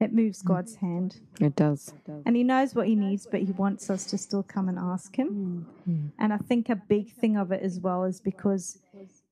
it 0.00 0.12
moves 0.12 0.42
Mm. 0.42 0.46
God's 0.46 0.76
hand, 0.76 1.20
It 1.40 1.56
does. 1.56 1.92
and 2.24 2.36
He 2.36 2.44
knows 2.44 2.74
what 2.76 2.86
He 2.86 2.94
needs, 2.94 3.26
but 3.30 3.40
He 3.42 3.52
wants 3.52 3.90
us 3.90 4.04
to 4.06 4.16
still 4.18 4.42
come 4.44 4.68
and 4.68 4.78
ask 4.78 5.16
Him. 5.16 5.66
Mm. 5.88 6.10
And 6.18 6.32
I 6.32 6.38
think 6.38 6.68
a 6.68 6.76
big 6.76 7.12
thing 7.12 7.36
of 7.36 7.50
it 7.52 7.62
as 7.62 7.80
well 7.80 8.04
is 8.04 8.20
because 8.20 8.78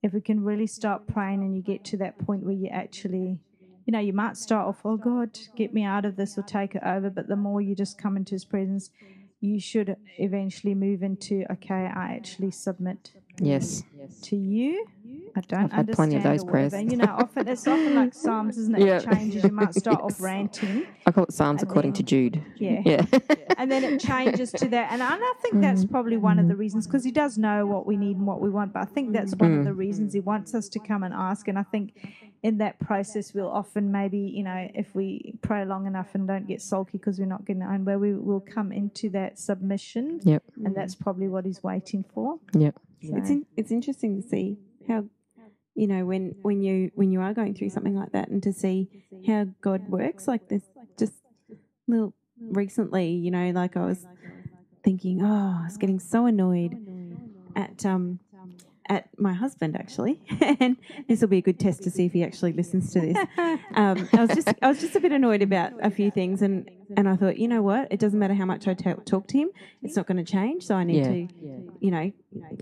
if 0.05 0.12
we 0.12 0.21
can 0.21 0.45
really 0.45 0.67
start 0.67 1.07
praying 1.07 1.43
and 1.43 1.57
you 1.57 1.62
get 1.62 1.83
to 1.83 1.97
that 1.97 2.19
point 2.19 2.43
where 2.43 2.53
you 2.53 2.69
actually, 2.69 3.38
you 3.87 3.90
know, 3.90 3.99
you 3.99 4.12
might 4.12 4.37
start 4.37 4.69
off, 4.69 4.83
oh 4.85 4.99
God, 4.99 5.38
get 5.57 5.73
me 5.73 5.83
out 5.83 6.05
of 6.05 6.17
this 6.17 6.37
or 6.37 6.43
take 6.43 6.75
it 6.75 6.83
over. 6.85 7.09
But 7.09 7.27
the 7.27 7.37
more 7.37 7.62
you 7.62 7.75
just 7.75 7.97
come 7.97 8.14
into 8.14 8.35
His 8.35 8.45
presence, 8.45 8.90
you 9.44 9.61
should 9.61 9.96
eventually 10.18 10.74
move 10.74 11.02
into, 11.02 11.44
okay, 11.52 11.90
I 11.94 12.14
actually 12.14 12.50
submit 12.50 13.12
Yes. 13.38 13.83
to 14.22 14.37
you. 14.37 14.87
I 15.37 15.40
don't 15.40 15.64
I've 15.64 15.72
had 15.72 15.92
plenty 15.92 16.14
of 16.16 16.22
those 16.22 16.44
prayers. 16.44 16.72
And, 16.72 16.90
you 16.90 16.96
know, 16.96 17.12
often 17.18 17.48
it's 17.48 17.66
often 17.66 17.94
like 17.96 18.14
Psalms, 18.24 18.57
isn't 18.57 18.76
it? 18.76 18.87
Yeah. 18.87 18.98
It 18.98 19.11
changes. 19.11 19.44
You 19.44 19.50
might 19.50 19.74
start 19.74 20.00
off 20.00 20.20
ranting. 20.20 20.87
I 21.04 21.11
call 21.11 21.24
it 21.24 21.33
Psalms 21.33 21.62
according 21.62 21.92
then- 21.92 21.96
to 21.96 22.02
Jude. 22.04 22.42
Yeah. 22.57 22.83
Yeah. 22.85 23.04
and 23.59 23.70
then 23.70 23.83
it 23.83 24.00
changes 24.00 24.52
to 24.52 24.68
that. 24.68 24.92
And 24.92 25.02
I, 25.02 25.14
and 25.14 25.22
I 25.22 25.33
think 25.42 25.61
that's 25.61 25.85
mm. 25.85 25.90
probably 25.90 26.16
one 26.16 26.38
of 26.38 26.46
the 26.46 26.54
reasons 26.54 26.87
because 26.87 27.02
he 27.04 27.11
does 27.11 27.37
know 27.37 27.66
what 27.66 27.87
we 27.87 27.96
need 27.96 28.16
and 28.16 28.26
what 28.26 28.40
we 28.40 28.50
want. 28.50 28.72
But 28.72 28.83
I 28.83 28.87
think 28.87 29.12
that's 29.12 29.35
mm. 29.35 29.40
one 29.40 29.59
of 29.59 29.64
the 29.64 29.72
mm. 29.72 29.78
reasons 29.78 30.14
he 30.14 30.20
wants 30.20 30.54
us 30.54 30.68
to 30.70 30.78
come 30.78 31.02
and 31.02 31.12
ask. 31.12 31.48
And 31.48 31.59
I 31.59 31.64
think 31.64 31.92
in 32.44 32.59
that 32.59 32.78
process, 32.78 33.33
we'll 33.33 33.50
often 33.50 33.90
maybe, 33.90 34.18
you 34.18 34.44
know, 34.44 34.68
if 34.74 34.94
we 34.94 35.35
pray 35.40 35.64
long 35.64 35.87
enough 35.87 36.14
and 36.14 36.28
don't 36.28 36.46
get 36.46 36.61
sulky 36.61 36.98
because 36.98 37.18
we're 37.18 37.24
not 37.24 37.46
getting 37.46 37.62
our 37.62 37.72
own 37.72 37.87
way, 37.87 37.96
we 37.96 38.12
will 38.12 38.38
come 38.40 38.70
into 38.70 39.09
that 39.09 39.38
submission. 39.38 40.20
Yep. 40.24 40.42
And 40.62 40.76
that's 40.76 40.94
probably 40.94 41.26
what 41.26 41.46
he's 41.46 41.62
waiting 41.62 42.04
for. 42.12 42.38
Yep. 42.52 42.78
It's 43.00 43.30
in, 43.30 43.46
it's 43.57 43.70
interesting 43.70 44.20
to 44.20 44.28
see 44.28 44.59
how 44.87 45.04
you 45.74 45.87
know 45.87 46.04
when 46.04 46.35
when 46.42 46.62
you 46.62 46.90
when 46.94 47.11
you 47.11 47.20
are 47.20 47.35
going 47.35 47.54
through 47.54 47.70
something 47.70 47.96
like 47.96 48.12
that 48.12 48.28
and 48.28 48.42
to 48.42 48.52
see 48.52 48.88
how 49.26 49.46
God 49.61 49.88
works 49.88 50.28
like 50.28 50.48
this 50.48 50.62
just 50.98 51.14
little 51.88 52.14
recently 52.38 53.09
you 53.11 53.30
know 53.30 53.50
like 53.50 53.76
I 53.76 53.85
was 53.85 54.07
thinking 54.83 55.22
oh 55.22 55.59
I 55.61 55.64
was 55.64 55.76
getting 55.76 55.98
so 55.98 56.26
annoyed 56.26 56.78
at 57.57 57.85
um 57.85 58.20
at 58.88 59.09
my 59.18 59.33
husband 59.33 59.77
actually 59.77 60.20
and 60.61 60.77
this 61.09 61.20
will 61.20 61.29
be 61.29 61.38
a 61.38 61.42
good 61.42 61.59
test 61.59 61.83
to 61.83 61.90
see 61.90 62.05
if 62.07 62.12
he 62.12 62.23
actually 62.23 62.53
listens 62.53 62.92
to 62.92 63.01
this 63.01 63.16
um, 63.75 64.09
I 64.12 64.20
was 64.25 64.31
just 64.35 64.49
I 64.62 64.68
was 64.68 64.81
just 64.81 64.94
a 64.97 65.01
bit 65.01 65.12
annoyed 65.12 65.42
about 65.42 65.73
a 65.83 65.90
few 65.90 66.11
things 66.11 66.42
and 66.42 66.70
and 66.97 67.09
I 67.09 67.16
thought 67.16 67.38
you 67.38 67.49
know 67.49 67.62
what 67.62 67.88
it 67.90 67.99
doesn't 67.99 68.18
matter 68.18 68.35
how 68.35 68.44
much 68.44 68.68
I 68.68 68.75
ta- 68.75 68.94
talk 69.07 69.27
to 69.29 69.38
him 69.38 69.49
it's 69.83 69.97
not 69.97 70.07
going 70.07 70.18
to 70.18 70.31
change 70.31 70.64
so 70.66 70.75
I 70.75 70.85
need 70.85 70.99
Yeah. 71.05 71.09
to 71.12 71.29
you 71.81 71.90
know 71.90 72.12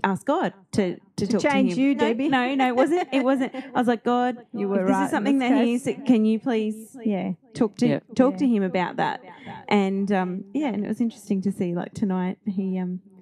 ask 0.03 0.25
God 0.25 0.53
to 0.73 0.97
to, 1.17 1.27
talk 1.27 1.41
change 1.41 1.75
to 1.75 1.79
him. 1.81 1.87
you, 1.87 1.95
no, 1.95 1.99
Debbie. 1.99 2.27
No, 2.29 2.55
no, 2.55 2.67
it 2.67 2.75
wasn't. 2.75 3.07
It 3.11 3.23
wasn't. 3.23 3.53
I 3.55 3.71
was 3.79 3.87
like, 3.87 4.03
God, 4.03 4.37
You 4.53 4.67
were 4.67 4.83
this 4.83 4.89
right 4.91 4.99
in 5.01 5.05
is 5.05 5.11
something 5.11 5.39
that 5.39 5.49
case. 5.49 5.85
he's. 5.85 5.95
Can 6.07 6.25
you 6.25 6.39
please 6.39 6.97
Yeah. 7.03 7.33
talk 7.53 7.75
to 7.77 7.87
Yeah. 7.87 7.99
talk 8.15 8.37
to 8.37 8.47
him 8.47 8.63
about 8.63 8.95
that? 8.97 9.21
And 9.67 10.11
um, 10.11 10.43
yeah, 10.53 10.67
and 10.67 10.83
it 10.83 10.87
was 10.87 10.99
interesting 11.01 11.41
to 11.43 11.51
see. 11.51 11.75
Like 11.75 11.93
tonight, 11.93 12.37
he 12.45 12.77
um 12.79 13.01
he 13.05 13.12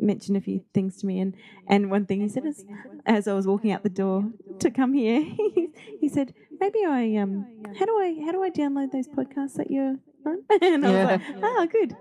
mentioned 0.00 0.36
a 0.36 0.40
few 0.40 0.62
things 0.74 0.96
to 0.98 1.06
me, 1.06 1.20
and 1.20 1.34
and 1.66 1.90
one 1.90 2.06
thing 2.06 2.20
he 2.20 2.28
said 2.28 2.44
is, 2.46 2.64
as 3.04 3.26
I 3.28 3.34
was 3.34 3.46
walking 3.46 3.72
out 3.72 3.82
the 3.82 3.88
door 3.88 4.30
to 4.60 4.70
come 4.70 4.92
here, 4.92 5.20
he, 5.54 5.68
he 6.00 6.08
said, 6.08 6.34
maybe 6.60 6.80
I 6.86 7.16
um 7.16 7.46
how 7.78 7.84
do 7.86 7.92
I 7.92 8.22
how 8.24 8.32
do 8.32 8.42
I 8.42 8.50
download 8.50 8.92
those 8.92 9.08
podcasts 9.08 9.54
that 9.54 9.70
you're 9.70 9.96
on? 10.26 10.38
And 10.62 10.84
I 10.84 10.90
Yeah. 10.90 11.04
was 11.04 11.20
like, 11.20 11.20
oh, 11.42 11.68
good. 11.70 11.96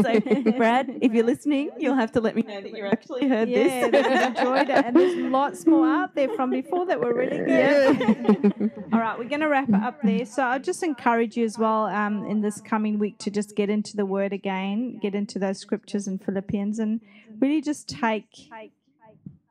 so, 0.02 0.52
Brad, 0.56 0.98
if 1.02 1.12
you're 1.12 1.24
listening, 1.26 1.70
you'll 1.78 1.94
have 1.96 2.12
to 2.12 2.20
let 2.22 2.34
me 2.34 2.42
know 2.42 2.62
that 2.62 2.72
you 2.72 2.86
actually 2.86 3.28
heard 3.28 3.50
Yeah, 3.50 3.90
this. 3.90 4.06
they 4.06 4.26
enjoyed 4.26 4.70
it. 4.70 4.70
And 4.70 4.96
there's 4.96 5.14
lots 5.16 5.66
more 5.66 5.86
out 5.86 6.14
there 6.14 6.30
from 6.30 6.50
before 6.50 6.86
that 6.86 6.98
were 7.00 7.12
really 7.12 7.36
good. 7.36 8.70
All 8.94 9.00
right, 9.00 9.18
we're 9.18 9.28
going 9.28 9.40
to 9.42 9.48
wrap 9.48 9.68
it 9.68 9.74
up 9.74 10.00
there. 10.02 10.24
So 10.24 10.42
I'll 10.42 10.58
just 10.58 10.82
encourage 10.82 11.36
you 11.36 11.44
as 11.44 11.58
well 11.58 11.84
um, 11.86 12.24
in 12.24 12.40
this 12.40 12.62
coming 12.62 12.98
week 12.98 13.18
to 13.18 13.30
just 13.30 13.54
get 13.56 13.68
into 13.68 13.94
the 13.94 14.06
Word 14.06 14.32
again, 14.32 14.98
get 15.02 15.14
into 15.14 15.38
those 15.38 15.58
scriptures 15.58 16.06
in 16.08 16.18
Philippians, 16.18 16.78
and 16.78 17.00
really 17.40 17.60
just 17.60 17.88
take 17.88 18.48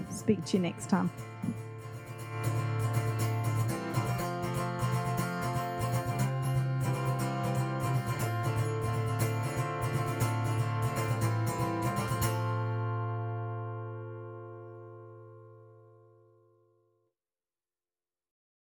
Speak 0.14 0.46
to 0.46 0.58
you 0.58 0.64
next 0.64 0.90
time. 0.90 1.12